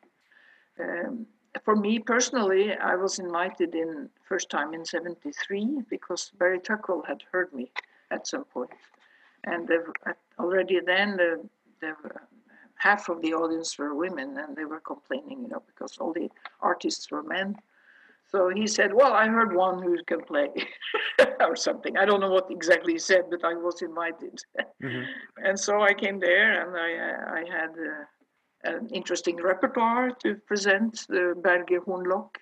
Um, 0.79 1.27
for 1.63 1.75
me 1.75 1.99
personally, 1.99 2.73
I 2.75 2.95
was 2.95 3.19
invited 3.19 3.73
in 3.75 4.09
first 4.27 4.49
time 4.49 4.73
in 4.73 4.85
'73 4.85 5.83
because 5.89 6.31
Barry 6.37 6.59
Tuckwell 6.59 7.05
had 7.07 7.23
heard 7.31 7.51
me 7.53 7.71
at 8.11 8.27
some 8.27 8.45
point, 8.45 8.71
and 9.43 9.69
already 10.39 10.79
then 10.79 11.17
the, 11.17 11.49
the 11.81 11.95
half 12.75 13.09
of 13.09 13.21
the 13.21 13.33
audience 13.33 13.77
were 13.77 13.95
women, 13.95 14.37
and 14.37 14.55
they 14.55 14.65
were 14.65 14.79
complaining, 14.79 15.41
you 15.41 15.47
know, 15.47 15.63
because 15.65 15.97
all 15.97 16.13
the 16.13 16.29
artists 16.61 17.09
were 17.11 17.23
men. 17.23 17.55
So 18.29 18.49
he 18.49 18.67
said, 18.67 18.93
"Well, 18.93 19.13
I 19.13 19.27
heard 19.27 19.55
one 19.55 19.81
who 19.81 19.97
can 20.03 20.21
play, 20.21 20.49
or 21.39 21.55
something. 21.55 21.97
I 21.97 22.05
don't 22.05 22.19
know 22.19 22.31
what 22.31 22.51
exactly 22.51 22.93
he 22.93 22.99
said, 22.99 23.23
but 23.29 23.45
I 23.45 23.53
was 23.53 23.81
invited, 23.81 24.39
mm-hmm. 24.83 25.03
and 25.45 25.57
so 25.57 25.81
I 25.81 25.93
came 25.93 26.19
there, 26.19 26.61
and 26.61 26.75
I 26.75 27.39
I 27.39 27.43
had." 27.49 27.71
Uh, 27.71 28.05
an 28.63 28.87
interesting 28.89 29.37
repertoire 29.37 30.11
to 30.23 30.35
present 30.35 31.05
the 31.09 31.35
Berge 31.41 31.79
Hornlokk 31.85 32.35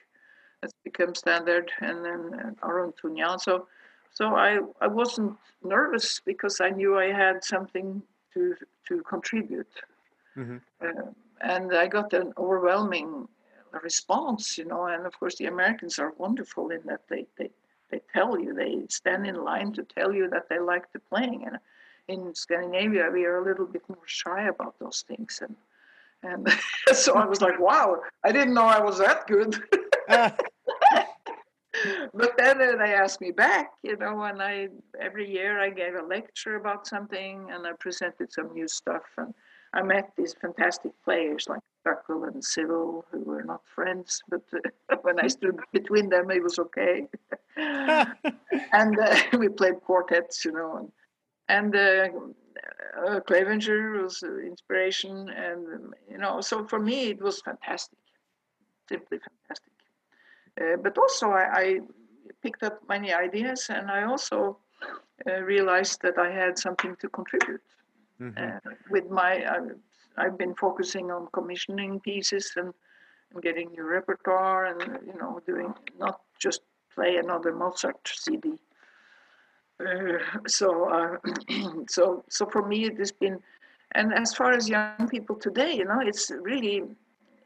has 0.61 0.73
become 0.83 1.13
standard 1.13 1.71
and 1.81 2.03
then 2.03 2.55
Aron 2.63 2.93
Tunyan. 2.93 3.39
So, 3.39 3.67
so 4.11 4.35
I, 4.35 4.59
I 4.81 4.87
wasn't 4.87 5.37
nervous 5.63 6.21
because 6.25 6.61
I 6.61 6.69
knew 6.69 6.97
I 6.97 7.11
had 7.11 7.43
something 7.43 8.01
to, 8.33 8.55
to 8.87 9.01
contribute. 9.03 9.73
Mm-hmm. 10.37 10.57
Uh, 10.81 11.11
and 11.41 11.75
I 11.75 11.87
got 11.87 12.13
an 12.13 12.33
overwhelming 12.37 13.27
response, 13.79 14.57
you 14.57 14.65
know, 14.65 14.85
and 14.85 15.05
of 15.05 15.17
course 15.19 15.35
the 15.35 15.45
Americans 15.45 15.99
are 15.99 16.13
wonderful 16.17 16.69
in 16.69 16.81
that 16.85 17.01
they, 17.09 17.25
they, 17.37 17.49
they 17.89 18.01
tell 18.13 18.39
you, 18.39 18.53
they 18.53 18.81
stand 18.89 19.25
in 19.27 19.43
line 19.43 19.73
to 19.73 19.83
tell 19.83 20.13
you 20.13 20.29
that 20.29 20.49
they 20.49 20.59
like 20.59 20.91
the 20.91 20.99
playing. 20.99 21.45
And 21.45 21.59
in 22.07 22.33
Scandinavia, 22.35 23.09
we 23.11 23.25
are 23.25 23.37
a 23.37 23.43
little 23.43 23.65
bit 23.65 23.83
more 23.87 23.97
shy 24.05 24.47
about 24.47 24.77
those 24.79 25.03
things. 25.07 25.39
And 25.41 25.55
and 26.23 26.47
so 26.93 27.13
I 27.15 27.25
was 27.25 27.41
like, 27.41 27.59
wow, 27.59 28.01
I 28.23 28.31
didn't 28.31 28.53
know 28.53 28.65
I 28.65 28.79
was 28.79 28.97
that 28.97 29.27
good. 29.27 29.61
but 30.07 30.37
then 32.37 32.61
uh, 32.61 32.75
they 32.77 32.93
asked 32.93 33.21
me 33.21 33.31
back, 33.31 33.71
you 33.83 33.95
know, 33.97 34.23
and 34.23 34.41
I 34.41 34.69
every 34.99 35.29
year 35.29 35.59
I 35.59 35.69
gave 35.69 35.95
a 35.95 36.01
lecture 36.01 36.55
about 36.55 36.87
something 36.87 37.47
and 37.51 37.67
I 37.67 37.73
presented 37.79 38.31
some 38.31 38.53
new 38.53 38.67
stuff 38.67 39.03
and 39.17 39.33
I 39.73 39.81
met 39.81 40.11
these 40.17 40.33
fantastic 40.33 40.91
players 41.03 41.47
like 41.49 41.61
Tuckwell 41.85 42.25
and 42.25 42.43
Civil 42.43 43.05
who 43.11 43.19
were 43.19 43.43
not 43.43 43.61
friends, 43.67 44.23
but 44.29 44.41
uh, 44.53 44.95
when 45.01 45.19
I 45.19 45.27
stood 45.27 45.59
between 45.71 46.09
them, 46.09 46.31
it 46.31 46.43
was 46.43 46.59
okay. 46.59 47.07
and 47.57 48.99
uh, 48.99 49.15
we 49.37 49.49
played 49.49 49.81
quartets, 49.81 50.43
you 50.45 50.51
know, 50.51 50.91
and, 51.47 51.75
and 51.75 51.75
uh, 51.75 52.07
uh, 53.05 53.19
Clevenger 53.21 54.03
was 54.03 54.23
inspiration, 54.23 55.29
and 55.29 55.93
you 56.09 56.17
know, 56.17 56.41
so 56.41 56.65
for 56.65 56.79
me 56.79 57.09
it 57.09 57.21
was 57.21 57.41
fantastic, 57.41 57.99
simply 58.89 59.19
fantastic. 59.19 59.73
Uh, 60.59 60.77
but 60.81 60.97
also 60.97 61.29
I, 61.31 61.45
I, 61.53 61.79
picked 62.41 62.63
up 62.63 62.79
many 62.87 63.11
ideas, 63.13 63.67
and 63.69 63.89
I 63.89 64.03
also 64.03 64.57
uh, 65.27 65.41
realized 65.41 66.01
that 66.03 66.17
I 66.17 66.31
had 66.31 66.57
something 66.59 66.95
to 66.97 67.09
contribute. 67.09 67.61
Mm-hmm. 68.21 68.43
Uh, 68.43 68.71
with 68.89 69.09
my, 69.09 69.43
I've 70.17 70.37
been 70.37 70.55
focusing 70.55 71.11
on 71.11 71.27
commissioning 71.33 71.99
pieces 71.99 72.53
and, 72.55 72.73
and 73.33 73.43
getting 73.43 73.71
new 73.71 73.83
repertoire, 73.83 74.65
and 74.65 74.99
you 75.05 75.13
know, 75.19 75.41
doing 75.45 75.73
not 75.99 76.21
just 76.39 76.61
play 76.93 77.17
another 77.17 77.53
Mozart 77.53 77.99
CD 78.05 78.59
uh, 79.79 80.17
so, 80.47 80.89
uh, 80.89 81.17
so, 81.89 82.23
so 82.29 82.45
for 82.45 82.65
me, 82.67 82.85
it 82.85 82.97
has 82.97 83.11
been, 83.11 83.39
and 83.93 84.13
as 84.13 84.33
far 84.33 84.51
as 84.51 84.69
young 84.69 85.07
people 85.09 85.35
today, 85.35 85.75
you 85.75 85.85
know, 85.85 85.99
it's 85.99 86.31
really 86.31 86.83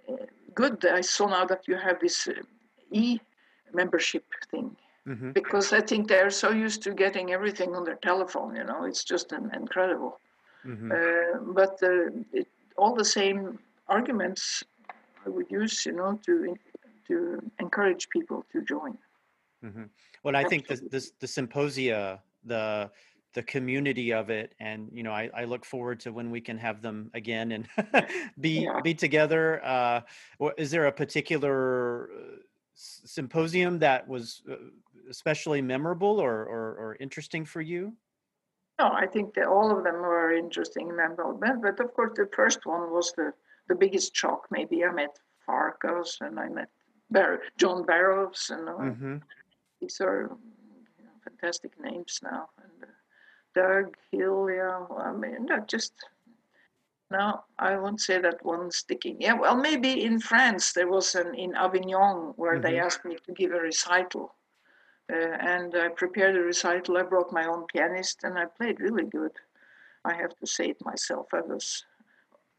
uh, 0.08 0.16
good. 0.54 0.86
I 0.86 1.02
saw 1.02 1.28
now 1.28 1.46
that 1.46 1.68
you 1.68 1.76
have 1.76 2.00
this 2.00 2.28
uh, 2.28 2.34
e 2.92 3.20
membership 3.74 4.26
thing. 4.52 4.76
Mm-hmm. 5.08 5.32
Because 5.32 5.74
I 5.74 5.82
think 5.82 6.08
they're 6.08 6.30
so 6.30 6.52
used 6.52 6.84
to 6.84 6.92
getting 6.92 7.32
everything 7.32 7.76
on 7.76 7.84
their 7.84 7.96
telephone, 7.96 8.56
you 8.56 8.64
know, 8.64 8.84
it's 8.84 9.04
just 9.04 9.32
an, 9.32 9.50
incredible. 9.56 10.20
Mm-hmm. 10.66 10.92
Uh, 10.92 11.54
but 11.54 11.80
it, 11.82 12.48
all 12.78 12.96
the 12.96 13.06
same 13.06 13.60
arguments 13.88 14.64
I 15.26 15.30
would 15.30 15.50
use, 15.50 15.86
you 15.86 15.94
know, 15.94 16.20
to 16.26 16.56
to 17.08 17.40
encourage 17.60 18.10
people 18.10 18.46
to 18.52 18.62
join. 18.62 18.98
Mm-hmm. 19.66 19.84
Well, 20.24 20.36
I 20.36 20.44
think 20.44 20.68
the, 20.68 20.76
the, 20.76 21.10
the 21.20 21.28
symposia, 21.28 22.22
the 22.46 22.92
the 23.34 23.44
community 23.44 24.12
of 24.12 24.30
it, 24.30 24.56
and 24.60 24.90
you 24.92 25.04
know, 25.04 25.12
I, 25.12 25.30
I 25.36 25.44
look 25.46 25.66
forward 25.66 26.00
to 26.02 26.12
when 26.12 26.32
we 26.32 26.42
can 26.42 26.58
have 26.58 26.82
them 26.82 27.12
again 27.14 27.52
and 27.52 27.68
be 28.40 28.62
yeah. 28.62 28.80
be 28.84 28.94
together. 28.94 29.64
Uh, 29.64 30.02
is 30.58 30.72
there 30.72 30.88
a 30.88 30.92
particular 30.92 32.10
uh, 32.12 32.38
symposium 32.76 33.80
that 33.80 34.08
was 34.08 34.42
uh, 34.50 34.56
especially 35.10 35.62
memorable 35.62 36.20
or, 36.20 36.44
or, 36.46 36.76
or 36.76 36.98
interesting 37.00 37.46
for 37.46 37.62
you? 37.62 37.94
No, 38.80 38.92
I 38.92 39.06
think 39.06 39.34
that 39.34 39.48
all 39.48 39.78
of 39.78 39.84
them 39.84 39.96
were 39.96 40.32
interesting 40.32 40.88
and 40.88 40.98
memorable. 40.98 41.40
But 41.62 41.80
of 41.80 41.94
course, 41.94 42.14
the 42.16 42.30
first 42.34 42.66
one 42.66 42.92
was 42.92 43.12
the, 43.18 43.34
the 43.68 43.76
biggest 43.76 44.16
shock. 44.16 44.48
Maybe 44.50 44.86
I 44.86 44.92
met 44.92 45.20
Farkas 45.46 46.18
and 46.22 46.40
I 46.40 46.48
met 46.50 46.70
Bar- 47.12 47.42
John 47.58 47.86
Barrows 47.86 48.50
and 48.52 48.70
uh, 48.70 48.74
mm-hmm 48.74 49.18
these 49.80 50.02
are 50.02 50.38
you 50.98 51.06
know, 51.06 51.12
fantastic 51.24 51.72
names 51.80 52.20
now. 52.24 52.50
And 52.62 52.84
uh, 52.84 52.94
Doug 53.56 53.96
Hill, 54.12 54.50
yeah, 54.50 54.86
I 54.98 55.12
mean, 55.12 55.46
not 55.46 55.68
just 55.68 55.94
now 57.12 57.46
I 57.58 57.78
won't 57.78 58.02
say 58.02 58.20
that 58.20 58.46
one 58.46 58.72
sticking. 58.72 59.18
Yeah, 59.20 59.34
well, 59.34 59.56
maybe 59.56 60.04
in 60.04 60.20
France 60.20 60.74
there 60.74 60.88
was 60.88 61.16
an 61.16 61.34
in 61.36 61.56
Avignon 61.56 62.34
where 62.36 62.54
mm-hmm. 62.54 62.62
they 62.62 62.80
asked 62.80 63.06
me 63.06 63.18
to 63.26 63.32
give 63.34 63.52
a 63.52 63.60
recital. 63.60 64.36
Uh, 65.12 65.38
and 65.40 65.76
I 65.76 65.90
prepared 65.90 66.36
a 66.36 66.42
recital. 66.42 66.98
I 66.98 67.04
brought 67.04 67.34
my 67.34 67.46
own 67.46 67.66
pianist 67.68 68.24
and 68.24 68.38
I 68.38 68.46
played 68.46 68.80
really 68.80 69.06
good. 69.06 69.32
I 70.06 70.14
have 70.14 70.36
to 70.38 70.48
say 70.48 70.70
it 70.70 70.86
myself. 70.86 71.28
I 71.34 71.42
was 71.42 71.84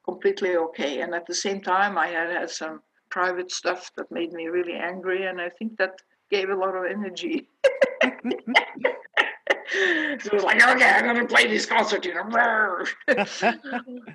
completely 0.04 0.56
okay. 0.56 1.00
And 1.00 1.14
at 1.14 1.26
the 1.26 1.34
same 1.34 1.60
time, 1.60 1.96
I 1.96 2.08
had 2.08 2.30
had 2.30 2.50
some 2.50 2.82
private 3.10 3.50
stuff 3.50 3.90
that 3.96 4.10
made 4.10 4.32
me 4.32 4.48
really 4.48 4.74
angry. 4.74 5.26
And 5.26 5.40
I 5.40 5.48
think 5.48 5.76
that 5.78 6.00
gave 6.30 6.50
a 6.50 6.54
lot 6.54 6.74
of 6.76 6.84
energy. 6.90 7.48
so 8.02 8.10
it 9.72 10.32
was 10.32 10.42
like, 10.42 10.62
okay, 10.62 10.90
I'm 10.90 11.04
gonna 11.04 11.26
play 11.26 11.46
this 11.46 11.66
concert, 11.66 12.04
you 12.04 12.14
know. 12.14 12.84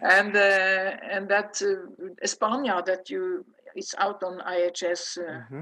and 0.02 0.36
uh, 0.36 0.98
and 1.12 1.30
that 1.30 1.62
uh, 1.62 2.04
España 2.24 2.86
that 2.86 3.10
you 3.10 3.46
it's 3.76 3.94
out 3.98 4.24
on 4.24 4.40
IHS. 4.40 5.18
Uh, 5.18 5.22
mm-hmm. 5.22 5.62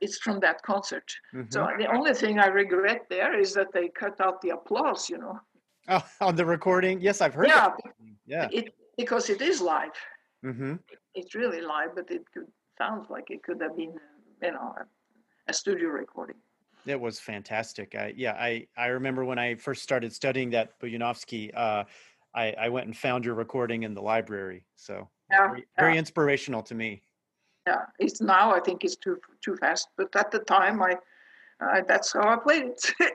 It's 0.00 0.18
from 0.18 0.40
that 0.40 0.62
concert. 0.62 1.10
Mm-hmm. 1.34 1.50
So 1.50 1.68
the 1.78 1.86
only 1.86 2.14
thing 2.14 2.38
I 2.38 2.46
regret 2.46 3.06
there 3.08 3.38
is 3.38 3.54
that 3.54 3.72
they 3.72 3.88
cut 3.88 4.20
out 4.20 4.40
the 4.42 4.50
applause. 4.50 5.08
You 5.08 5.18
know. 5.18 5.40
Oh, 5.88 6.04
on 6.20 6.36
the 6.36 6.46
recording, 6.46 7.00
yes, 7.00 7.20
I've 7.20 7.34
heard. 7.34 7.48
Yeah, 7.48 7.70
yeah. 8.26 8.48
It, 8.52 8.74
because 8.96 9.30
it 9.30 9.40
is 9.40 9.60
live. 9.60 9.90
Mm-hmm. 10.44 10.74
It's 11.14 11.34
really 11.34 11.60
live, 11.60 11.90
but 11.94 12.10
it 12.10 12.24
could 12.32 12.46
sounds 12.78 13.08
like 13.10 13.30
it 13.30 13.42
could 13.42 13.60
have 13.60 13.76
been, 13.76 13.94
you 14.42 14.52
know, 14.52 14.74
a 15.48 15.52
studio 15.52 15.88
recording. 15.88 16.36
It 16.86 17.00
was 17.00 17.18
fantastic. 17.18 17.94
I, 17.94 18.12
yeah, 18.16 18.32
I, 18.32 18.66
I 18.76 18.86
remember 18.86 19.24
when 19.24 19.38
I 19.38 19.54
first 19.54 19.82
started 19.82 20.12
studying 20.12 20.50
that 20.50 20.78
Bujanovsky, 20.80 21.50
uh, 21.56 21.84
I, 22.34 22.54
I 22.58 22.68
went 22.68 22.86
and 22.86 22.96
found 22.96 23.24
your 23.24 23.34
recording 23.34 23.84
in 23.84 23.94
the 23.94 24.02
library. 24.02 24.66
So 24.76 25.08
yeah, 25.30 25.48
very, 25.48 25.58
yeah. 25.60 25.82
very 25.82 25.98
inspirational 25.98 26.62
to 26.64 26.74
me. 26.74 27.02
Yeah, 27.66 27.82
it's 27.98 28.20
now 28.20 28.54
I 28.54 28.60
think 28.60 28.84
it's 28.84 28.96
too 28.96 29.18
too 29.40 29.56
fast, 29.56 29.88
but 29.96 30.14
at 30.16 30.30
the 30.30 30.40
time 30.40 30.82
I, 30.82 30.96
uh, 31.60 31.82
that's 31.88 32.12
how 32.12 32.28
I 32.28 32.36
played 32.36 32.66
it. 32.66 32.92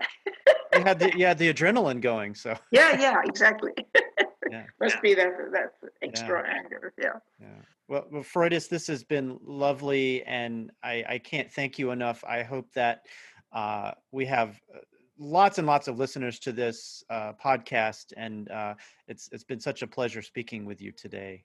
you 0.76 0.84
had 0.84 1.00
the 1.00 1.12
you 1.18 1.26
had 1.26 1.38
the 1.38 1.54
adrenaline 1.54 2.02
going, 2.02 2.36
so 2.36 2.56
yeah, 2.72 3.00
yeah, 3.00 3.22
exactly. 3.26 3.74
yeah. 4.52 4.64
Must 4.82 5.02
be 5.02 5.14
that 5.14 5.34
that 5.52 5.74
extra 6.02 6.48
anger. 6.48 6.94
Yeah. 6.98 7.20
Yeah. 7.40 7.48
Well, 7.88 8.06
well, 8.12 8.22
Frøydis, 8.22 8.70
this 8.70 8.86
has 8.88 9.04
been 9.04 9.40
lovely, 9.44 10.24
and 10.24 10.72
I, 10.84 11.04
I 11.10 11.18
can't 11.18 11.52
thank 11.52 11.80
you 11.80 11.90
enough. 11.90 12.24
I 12.24 12.44
hope 12.44 12.72
that 12.74 13.08
uh, 13.52 13.94
we 14.12 14.28
have 14.28 14.62
uh, 14.74 14.80
lots 15.18 15.58
and 15.58 15.66
lots 15.66 15.88
of 15.88 15.98
listeners 15.98 16.38
to 16.40 16.52
this 16.52 17.04
uh, 17.10 17.34
podcast, 17.44 18.14
and 18.16 18.50
uh, 18.52 18.76
it's 19.08 19.30
it's 19.32 19.44
been 19.44 19.60
such 19.60 19.82
a 19.82 19.88
pleasure 19.88 20.22
speaking 20.22 20.66
with 20.66 20.82
you 20.82 20.92
today. 20.92 21.44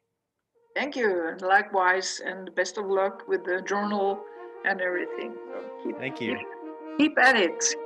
Thank 0.75 0.97
you, 0.97 1.29
and 1.29 1.41
likewise, 1.41 2.21
and 2.25 2.53
best 2.55 2.79
of 2.79 2.87
luck 2.87 3.23
with 3.29 3.45
the 3.45 3.63
journal 3.63 4.21
and 4.65 4.81
everything. 4.81 5.35
So 5.53 5.85
keep, 5.85 5.99
Thank 5.99 6.21
you. 6.21 6.37
Keep, 6.37 6.49
keep 6.99 7.19
at 7.19 7.37
it. 7.37 7.77